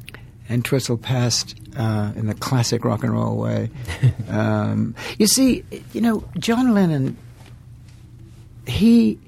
and 0.48 0.56
Entwistle 0.56 0.98
passed 0.98 1.54
uh, 1.76 2.12
in 2.16 2.26
the 2.26 2.34
classic 2.34 2.84
rock 2.84 3.02
and 3.04 3.12
roll 3.12 3.36
way. 3.38 3.70
um, 4.28 4.94
you 5.18 5.26
see, 5.26 5.64
you 5.92 6.00
know, 6.00 6.24
John 6.38 6.74
Lennon, 6.74 7.16
he, 8.66 9.18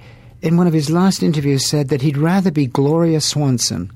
in 0.46 0.56
one 0.56 0.66
of 0.66 0.72
his 0.72 0.88
last 0.90 1.22
interviews, 1.22 1.66
said 1.68 1.88
that 1.88 2.02
he'd 2.02 2.16
rather 2.16 2.50
be 2.50 2.66
Gloria 2.66 3.20
Swanson 3.20 3.90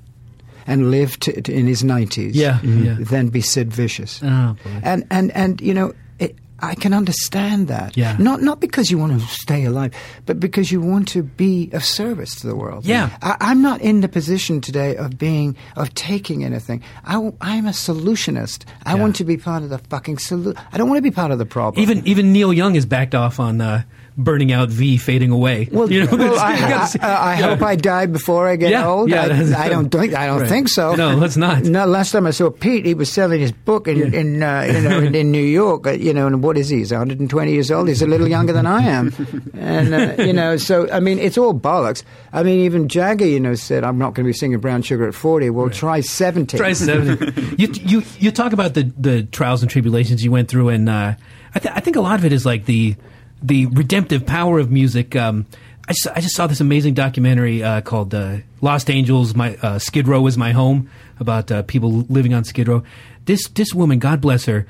and 0.66 0.90
live 0.90 1.18
to, 1.20 1.40
to, 1.42 1.52
in 1.52 1.66
his 1.66 1.82
90s 1.82 2.32
Yeah, 2.34 2.60
yeah. 2.62 2.96
than 3.00 3.28
be 3.28 3.40
Sid 3.40 3.72
Vicious. 3.72 4.20
Oh. 4.22 4.56
And, 4.82 5.06
and, 5.10 5.30
and, 5.32 5.60
you 5.60 5.72
know, 5.74 5.94
it, 6.18 6.36
I 6.60 6.74
can 6.74 6.92
understand 6.92 7.68
that. 7.68 7.96
Yeah. 7.96 8.16
Not, 8.18 8.42
not 8.42 8.60
because 8.60 8.90
you 8.90 8.98
want 8.98 9.18
to 9.18 9.26
stay 9.26 9.64
alive, 9.64 9.94
but 10.26 10.38
because 10.38 10.70
you 10.70 10.80
want 10.80 11.08
to 11.08 11.22
be 11.22 11.70
of 11.72 11.82
service 11.84 12.34
to 12.40 12.46
the 12.46 12.54
world. 12.54 12.84
Yeah. 12.84 13.16
I, 13.22 13.36
I'm 13.40 13.62
not 13.62 13.80
in 13.80 14.00
the 14.02 14.08
position 14.08 14.60
today 14.60 14.96
of 14.96 15.16
being, 15.18 15.56
of 15.76 15.94
taking 15.94 16.44
anything. 16.44 16.82
I, 17.04 17.14
am 17.16 17.66
a 17.66 17.70
solutionist. 17.72 18.64
I 18.84 18.94
Yeah. 18.94 19.00
want 19.00 19.16
to 19.16 19.24
be 19.24 19.38
part 19.38 19.62
of 19.62 19.70
the 19.70 19.78
fucking 19.78 20.18
solution. 20.18 20.60
I 20.72 20.76
don't 20.78 20.88
want 20.88 20.98
to 20.98 21.02
be 21.02 21.10
part 21.10 21.30
of 21.30 21.38
the 21.38 21.46
problem. 21.46 21.82
Even 21.82 22.06
even 22.06 22.32
Neil 22.32 22.52
Young 22.52 22.74
has 22.74 22.84
backed 22.86 23.14
off 23.14 23.40
on 23.40 23.60
uh, 23.62 23.82
burning 24.16 24.52
out 24.52 24.68
V 24.68 24.96
fading 24.98 25.30
away. 25.30 25.68
Well, 25.70 25.90
you 25.90 26.04
know, 26.04 26.16
well, 26.16 26.38
I, 26.38 26.54
you 26.54 26.60
gotta 26.60 26.86
see- 26.88 26.98
I, 27.00 27.34
I 27.34 27.38
yeah. 27.38 27.48
hope 27.48 27.62
I 27.62 27.76
die 27.76 28.06
before 28.06 28.48
I 28.48 28.56
get 28.56 28.70
Yeah, 28.70 28.86
old. 28.88 29.08
yeah, 29.10 29.22
I, 29.56 29.64
I 29.64 29.68
don't 29.68 29.88
think 29.92 30.14
I 30.14 30.26
don't 30.26 30.40
Right. 30.40 30.48
think 30.48 30.68
so. 30.68 30.94
No, 30.94 31.14
let's 31.14 31.36
not. 31.36 31.62
No, 31.64 31.86
last 31.86 32.12
time 32.12 32.26
I 32.26 32.30
saw 32.30 32.50
Pete, 32.50 32.84
he 32.86 32.94
was 32.94 33.10
selling 33.10 33.40
his 33.40 33.52
book 33.52 33.88
in 33.88 34.12
in 34.14 34.42
uh, 34.42 34.62
you 34.62 34.80
know 34.80 34.98
in, 35.00 35.14
in 35.20 35.30
New 35.32 35.42
York. 35.44 35.86
Uh, 35.86 35.92
you 35.92 36.12
know, 36.12 36.26
and 36.26 36.42
what 36.42 36.56
is 36.58 36.68
he? 36.68 36.78
He's 36.78 36.90
120 36.92 37.52
years 37.52 37.70
old. 37.70 37.88
He's 37.88 38.02
a 38.02 38.06
little 38.06 38.28
younger 38.28 38.52
than 38.52 38.66
I 38.66 38.82
am, 38.82 39.12
and 39.54 39.94
uh, 39.94 40.22
you 40.22 40.32
know, 40.32 40.56
so 40.56 40.90
I 40.90 41.00
mean, 41.00 41.18
it's 41.18 41.38
all 41.38 41.54
bollocks. 41.54 42.02
I 42.32 42.42
mean, 42.42 42.60
even 42.60 42.88
Jagger, 42.88 43.26
you 43.26 43.40
know, 43.40 43.54
said 43.54 43.84
I'm 43.84 43.98
not 43.98 44.14
going 44.14 44.24
to 44.24 44.28
be 44.28 44.32
singing 44.32 44.58
Brown 44.60 44.82
Sugar 44.82 45.06
at 45.08 45.14
40. 45.14 45.50
Well, 45.50 45.70
try 45.70 46.00
70. 46.00 46.56
Try 46.58 46.72
seventy. 46.72 47.54
you 47.56 47.68
you 47.72 48.02
you 48.18 48.30
talk 48.30 48.52
about 48.52 48.74
the 48.74 48.84
the 48.98 49.22
trials 49.24 49.62
and 49.62 49.70
tribulations 49.70 50.22
you 50.24 50.30
went 50.30 50.48
through, 50.48 50.68
and 50.70 50.88
uh, 50.88 51.14
I, 51.54 51.58
th- 51.58 51.74
I 51.74 51.80
think 51.80 51.96
a 51.96 52.00
lot 52.00 52.18
of 52.18 52.24
it 52.24 52.32
is 52.32 52.44
like 52.46 52.64
the 52.66 52.96
the 53.42 53.66
redemptive 53.66 54.26
power 54.26 54.58
of 54.58 54.70
music. 54.70 55.16
Um, 55.16 55.46
I 55.88 55.92
just, 55.92 56.08
I 56.16 56.20
just 56.20 56.36
saw 56.36 56.46
this 56.46 56.60
amazing 56.60 56.94
documentary 56.94 57.62
uh, 57.62 57.80
called 57.80 58.14
uh, 58.14 58.38
"Lost 58.60 58.90
Angels." 58.90 59.34
My 59.34 59.56
uh, 59.56 59.78
Skid 59.78 60.06
Row 60.06 60.26
is 60.26 60.36
my 60.36 60.52
home 60.52 60.90
about 61.18 61.50
uh, 61.50 61.62
people 61.62 62.06
living 62.08 62.34
on 62.34 62.44
Skid 62.44 62.68
Row. 62.68 62.82
This 63.24 63.48
this 63.48 63.74
woman, 63.74 63.98
God 63.98 64.20
bless 64.20 64.44
her, 64.46 64.66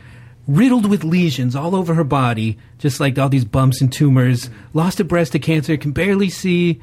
riddled 0.46 0.86
with 0.88 1.04
lesions 1.04 1.54
all 1.54 1.74
over 1.74 1.94
her 1.94 2.04
body, 2.04 2.58
just 2.78 3.00
like 3.00 3.18
all 3.18 3.28
these 3.28 3.44
bumps 3.44 3.80
and 3.80 3.92
tumors. 3.92 4.50
Lost 4.72 5.00
a 5.00 5.04
breast 5.04 5.32
to 5.32 5.38
cancer, 5.38 5.76
can 5.76 5.92
barely 5.92 6.30
see, 6.30 6.80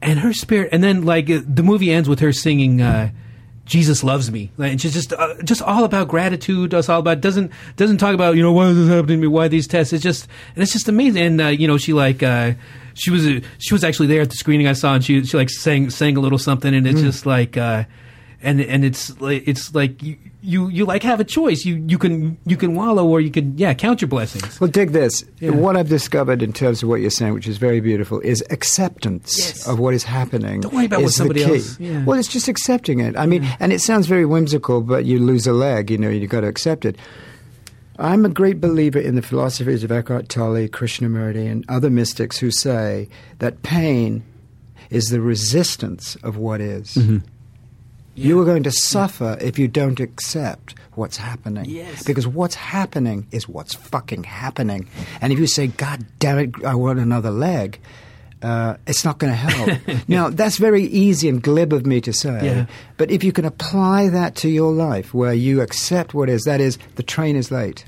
and 0.00 0.20
her 0.20 0.32
spirit. 0.32 0.68
And 0.72 0.84
then 0.84 1.04
like 1.04 1.28
uh, 1.30 1.40
the 1.46 1.62
movie 1.62 1.92
ends 1.92 2.08
with 2.08 2.20
her 2.20 2.32
singing. 2.32 2.80
Jesus 3.64 4.04
loves 4.04 4.30
me, 4.30 4.50
and 4.58 4.80
she's 4.80 4.92
just 4.92 5.12
uh, 5.12 5.34
just 5.42 5.62
all 5.62 5.84
about 5.84 6.08
gratitude. 6.08 6.74
It's 6.74 6.88
all 6.88 7.00
about 7.00 7.20
doesn't 7.20 7.50
doesn't 7.76 7.96
talk 7.98 8.14
about 8.14 8.36
you 8.36 8.42
know 8.42 8.52
why 8.52 8.66
is 8.66 8.76
this 8.76 8.88
happening 8.88 9.18
to 9.18 9.22
me? 9.22 9.26
Why 9.26 9.48
these 9.48 9.66
tests? 9.66 9.92
It's 9.92 10.02
just 10.02 10.28
and 10.54 10.62
it's 10.62 10.72
just 10.72 10.88
amazing. 10.88 11.22
And 11.22 11.40
uh, 11.40 11.46
you 11.46 11.66
know 11.66 11.78
she 11.78 11.94
like 11.94 12.22
uh, 12.22 12.52
she 12.94 13.10
was 13.10 13.26
uh, 13.26 13.40
she 13.58 13.72
was 13.72 13.82
actually 13.82 14.08
there 14.08 14.20
at 14.20 14.30
the 14.30 14.36
screening 14.36 14.66
I 14.66 14.74
saw, 14.74 14.94
and 14.94 15.02
she 15.02 15.24
she 15.24 15.36
like 15.36 15.48
sang 15.48 15.88
sang 15.88 16.16
a 16.16 16.20
little 16.20 16.38
something, 16.38 16.74
and 16.74 16.86
it's 16.86 17.00
just 17.00 17.26
like. 17.26 17.56
Uh, 17.56 17.84
and 18.44 18.60
and 18.60 18.84
it's 18.84 19.18
like 19.20 19.42
it's 19.46 19.74
like 19.74 20.02
you, 20.02 20.16
you 20.44 20.68
you 20.68 20.84
like 20.84 21.02
have 21.02 21.20
a 21.20 21.24
choice. 21.24 21.64
You 21.64 21.82
you 21.88 21.96
can 21.98 22.36
you 22.44 22.56
can 22.56 22.74
wallow 22.74 23.06
or 23.06 23.20
you 23.20 23.30
can 23.30 23.56
yeah 23.56 23.72
count 23.74 24.00
your 24.02 24.08
blessings. 24.08 24.60
Well, 24.60 24.70
dig 24.70 24.90
this. 24.92 25.24
Yeah. 25.40 25.50
What 25.50 25.76
I've 25.76 25.88
discovered 25.88 26.42
in 26.42 26.52
terms 26.52 26.82
of 26.82 26.88
what 26.88 27.00
you're 27.00 27.10
saying, 27.10 27.32
which 27.32 27.48
is 27.48 27.56
very 27.56 27.80
beautiful, 27.80 28.20
is 28.20 28.44
acceptance 28.50 29.38
Yes. 29.38 29.66
of 29.66 29.78
what 29.78 29.94
is 29.94 30.04
happening. 30.04 30.60
Don't 30.60 30.74
worry 30.74 30.84
about 30.86 31.00
is 31.00 31.04
what 31.04 31.12
somebody 31.14 31.44
else- 31.44 31.80
yeah. 31.80 32.04
Well, 32.04 32.18
it's 32.18 32.28
just 32.28 32.46
accepting 32.48 33.00
it. 33.00 33.16
I 33.16 33.26
mean, 33.26 33.44
and 33.58 33.72
it 33.72 33.80
sounds 33.80 34.06
very 34.06 34.26
whimsical, 34.26 34.82
but 34.82 35.04
you 35.06 35.18
lose 35.18 35.46
a 35.46 35.52
leg. 35.52 35.90
You 35.90 35.98
know, 35.98 36.10
you've 36.10 36.30
got 36.30 36.42
to 36.42 36.46
accept 36.48 36.84
it. 36.84 36.96
I'm 37.98 38.24
a 38.24 38.28
great 38.28 38.60
believer 38.60 38.98
in 38.98 39.14
the 39.14 39.22
philosophies 39.22 39.84
of 39.84 39.92
Eckhart 39.92 40.28
Tolle, 40.28 40.66
Krishnamurti, 40.68 41.50
and 41.50 41.64
other 41.68 41.90
mystics 41.90 42.38
who 42.38 42.50
say 42.50 43.08
that 43.38 43.62
pain 43.62 44.24
is 44.90 45.04
the 45.10 45.20
resistance 45.20 46.16
of 46.22 46.36
what 46.36 46.60
is. 46.60 46.94
Mm-hmm. 46.94 47.18
You 48.14 48.40
are 48.40 48.44
going 48.44 48.62
to 48.64 48.70
suffer 48.70 49.36
if 49.40 49.58
you 49.58 49.68
don't 49.68 49.98
accept 50.00 50.74
what's 50.92 51.16
happening. 51.16 51.64
Yes. 51.66 52.04
Because 52.04 52.26
what's 52.26 52.54
happening 52.54 53.26
is 53.32 53.48
what's 53.48 53.74
fucking 53.74 54.24
happening. 54.24 54.88
And 55.20 55.32
if 55.32 55.38
you 55.38 55.46
say, 55.46 55.66
God 55.66 56.04
damn 56.18 56.38
it, 56.38 56.64
I 56.64 56.74
want 56.74 56.98
another 56.98 57.30
leg, 57.30 57.80
uh, 58.42 58.76
it's 58.86 59.04
not 59.04 59.18
going 59.18 59.32
to 59.32 59.36
help. 59.36 59.80
now, 60.08 60.28
that's 60.28 60.58
very 60.58 60.84
easy 60.84 61.28
and 61.28 61.42
glib 61.42 61.72
of 61.72 61.86
me 61.86 62.00
to 62.02 62.12
say. 62.12 62.44
Yeah. 62.44 62.66
But 62.96 63.10
if 63.10 63.24
you 63.24 63.32
can 63.32 63.44
apply 63.44 64.10
that 64.10 64.36
to 64.36 64.48
your 64.48 64.72
life 64.72 65.14
where 65.14 65.32
you 65.32 65.60
accept 65.60 66.14
what 66.14 66.28
is, 66.28 66.42
that 66.42 66.60
is, 66.60 66.78
the 66.96 67.02
train 67.02 67.36
is 67.36 67.50
late, 67.50 67.84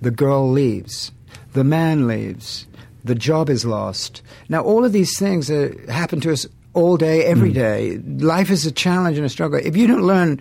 the 0.00 0.10
girl 0.10 0.50
leaves, 0.50 1.12
the 1.52 1.64
man 1.64 2.06
leaves, 2.06 2.66
the 3.04 3.14
job 3.14 3.48
is 3.50 3.64
lost. 3.64 4.22
Now, 4.48 4.62
all 4.62 4.84
of 4.84 4.92
these 4.92 5.18
things 5.18 5.50
uh, 5.50 5.74
happen 5.88 6.20
to 6.20 6.32
us 6.32 6.46
all 6.76 6.96
day, 6.98 7.24
every 7.24 7.52
day. 7.52 7.98
Life 8.18 8.50
is 8.50 8.66
a 8.66 8.70
challenge 8.70 9.16
and 9.16 9.24
a 9.26 9.28
struggle. 9.30 9.58
If 9.62 9.76
you 9.76 9.86
don't 9.86 10.02
learn 10.06 10.40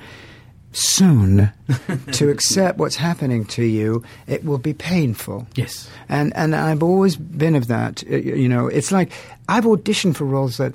soon 0.73 1.49
to 2.11 2.29
accept 2.29 2.77
what's 2.77 2.97
happening 2.97 3.45
to 3.45 3.63
you, 3.63 4.03
it 4.27 4.43
will 4.43 4.57
be 4.57 4.73
painful. 4.73 5.47
Yes. 5.55 5.89
And 6.09 6.35
and 6.35 6.53
I've 6.55 6.83
always 6.83 7.15
been 7.15 7.55
of 7.55 7.67
that. 7.67 8.03
uh, 8.11 8.17
You 8.17 8.49
know, 8.49 8.67
it's 8.67 8.91
like 8.91 9.11
I've 9.47 9.63
auditioned 9.63 10.15
for 10.17 10.25
roles 10.25 10.57
that 10.57 10.73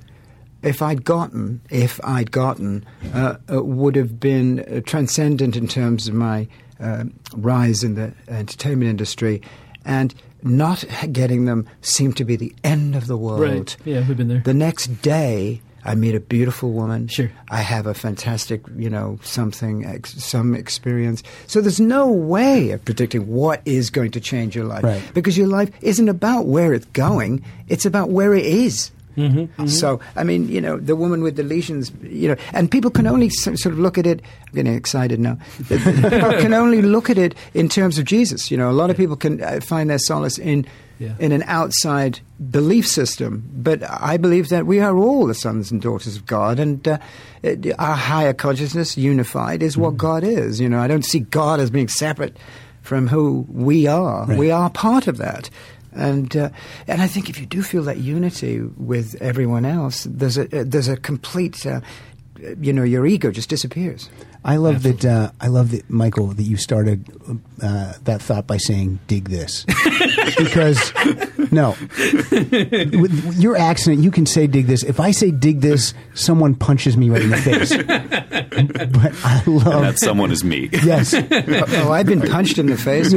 if 0.63 0.81
I'd 0.83 1.05
gotten, 1.05 1.61
if 1.71 2.01
I'd 2.05 2.31
gotten, 2.31 2.85
uh, 3.15 3.37
uh, 3.53 3.63
would 3.63 3.97
have 3.97 4.19
been 4.19 4.61
uh, 4.61 4.81
transcendent 4.85 5.57
in 5.57 5.69
terms 5.69 6.09
of 6.09 6.15
my 6.15 6.49
uh, 6.81 7.05
rise 7.37 7.85
in 7.85 7.95
the 7.95 8.13
entertainment 8.29 8.89
industry, 8.89 9.43
and 9.85 10.15
not 10.43 10.85
getting 11.13 11.45
them 11.45 11.67
seemed 11.83 12.17
to 12.19 12.25
be 12.25 12.37
the 12.37 12.55
end 12.65 12.95
of 12.95 13.07
the 13.07 13.17
world. 13.17 13.41
Right. 13.41 13.77
Yeah, 13.85 14.07
we've 14.07 14.17
been 14.17 14.29
there. 14.29 14.43
The 14.45 14.55
next 14.55 15.03
day, 15.03 15.61
I 15.85 15.95
meet 15.95 16.15
a 16.15 16.21
beautiful 16.21 16.73
woman. 16.73 17.09
Sure. 17.09 17.31
I 17.49 17.59
have 17.59 17.87
a 17.87 17.95
fantastic, 17.95 18.63
you 18.77 18.91
know, 18.91 19.19
something, 19.23 19.87
ex- 19.87 20.23
some 20.23 20.55
experience. 20.55 21.23
So 21.47 21.61
there's 21.61 21.81
no 21.81 22.11
way 22.11 22.71
of 22.71 22.85
predicting 22.85 23.27
what 23.29 23.63
is 23.65 23.91
going 23.91 24.11
to 24.13 24.21
change 24.21 24.55
your 24.55 24.67
life. 24.67 24.85
Right. 24.85 25.03
Because 25.15 25.39
your 25.39 25.47
life 25.49 25.71
isn't 25.81 26.09
about 26.09 26.47
where 26.47 26.75
it's 26.75 26.87
going, 26.87 27.45
it's 27.69 27.87
about 27.87 28.11
where 28.11 28.35
it 28.35 28.45
is. 28.45 28.91
Mm-hmm, 29.17 29.67
So, 29.67 30.01
I 30.17 30.25
mean, 30.25 30.49
you 30.49 30.61
know, 30.61 30.79
the 30.79 30.95
woman 30.97 31.23
with 31.23 31.37
the 31.37 31.43
lesions, 31.43 31.91
you 32.03 32.29
know, 32.29 32.37
and 32.53 32.71
people 32.71 32.91
can 32.91 33.07
only 33.07 33.29
sort 33.31 33.67
of 33.67 33.79
look 33.79 33.99
at 33.99 34.07
it. 34.07 34.23
I'm 34.49 34.55
getting 34.55 34.75
excited 34.75 35.19
now. 35.21 35.39
people 35.69 36.33
can 36.41 36.55
only 36.55 36.83
look 36.83 37.11
at 37.11 37.19
it 37.19 37.35
in 37.55 37.69
terms 37.69 37.99
of 37.99 38.05
Jesus. 38.05 38.51
You 38.51 38.57
know, 38.57 38.71
a 38.71 38.73
lot 38.73 38.91
of 38.91 38.97
people 38.97 39.17
can 39.17 39.43
uh, 39.43 39.61
find 39.61 39.91
their 39.91 39.99
solace 39.99 40.39
in 40.39 40.67
Yeah. 41.01 41.15
in 41.19 41.33
an 41.33 41.43
outside 41.47 42.21
belief 42.51 42.87
system. 42.87 43.43
But 43.57 43.83
I 43.83 44.19
believe 44.19 44.49
that 44.51 44.67
we 44.67 44.81
are 44.81 44.95
all 44.97 45.27
the 45.27 45.35
sons 45.35 45.73
and 45.73 45.81
daughters 45.81 46.15
of 46.17 46.27
God, 46.27 46.59
and 46.61 46.87
uh, 46.87 46.99
it, 47.43 47.73
our 47.79 47.97
higher 47.97 48.35
consciousness, 48.35 48.97
unified, 48.99 49.63
is 49.63 49.73
Mm-hmm. 49.73 49.83
what 49.83 49.97
God 49.97 50.23
is. 50.25 50.61
You 50.61 50.69
know, 50.69 50.79
I 50.79 50.89
don't 50.89 51.05
see 51.05 51.21
God 51.21 51.59
as 51.59 51.71
being 51.71 51.89
separate 51.89 52.37
from 52.83 53.09
who 53.09 53.47
we 53.49 53.87
are. 53.87 54.27
Right. 54.27 54.39
We 54.39 54.51
are 54.51 54.69
part 54.71 55.07
of 55.09 55.17
that. 55.19 55.49
And 55.93 56.37
uh, 56.37 56.51
and 56.87 57.03
I 57.03 57.07
think 57.07 57.29
if 57.29 57.39
you 57.41 57.47
do 57.47 57.63
feel 57.63 57.83
that 57.85 57.99
unity 57.99 58.61
with 58.61 59.21
everyone 59.21 59.65
else, 59.65 60.05
there's 60.05 60.39
a 60.39 60.61
uh, 60.61 60.65
there's 60.67 60.89
a 60.89 60.97
complete, 60.97 61.67
uh, 61.67 61.81
you 62.61 62.73
know, 62.73 62.85
your 62.85 63.07
ego 63.07 63.31
just 63.31 63.49
disappears. 63.49 64.09
I 64.45 64.57
love 64.57 64.83
that. 64.85 65.05
Uh, 65.05 65.31
I 65.41 65.49
love 65.49 65.71
that, 65.73 65.89
Michael, 65.91 66.29
that 66.29 66.43
you 66.43 66.57
started 66.57 67.05
uh, 67.63 67.93
that 68.05 68.23
thought 68.23 68.47
by 68.47 68.57
saying 68.57 68.99
"dig 69.07 69.29
this," 69.29 69.65
because 70.39 70.93
no, 71.53 71.77
with 72.31 73.37
your 73.39 73.57
accent, 73.57 74.01
you 74.01 74.11
can 74.11 74.25
say 74.27 74.47
"dig 74.47 74.67
this." 74.67 74.83
If 74.83 74.99
I 75.01 75.11
say 75.11 75.31
"dig 75.31 75.61
this," 75.61 75.93
someone 76.15 76.55
punches 76.55 76.97
me 76.97 77.11
right 77.11 77.23
in 77.23 77.31
the 77.31 77.37
face. 77.37 77.77
but 78.91 79.13
I 79.25 79.43
love 79.47 79.83
That 79.83 79.99
someone 79.99 80.31
is 80.33 80.43
me. 80.45 80.69
yes. 80.73 81.15
oh, 81.15 81.93
I've 81.93 82.07
been 82.07 82.23
punched 82.23 82.59
in 82.59 82.67
the 82.67 82.77
face, 82.77 83.13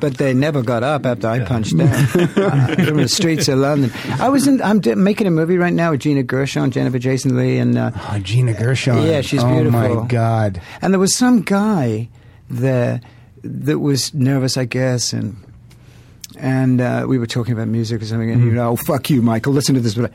but 0.00 0.16
they 0.18 0.34
never 0.34 0.62
got 0.62 0.82
up 0.82 1.06
after 1.06 1.28
I 1.28 1.44
punched 1.44 1.76
them 1.76 1.88
uh, 1.88 2.06
from 2.84 2.96
the 2.96 3.08
streets 3.08 3.48
of 3.48 3.58
London. 3.58 3.92
I 4.18 4.28
was 4.28 4.46
in. 4.46 4.60
I'm 4.62 4.80
d- 4.80 4.94
making 4.94 5.26
a 5.26 5.30
movie 5.30 5.56
right 5.58 5.72
now 5.72 5.92
with 5.92 6.00
Gina 6.00 6.22
Gershon, 6.22 6.70
Jennifer 6.72 6.98
Jason 6.98 7.36
Lee, 7.36 7.58
and 7.58 7.78
uh, 7.78 7.90
Oh, 7.94 8.18
Gina 8.18 8.54
Gershon. 8.54 9.02
Yeah, 9.06 9.20
she's 9.20 9.42
Oh 9.42 9.48
beautiful. 9.52 9.78
my 10.02 10.06
God. 10.08 10.31
And 10.80 10.92
there 10.92 10.98
was 11.00 11.16
some 11.16 11.42
guy 11.42 12.08
there 12.50 13.00
that 13.42 13.78
was 13.80 14.12
nervous, 14.14 14.56
I 14.56 14.64
guess, 14.64 15.12
and 15.12 15.36
and 16.38 16.80
uh, 16.80 17.04
we 17.08 17.18
were 17.18 17.26
talking 17.26 17.52
about 17.52 17.68
music 17.68 18.02
or 18.02 18.06
something, 18.06 18.30
and 18.30 18.40
Mm-hmm. 18.40 18.48
you 18.50 18.54
know, 18.54 18.70
oh 18.70 18.76
fuck 18.76 19.10
you, 19.10 19.20
Michael, 19.22 19.52
listen 19.52 19.74
to 19.74 19.80
this. 19.80 19.94
But 19.94 20.12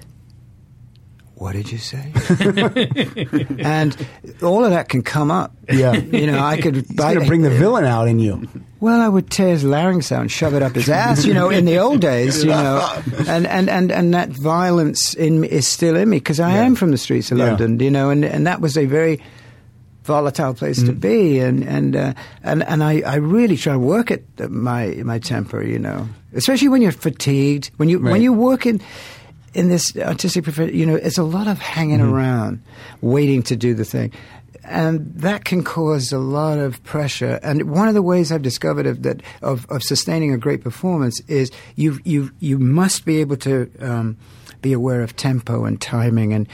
what 1.36 1.54
did 1.54 1.72
you 1.72 1.78
say? 1.78 2.12
and 3.60 3.96
all 4.42 4.64
of 4.66 4.72
that 4.72 4.90
can 4.90 5.04
come 5.04 5.30
up. 5.30 5.56
Yeah. 5.70 5.94
you 5.94 6.26
know, 6.26 6.40
I 6.40 6.60
could. 6.60 6.76
He's 6.76 6.88
going 6.96 7.20
to 7.20 7.26
bring 7.26 7.42
the 7.44 7.52
villain 7.52 7.86
out 7.86 8.08
in 8.08 8.18
you. 8.20 8.48
Well, 8.80 9.00
I 9.02 9.08
would 9.08 9.30
tear 9.30 9.50
his 9.50 9.64
larynx 9.64 10.12
out 10.12 10.22
and 10.22 10.32
shove 10.32 10.54
it 10.56 10.62
up 10.64 10.74
his 10.74 10.90
ass, 10.90 11.26
you 11.26 11.34
know, 11.34 11.50
in 11.50 11.66
the 11.66 11.78
old 11.78 12.00
days, 12.02 12.44
you 12.44 12.50
know. 12.52 13.02
And, 13.28 13.46
and, 13.48 13.70
and, 13.70 13.92
and 13.92 14.14
that 14.14 14.30
violence 14.30 15.14
in 15.16 15.42
me 15.42 15.48
is 15.50 15.68
still 15.68 15.96
in 15.96 16.10
me 16.10 16.18
because 16.18 16.40
I 16.40 16.54
Yeah. 16.56 16.64
am 16.64 16.76
from 16.76 16.92
the 16.92 16.98
streets 16.98 17.32
of 17.32 17.38
Yeah. 17.40 17.46
London, 17.50 17.80
you 17.80 17.90
know, 17.92 18.10
and, 18.12 18.24
and 18.26 18.46
that 18.48 18.62
was 18.62 18.78
a 18.78 18.86
very 18.86 19.20
volatile 20.08 20.54
place 20.56 20.80
Mm. 20.82 20.86
to 20.88 20.94
be. 20.94 21.40
And, 21.40 21.64
and, 21.68 21.96
uh, 21.96 22.14
and, 22.44 22.64
and 22.64 22.80
I, 22.84 23.02
I 23.06 23.16
really 23.20 23.58
try 23.58 23.74
to 23.74 23.80
work 23.80 24.10
at 24.12 24.24
my, 24.50 24.88
my 25.04 25.20
temper, 25.20 25.62
you 25.64 25.80
know, 25.80 26.08
especially 26.34 26.70
when 26.70 26.82
you're 26.82 26.96
fatigued, 26.96 27.70
when 27.78 27.90
you, 27.90 28.00
Right. 28.00 28.12
when 28.14 28.22
you 28.24 28.32
work 28.34 28.66
in, 28.66 28.80
in 29.54 29.70
this 29.70 29.92
artistic 29.98 30.44
profession, 30.46 30.74
you 30.76 30.86
know, 30.86 30.96
it's 30.96 31.18
a 31.20 31.24
lot 31.38 31.48
of 31.48 31.60
hanging 31.60 32.00
Mm-hmm. 32.00 32.14
around, 32.16 32.62
waiting 33.02 33.44
to 33.44 33.56
do 33.56 33.74
the 33.76 33.86
thing. 33.86 34.12
And 34.64 35.14
that 35.24 35.46
can 35.46 35.64
cause 35.64 36.12
a 36.12 36.20
lot 36.20 36.58
of 36.60 36.84
pressure. 36.84 37.40
And 37.44 37.72
one 37.72 37.88
of 37.88 37.94
the 37.96 38.02
ways 38.02 38.32
I've 38.32 38.42
discovered 38.44 38.86
of 38.86 39.04
that 39.04 39.22
of, 39.42 39.66
of 39.70 39.82
sustaining 39.82 40.34
a 40.34 40.38
great 40.38 40.62
performance 40.62 41.22
is 41.30 41.52
you 41.76 42.00
you 42.04 42.32
you 42.40 42.60
must 42.60 43.06
be 43.06 43.22
able 43.24 43.38
to 43.48 43.72
um, 43.80 44.18
be 44.62 44.74
aware 44.74 45.04
of 45.04 45.16
tempo 45.16 45.64
and 45.64 45.80
timing 45.80 46.34
and 46.34 46.48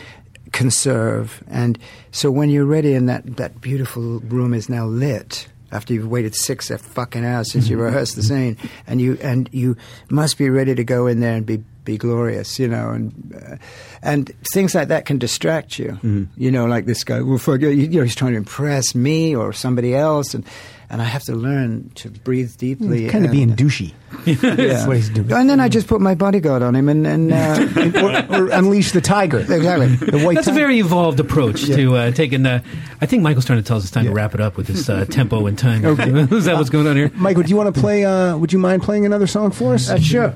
conserve. 0.53 1.43
And 1.49 1.77
so 2.11 2.31
when 2.31 2.49
you're 2.49 2.63
ready 2.63 2.93
and 2.93 3.09
that, 3.09 3.35
that 3.35 3.59
beautiful 3.59 4.21
room 4.21 4.53
is 4.53 4.69
now 4.69 4.85
lit, 4.85 5.49
after 5.73 5.93
you've 5.93 6.07
waited 6.07 6.35
six 6.35 6.69
fucking 6.69 7.25
hours 7.25 7.51
since 7.51 7.67
you 7.67 7.77
rehearsed 7.77 8.15
the 8.15 8.23
scene, 8.23 8.57
and 8.85 9.01
you 9.01 9.17
and 9.21 9.49
you 9.51 9.75
must 10.09 10.37
be 10.37 10.47
ready 10.49 10.75
to 10.75 10.83
go 10.83 11.07
in 11.07 11.19
there 11.19 11.35
and 11.35 11.45
be 11.45 11.63
be 11.83 11.97
glorious, 11.97 12.59
you 12.59 12.67
know, 12.67 12.91
and 12.91 13.35
uh, 13.35 13.57
and 14.03 14.31
things 14.53 14.75
like 14.75 14.89
that 14.89 15.05
can 15.05 15.17
distract 15.17 15.79
you, 15.79 15.97
you 16.37 16.51
know, 16.51 16.65
like 16.65 16.85
this 16.85 17.03
guy. 17.03 17.21
Well, 17.21 17.39
you 17.57 17.87
know, 17.87 18.03
he's 18.03 18.15
trying 18.15 18.33
to 18.33 18.37
impress 18.37 18.93
me 18.93 19.35
or 19.35 19.51
somebody 19.51 19.95
else, 19.95 20.35
and 20.35 20.45
and 20.93 21.01
I 21.01 21.05
have 21.05 21.23
to 21.23 21.33
learn 21.33 21.89
to 21.95 22.11
breathe 22.11 22.55
deeply. 22.57 23.09
kind 23.09 23.25
of 23.25 23.31
and- 23.31 23.55
being 23.55 23.55
douchey. 23.55 23.93
That's 24.41 24.85
what 24.85 24.95
he's 24.95 25.09
doing. 25.09 25.31
And 25.31 25.49
then 25.49 25.59
I 25.59 25.67
just 25.67 25.87
put 25.87 25.99
my 26.01 26.13
bodyguard 26.13 26.61
on 26.61 26.75
him, 26.75 26.87
and 26.87 27.07
and 27.07 27.33
uh, 27.33 28.29
or, 28.31 28.43
or 28.43 28.49
unleash 28.49 28.91
the 28.91 29.01
tiger. 29.01 29.39
exactly. 29.39 29.87
The 29.87 30.23
white 30.23 30.35
That's 30.35 30.47
a 30.47 30.51
very 30.51 30.77
evolved 30.77 31.19
approach 31.19 31.65
to 31.65 31.95
uh, 31.95 32.11
taking. 32.11 32.45
Uh, 32.45 32.61
I 33.01 33.07
think 33.07 33.23
Michael's 33.23 33.45
trying 33.45 33.57
to 33.57 33.63
tell 33.63 33.77
us 33.77 33.83
it's 33.83 33.91
time 33.91 34.05
to 34.05 34.11
wrap 34.11 34.35
it 34.35 34.39
up 34.39 34.55
with 34.55 34.67
this 34.67 34.87
uh, 34.87 35.05
tempo 35.05 35.47
and 35.47 35.57
time. 35.57 35.83
Is 36.31 36.45
that 36.45 36.57
what's 36.57 36.69
going 36.69 36.85
on 36.85 36.95
here? 36.95 37.11
Michael, 37.15 37.41
do 37.41 37.49
you 37.49 37.55
want 37.55 37.73
to 37.73 37.81
play? 37.81 38.05
Uh, 38.05 38.37
would 38.37 38.53
you 38.53 38.59
mind 38.59 38.83
playing 38.83 39.07
another 39.07 39.25
song 39.25 39.49
for 39.49 39.73
us? 39.73 39.89
Uh, 39.89 39.97
sure. 39.97 40.35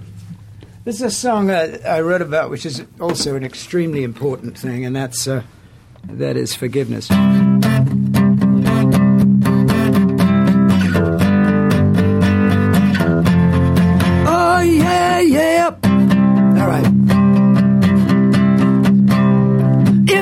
This 0.84 0.96
is 0.96 1.02
a 1.04 1.12
song 1.12 1.52
uh, 1.52 1.78
I 1.88 2.02
wrote 2.02 2.24
about, 2.24 2.50
which 2.50 2.66
is 2.66 2.84
also 3.00 3.36
an 3.36 3.44
extremely 3.44 4.04
important 4.04 4.58
thing, 4.58 4.86
and 4.86 4.96
that's 4.96 5.28
uh, 5.28 5.44
that 6.06 6.36
is 6.36 6.56
forgiveness. 6.56 7.10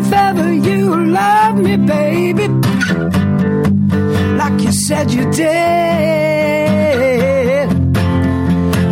if 0.05 0.13
ever 0.13 0.53
you 0.53 1.05
love 1.07 1.57
me, 1.57 1.77
baby, 1.77 2.47
like 4.37 4.61
you 4.61 4.71
said 4.71 5.11
you 5.11 5.31
did. 5.31 5.45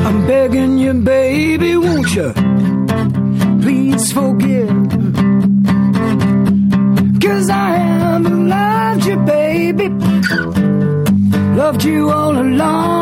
I'm 0.08 0.26
begging 0.26 0.78
you, 0.80 0.94
baby, 0.94 1.76
won't 1.78 2.16
you 2.16 2.34
please 3.62 4.12
forgive? 4.12 4.70
Cause 7.22 7.50
I 7.50 7.70
haven't 7.76 8.50
loved 8.50 9.06
you, 9.06 9.18
baby, 9.18 9.90
loved 11.62 11.84
you 11.84 12.10
all 12.10 12.38
along. 12.38 12.94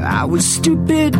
I 0.00 0.24
was 0.24 0.44
stupid 0.46 1.13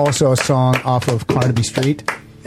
also 0.00 0.32
a 0.32 0.36
song 0.36 0.76
off 0.84 1.08
of 1.08 1.26
Carnaby 1.26 1.62
Street. 1.62 2.02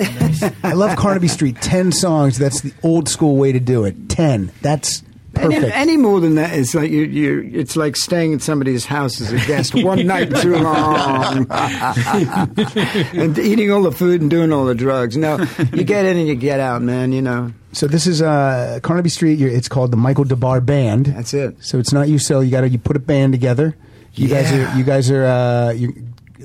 I 0.63 0.73
love 0.73 0.97
Carnaby 0.97 1.27
Street. 1.27 1.61
Ten 1.61 1.91
songs. 1.91 2.37
That's 2.39 2.61
the 2.61 2.73
old 2.83 3.07
school 3.07 3.35
way 3.37 3.51
to 3.51 3.59
do 3.59 3.85
it. 3.85 4.09
Ten. 4.09 4.51
That's 4.61 5.03
Any, 5.35 5.55
perfect. 5.55 5.75
any 5.75 5.97
more 5.97 6.19
than 6.19 6.35
that 6.35 6.53
is 6.55 6.73
like 6.73 6.89
you, 6.89 7.03
you. 7.03 7.51
It's 7.53 7.75
like 7.75 7.95
staying 7.95 8.33
at 8.33 8.41
somebody's 8.41 8.85
house 8.85 9.21
as 9.21 9.31
a 9.31 9.37
guest 9.47 9.75
one 9.83 10.05
night 10.07 10.35
too 10.37 10.55
long, 10.57 11.45
and 11.51 13.37
eating 13.37 13.71
all 13.71 13.83
the 13.83 13.91
food 13.91 14.21
and 14.21 14.29
doing 14.29 14.51
all 14.51 14.65
the 14.65 14.75
drugs. 14.75 15.15
No, 15.17 15.37
you 15.73 15.83
get 15.83 16.05
in 16.05 16.17
and 16.17 16.27
you 16.27 16.35
get 16.35 16.59
out, 16.59 16.81
man. 16.81 17.11
You 17.11 17.21
know 17.21 17.53
so 17.71 17.87
this 17.87 18.05
is 18.05 18.21
uh, 18.21 18.79
Carnaby 18.83 19.09
Street. 19.09 19.39
You're- 19.39 19.53
It's 19.53 19.67
called 19.67 19.91
the 19.91 19.97
Michael 19.97 20.25
Des 20.25 20.35
Barres 20.35 20.61
Band. 20.63 21.07
that's 21.07 21.33
it. 21.33 21.55
So 21.63 21.79
it's 21.79 21.91
not 21.91 22.07
you 22.09 22.19
sell. 22.19 22.43
You 22.43 22.51
got 22.51 22.61
to 22.61 22.69
you 22.69 22.77
put 22.77 22.95
a 22.95 22.99
band 22.99 23.33
together. 23.33 23.75
You 24.13 24.27
guys 24.27 24.51
are 24.51 24.77
you 24.77 24.83
guys 24.83 25.09
are 25.09 25.25
uh, 25.25 25.71
you, 25.71 25.91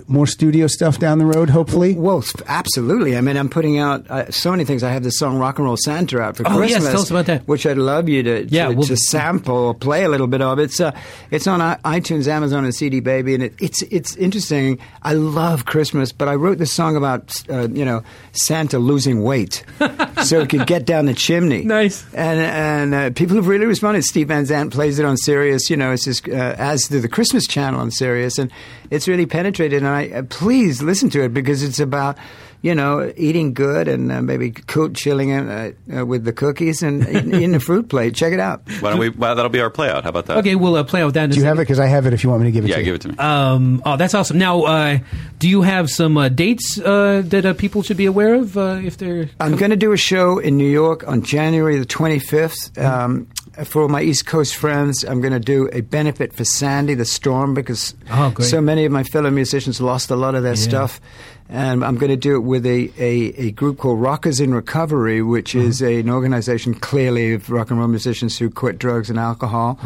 more 0.09 0.27
studio 0.27 0.67
stuff 0.67 0.99
down 0.99 1.19
the 1.19 1.27
road. 1.27 1.51
Hopefully. 1.51 1.95
Well, 1.95 2.19
f- 2.19 2.43
absolutely. 2.47 3.17
I 3.17 3.21
mean, 3.21 3.37
I'm 3.37 3.49
putting 3.49 3.79
out 3.79 4.11
uh, 4.11 4.31
so 4.31 4.51
many 4.51 4.65
things. 4.65 4.83
I 4.83 4.91
have 4.91 5.03
the 5.05 5.11
song 5.11 5.39
"Rock 5.39 5.59
and 5.59 5.67
Roll 5.67 5.77
Santa" 5.77 6.21
out 6.21 6.37
for 6.37 6.45
Oh, 6.47 6.61
yes, 6.63 6.73
Christmas. 6.73 6.93
tell 6.93 7.01
us 7.03 7.11
about 7.11 7.27
that. 7.27 7.47
Which 7.47 7.67
I'd 7.67 7.77
love 7.79 8.09
you 8.09 8.23
to, 8.23 8.45
Yeah, 8.47 8.69
we'll- 8.71 8.87
to 8.89 8.97
sample 8.97 9.55
or 9.57 9.75
play 9.75 10.05
a 10.05 10.09
little 10.09 10.27
bit 10.27 10.41
of. 10.43 10.59
It's 10.59 10.81
uh, 10.81 10.93
it's 11.31 11.47
on 11.47 11.61
iTunes, 11.83 12.27
Amazon, 12.27 12.65
and 12.65 12.75
CD 12.75 13.01
Baby, 13.01 13.35
and 13.35 13.43
it, 13.45 13.55
it's 13.61 13.83
it's 13.83 14.17
interesting. 14.17 14.79
I 15.03 15.13
love 15.13 15.67
Christmas, 15.67 16.11
but 16.11 16.27
I 16.29 16.35
wrote 16.35 16.59
this 16.59 16.73
song 16.73 16.97
about 16.97 17.33
uh, 17.51 17.69
you 17.69 17.85
know 17.85 18.03
Santa 18.33 18.79
losing 18.79 19.23
weight 19.23 19.63
so 20.25 20.41
he 20.41 20.47
could 20.47 20.66
get 20.66 20.85
down 20.85 21.07
the 21.07 21.14
chimney. 21.14 21.62
Nice. 21.64 22.05
And 22.14 22.41
and 22.41 22.95
uh, 22.95 23.11
people 23.11 23.37
have 23.37 23.47
really 23.47 23.66
responded. 23.66 24.05
Steve 24.05 24.29
Van 24.29 24.47
Zandt 24.47 24.73
plays 24.73 24.99
it 24.99 25.05
on 25.05 25.16
Sirius. 25.16 25.71
You 25.71 25.77
know, 25.77 25.93
it's 25.93 26.05
just, 26.05 26.29
uh, 26.29 26.33
as 26.33 26.85
do 26.89 27.01
the 27.01 27.09
Christmas 27.09 27.47
channel 27.47 27.81
on 27.81 27.91
Sirius, 27.91 28.39
and 28.39 28.51
it's 28.91 29.09
really 29.09 29.27
penetrated. 29.27 29.79
And 29.83 29.89
I 29.89 30.09
uh, 30.09 30.23
please 30.23 30.83
listen 30.83 31.11
to 31.11 31.25
it 31.25 31.35
because 31.35 31.62
it's 31.62 31.81
about 31.81 32.16
you 32.63 32.75
know 32.75 33.13
eating 33.17 33.55
good 33.55 33.87
and 33.89 34.11
uh, 34.11 34.21
maybe 34.21 34.51
cool 34.51 34.91
chilling 34.91 35.33
uh, 35.33 35.73
uh, 35.97 36.05
with 36.05 36.25
the 36.25 36.33
cookies 36.33 36.83
and 36.83 37.07
in, 37.07 37.29
eating 37.35 37.53
the 37.53 37.61
fruit 37.61 37.89
plate. 37.89 38.15
Check 38.15 38.33
it 38.33 38.41
out. 38.41 38.63
Why 38.81 38.91
don't 38.91 38.99
we? 38.99 39.09
Well, 39.11 39.35
that'll 39.37 39.49
be 39.51 39.61
our 39.61 39.71
play 39.71 39.89
out. 39.91 40.03
How 40.05 40.11
about 40.11 40.27
that? 40.27 40.39
Okay, 40.39 40.55
we'll 40.55 40.75
uh, 40.77 40.85
play 40.85 41.03
out 41.03 41.07
with 41.07 41.15
that. 41.15 41.31
Do 41.31 41.37
you 41.39 41.45
have 41.45 41.57
it? 41.59 41.63
second. 41.63 41.65
Because 41.65 41.81
I 41.81 41.87
have 41.87 42.07
it. 42.07 42.13
If 42.13 42.25
you 42.25 42.31
want 42.31 42.43
me 42.43 42.49
to 42.49 42.53
give 42.53 42.65
it 42.65 42.69
Yeah, 42.69 42.75
to 42.77 42.81
you. 42.81 42.85
give 42.87 42.95
it 42.97 43.01
to 43.03 43.09
me. 43.09 43.17
Um, 43.19 43.83
oh, 43.85 43.97
that's 43.97 44.15
awesome. 44.15 44.39
Now, 44.39 44.63
uh, 44.63 44.99
do 45.39 45.49
you 45.49 45.63
have 45.63 45.89
some 45.91 46.17
uh, 46.17 46.29
dates 46.29 46.79
uh, 46.81 47.23
that 47.27 47.45
uh, 47.47 47.55
people 47.55 47.83
should 47.83 47.97
be 47.97 48.07
aware 48.07 48.35
of 48.35 48.57
uh, 48.57 48.81
if 48.83 48.97
they're? 48.99 49.29
I'm 49.41 49.57
going 49.57 49.71
to 49.71 49.77
do 49.77 49.93
a 49.93 49.97
show 49.97 50.39
in 50.39 50.57
New 50.57 50.69
York 50.71 51.07
on 51.07 51.23
January 51.23 51.79
the 51.79 51.87
25th. 51.87 52.73
Mm-hmm. 52.73 52.85
Um, 53.11 53.29
for 53.65 53.89
my 53.89 54.03
East 54.03 54.25
Coast 54.25 54.55
friends, 54.55 55.03
I'm 55.03 55.21
going 55.21 55.33
to 55.33 55.41
do 55.41 55.69
a 55.73 55.81
benefit 55.81 56.33
for 56.33 56.45
Sandy 56.45 56.95
the 56.95 57.05
Storm 57.05 57.55
because 57.55 57.95
Oh, 58.09 58.33
so 58.39 58.61
many 58.61 58.85
of 58.85 58.93
my 58.93 59.03
fellow 59.03 59.31
musicians 59.31 59.81
lost 59.81 60.11
a 60.13 60.17
lot 60.17 60.37
of 60.37 60.45
their 60.45 60.55
stuff. 60.55 61.01
And 61.51 61.82
I'm 61.82 61.96
going 61.96 62.11
to 62.11 62.16
do 62.16 62.34
it 62.36 62.40
with 62.40 62.66
a, 62.66 62.90
a, 62.99 63.11
a 63.46 63.51
group 63.53 63.78
called 63.78 64.01
Rockers 64.03 64.38
in 64.38 64.53
Recovery, 64.53 65.22
which 65.22 65.55
Mm-hmm. 65.55 65.66
is 65.68 65.80
a, 65.82 66.01
an 66.01 66.11
organization 66.11 66.74
clearly 66.74 67.32
of 67.32 67.49
rock 67.49 67.70
and 67.70 67.78
roll 67.78 67.88
musicians 67.88 68.36
who 68.36 68.51
quit 68.51 68.78
drugs 68.78 69.09
and 69.09 69.18
alcohol. 69.18 69.78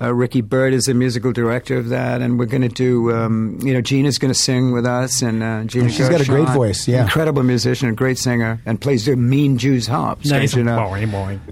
Uh, 0.00 0.12
Ricky 0.14 0.42
Byrd 0.42 0.74
is 0.74 0.84
the 0.84 0.92
musical 0.94 1.32
director 1.32 1.76
of 1.78 1.88
that, 1.88 2.20
and 2.20 2.38
we're 2.38 2.44
going 2.46 2.62
to 2.62 2.68
do. 2.68 3.10
Um, 3.12 3.58
you 3.62 3.72
know, 3.72 3.80
Gina's 3.80 4.18
going 4.18 4.32
to 4.32 4.38
sing 4.38 4.70
with 4.72 4.84
us, 4.86 5.22
and 5.22 5.42
uh, 5.42 5.64
Gina. 5.64 5.88
She's 5.88 6.08
got 6.08 6.20
a 6.20 6.24
great 6.26 6.48
voice, 6.50 6.86
yeah. 6.86 7.02
incredible 7.04 7.42
musician, 7.42 7.88
a 7.88 7.92
great 7.94 8.18
singer, 8.18 8.60
and 8.66 8.78
plays 8.80 9.06
the 9.06 9.16
Mean 9.16 9.56
Jews 9.58 9.86
harp. 9.86 10.18
Nice. 10.18 10.26
strange 10.26 10.56
enough. 10.58 10.78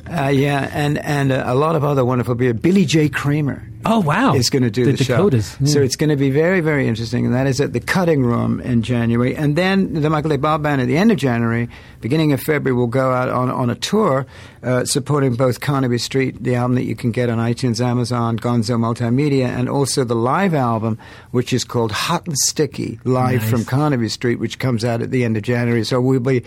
Uh, 0.08 0.28
yeah, 0.28 0.70
and 0.72 0.98
and 0.98 1.32
uh, 1.32 1.44
a 1.46 1.54
lot 1.54 1.76
of 1.76 1.82
other 1.82 2.04
wonderful 2.04 2.36
people. 2.36 2.60
Billy 2.60 2.84
J. 2.84 3.08
Kramer. 3.08 3.66
Oh, 3.84 4.00
wow. 4.00 4.34
Is 4.34 4.50
going 4.50 4.62
to 4.62 4.70
do 4.70 4.84
The 4.84 4.92
the, 4.92 5.04
Dakotas, 5.04 5.50
show. 5.52 5.56
yeah. 5.60 5.72
So 5.72 5.82
it's 5.82 5.96
going 5.96 6.10
to 6.10 6.16
be 6.16 6.30
very, 6.30 6.60
very 6.60 6.88
interesting. 6.88 7.24
And 7.26 7.34
that 7.34 7.46
is 7.46 7.60
at 7.60 7.72
the 7.72 7.80
Cutting 7.80 8.22
Room 8.22 8.60
in 8.60 8.82
January. 8.82 9.36
And 9.36 9.54
then 9.56 9.92
the 10.00 10.10
Michael 10.10 10.30
Des 10.30 10.38
Barres 10.38 10.60
Band 10.62 10.80
at 10.80 10.86
the 10.88 10.96
end 10.96 11.12
of 11.12 11.18
January, 11.18 11.68
beginning 12.00 12.32
of 12.32 12.40
February, 12.40 12.76
will 12.76 12.86
go 12.88 13.12
out 13.12 13.28
on, 13.28 13.50
on 13.50 13.70
a 13.70 13.74
tour 13.76 14.26
uh, 14.66 14.84
supporting 14.84 15.34
both 15.36 15.60
Carnaby 15.60 15.98
Street, 15.98 16.42
the 16.42 16.56
album 16.56 16.74
that 16.74 16.82
you 16.84 16.96
can 16.96 17.12
get 17.12 17.30
on 17.30 17.38
iTunes, 17.38 17.80
Amazon, 17.80 18.36
Gonzo 18.38 18.76
Multimedia, 18.78 19.46
and 19.46 19.68
also 19.68 20.02
the 20.04 20.14
live 20.16 20.54
album, 20.54 20.98
which 21.30 21.52
is 21.52 21.62
called 21.64 21.92
Hot 21.92 22.26
and 22.26 22.36
Sticky, 22.36 22.98
live 23.04 23.42
Nice. 23.42 23.50
from 23.50 23.64
Carnaby 23.64 24.08
Street, 24.08 24.36
which 24.40 24.58
comes 24.58 24.84
out 24.84 25.02
at 25.02 25.10
the 25.12 25.22
end 25.24 25.36
of 25.36 25.42
January. 25.44 25.84
So 25.84 26.00
we'll 26.00 26.18
be, 26.20 26.42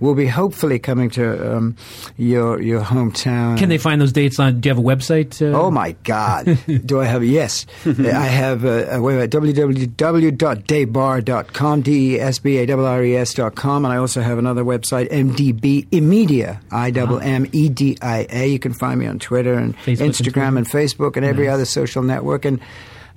we'll 0.00 0.14
be 0.14 0.26
hopefully 0.26 0.78
coming 0.78 1.08
to 1.10 1.56
um, 1.56 1.76
your 2.18 2.60
your 2.60 2.82
hometown. 2.82 3.56
Can 3.58 3.68
they 3.70 3.78
find 3.78 3.98
those 4.00 4.12
dates 4.12 4.38
on? 4.38 4.60
Do 4.60 4.68
you 4.68 4.74
have 4.74 4.84
a 4.84 4.86
website? 4.86 5.40
Uh, 5.40 5.52
Oh 5.58 5.70
my 5.70 5.92
God! 6.04 6.58
Do 6.86 7.00
I 7.00 7.04
have? 7.06 7.24
Yes, 7.24 7.64
I 7.86 8.26
have 8.26 8.64
a, 8.64 8.96
a 8.96 8.98
website 8.98 9.28
www.desbarres.com, 9.30 11.82
d 11.82 11.90
e 12.16 12.20
s 12.20 12.38
b 12.38 12.58
a 12.58 12.66
r 12.70 12.80
r 12.84 13.02
e 13.04 13.16
s 13.16 13.34
dot 13.34 13.54
com, 13.54 13.84
and 13.84 13.94
I 13.94 13.96
also 13.96 14.20
have 14.20 14.38
another 14.38 14.64
website, 14.64 15.08
mdb 15.10 15.88
Imedia, 15.90 16.60
i 16.70 16.90
double 16.90 17.20
m 17.20 17.46
e 17.52 17.61
d 17.68 17.96
i 18.02 18.26
a. 18.30 18.46
You 18.48 18.58
can 18.58 18.72
find 18.72 18.98
me 19.00 19.06
on 19.06 19.18
Twitter 19.18 19.54
and 19.54 19.76
Facebook 19.78 20.00
and 20.00 20.12
Instagram 20.12 20.56
and 20.56 20.68
Facebook 20.68 21.16
and 21.16 21.24
every 21.26 21.48
other 21.48 21.64
social 21.64 22.02
network, 22.02 22.44
and 22.44 22.60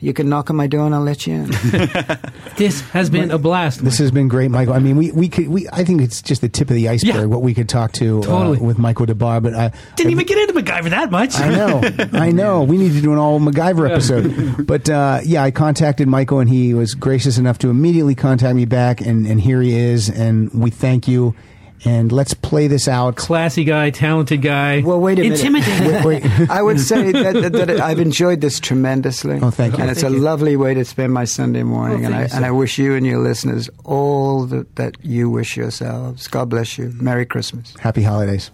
you 0.01 0.11
can 0.13 0.27
knock 0.27 0.49
on 0.49 0.55
my 0.57 0.67
door 0.67 0.85
and 0.85 0.93
I'll 0.93 1.01
let 1.01 1.25
you 1.25 1.33
in. 1.35 1.51
This 2.57 2.81
has 2.91 3.09
been 3.09 3.31
a 3.31 3.37
blast. 3.37 3.83
This 3.83 3.97
has 3.97 4.11
been 4.11 4.27
great, 4.29 4.49
Michael. 4.49 4.73
I 4.73 4.79
mean, 4.79 4.95
we, 4.95 5.11
we 5.11 5.27
could 5.27 5.47
we 5.49 5.67
I 5.73 5.83
think 5.83 6.01
it's 6.01 6.21
just 6.21 6.41
the 6.41 6.47
tip 6.49 6.69
of 6.69 6.75
the 6.75 6.87
iceberg 6.87 7.15
Yeah. 7.15 7.25
what 7.25 7.41
we 7.41 7.53
could 7.53 7.67
talk 7.67 7.91
to 7.93 8.21
Totally. 8.21 8.59
uh, 8.59 8.63
with 8.63 8.77
Michael 8.77 9.05
Des 9.07 9.13
Barres. 9.13 9.41
But 9.41 9.53
I 9.55 9.71
Didn't 9.95 10.11
even 10.11 10.25
get 10.25 10.37
into 10.37 10.53
MacGyver 10.61 10.89
that 10.91 11.11
much. 11.11 11.37
I 11.39 11.49
know, 11.49 11.81
I 12.13 12.31
know. 12.31 12.63
We 12.63 12.77
need 12.77 12.93
to 12.93 13.01
do 13.01 13.11
an 13.11 13.17
all 13.17 13.39
MacGyver 13.39 13.89
episode. 13.89 14.65
But 14.65 14.89
uh, 14.89 15.19
yeah, 15.25 15.43
I 15.43 15.51
contacted 15.51 16.07
Michael, 16.07 16.39
and 16.39 16.49
he 16.49 16.73
was 16.73 16.93
gracious 16.93 17.37
enough 17.37 17.57
to 17.59 17.69
immediately 17.69 18.15
contact 18.15 18.55
me 18.55 18.65
back, 18.65 19.01
and, 19.01 19.25
and 19.27 19.41
here 19.41 19.61
he 19.61 19.75
is, 19.77 20.09
and 20.09 20.49
we 20.53 20.69
thank 20.71 21.07
you. 21.07 21.35
And 21.83 22.11
let's 22.11 22.33
play 22.33 22.67
this 22.67 22.87
out. 22.87 23.15
Classy 23.15 23.63
guy, 23.63 23.89
talented 23.91 24.41
guy. 24.41 24.81
Well, 24.81 24.99
wait 24.99 25.19
a 25.19 25.23
minute. 25.23 25.39
Intimidating. 25.39 26.03
Wait, 26.05 26.23
wait. 26.23 26.49
I 26.49 26.61
would 26.61 26.79
say 26.79 27.11
that, 27.11 27.33
that, 27.33 27.51
that 27.53 27.69
I've 27.79 27.99
enjoyed 27.99 28.41
this 28.41 28.59
tremendously. 28.59 29.39
Oh, 29.41 29.51
thank 29.51 29.77
you. 29.77 29.81
And 29.81 29.91
it's 29.91 30.03
a 30.03 30.09
you. 30.09 30.17
lovely 30.17 30.55
way 30.55 30.73
to 30.73 30.85
spend 30.85 31.13
my 31.13 31.25
Sunday 31.25 31.63
morning. 31.63 32.03
Oh, 32.03 32.07
and, 32.07 32.15
I, 32.15 32.21
you, 32.21 32.27
and 32.33 32.45
I 32.45 32.51
wish 32.51 32.79
you 32.79 32.95
and 32.95 33.05
your 33.05 33.19
listeners 33.19 33.69
all 33.83 34.45
that, 34.47 34.75
that 34.77 34.97
you 35.03 35.29
wish 35.29 35.57
yourselves. 35.57 36.27
God 36.27 36.49
bless 36.49 36.77
you. 36.77 36.91
Merry 36.99 37.25
Christmas. 37.25 37.75
Happy 37.79 38.01
holidays. 38.01 38.51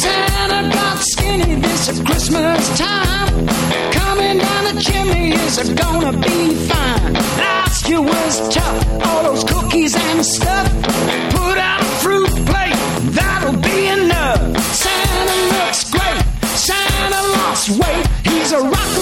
Santa 0.00 0.70
got 0.70 0.98
skinny 0.98 1.54
this 1.60 2.00
Christmas 2.02 2.78
time 2.78 3.09
are 5.60 5.74
gonna 5.74 6.12
be 6.12 6.54
fine. 6.54 7.12
Last 7.12 7.88
year 7.88 8.00
was 8.00 8.48
tough, 8.48 9.06
all 9.06 9.22
those 9.24 9.44
cookies 9.44 9.94
and 9.94 10.24
stuff. 10.24 10.66
Put 11.36 11.58
out 11.58 11.80
a 11.82 11.84
fruit 12.02 12.30
plate, 12.48 12.76
that'll 13.16 13.60
be 13.60 13.88
enough. 13.88 14.40
Santa 14.74 15.36
looks 15.52 15.90
great, 15.90 16.22
Santa 16.56 17.22
lost 17.36 17.68
weight, 17.70 18.06
he's 18.24 18.52
a 18.52 18.60
rock 18.60 18.99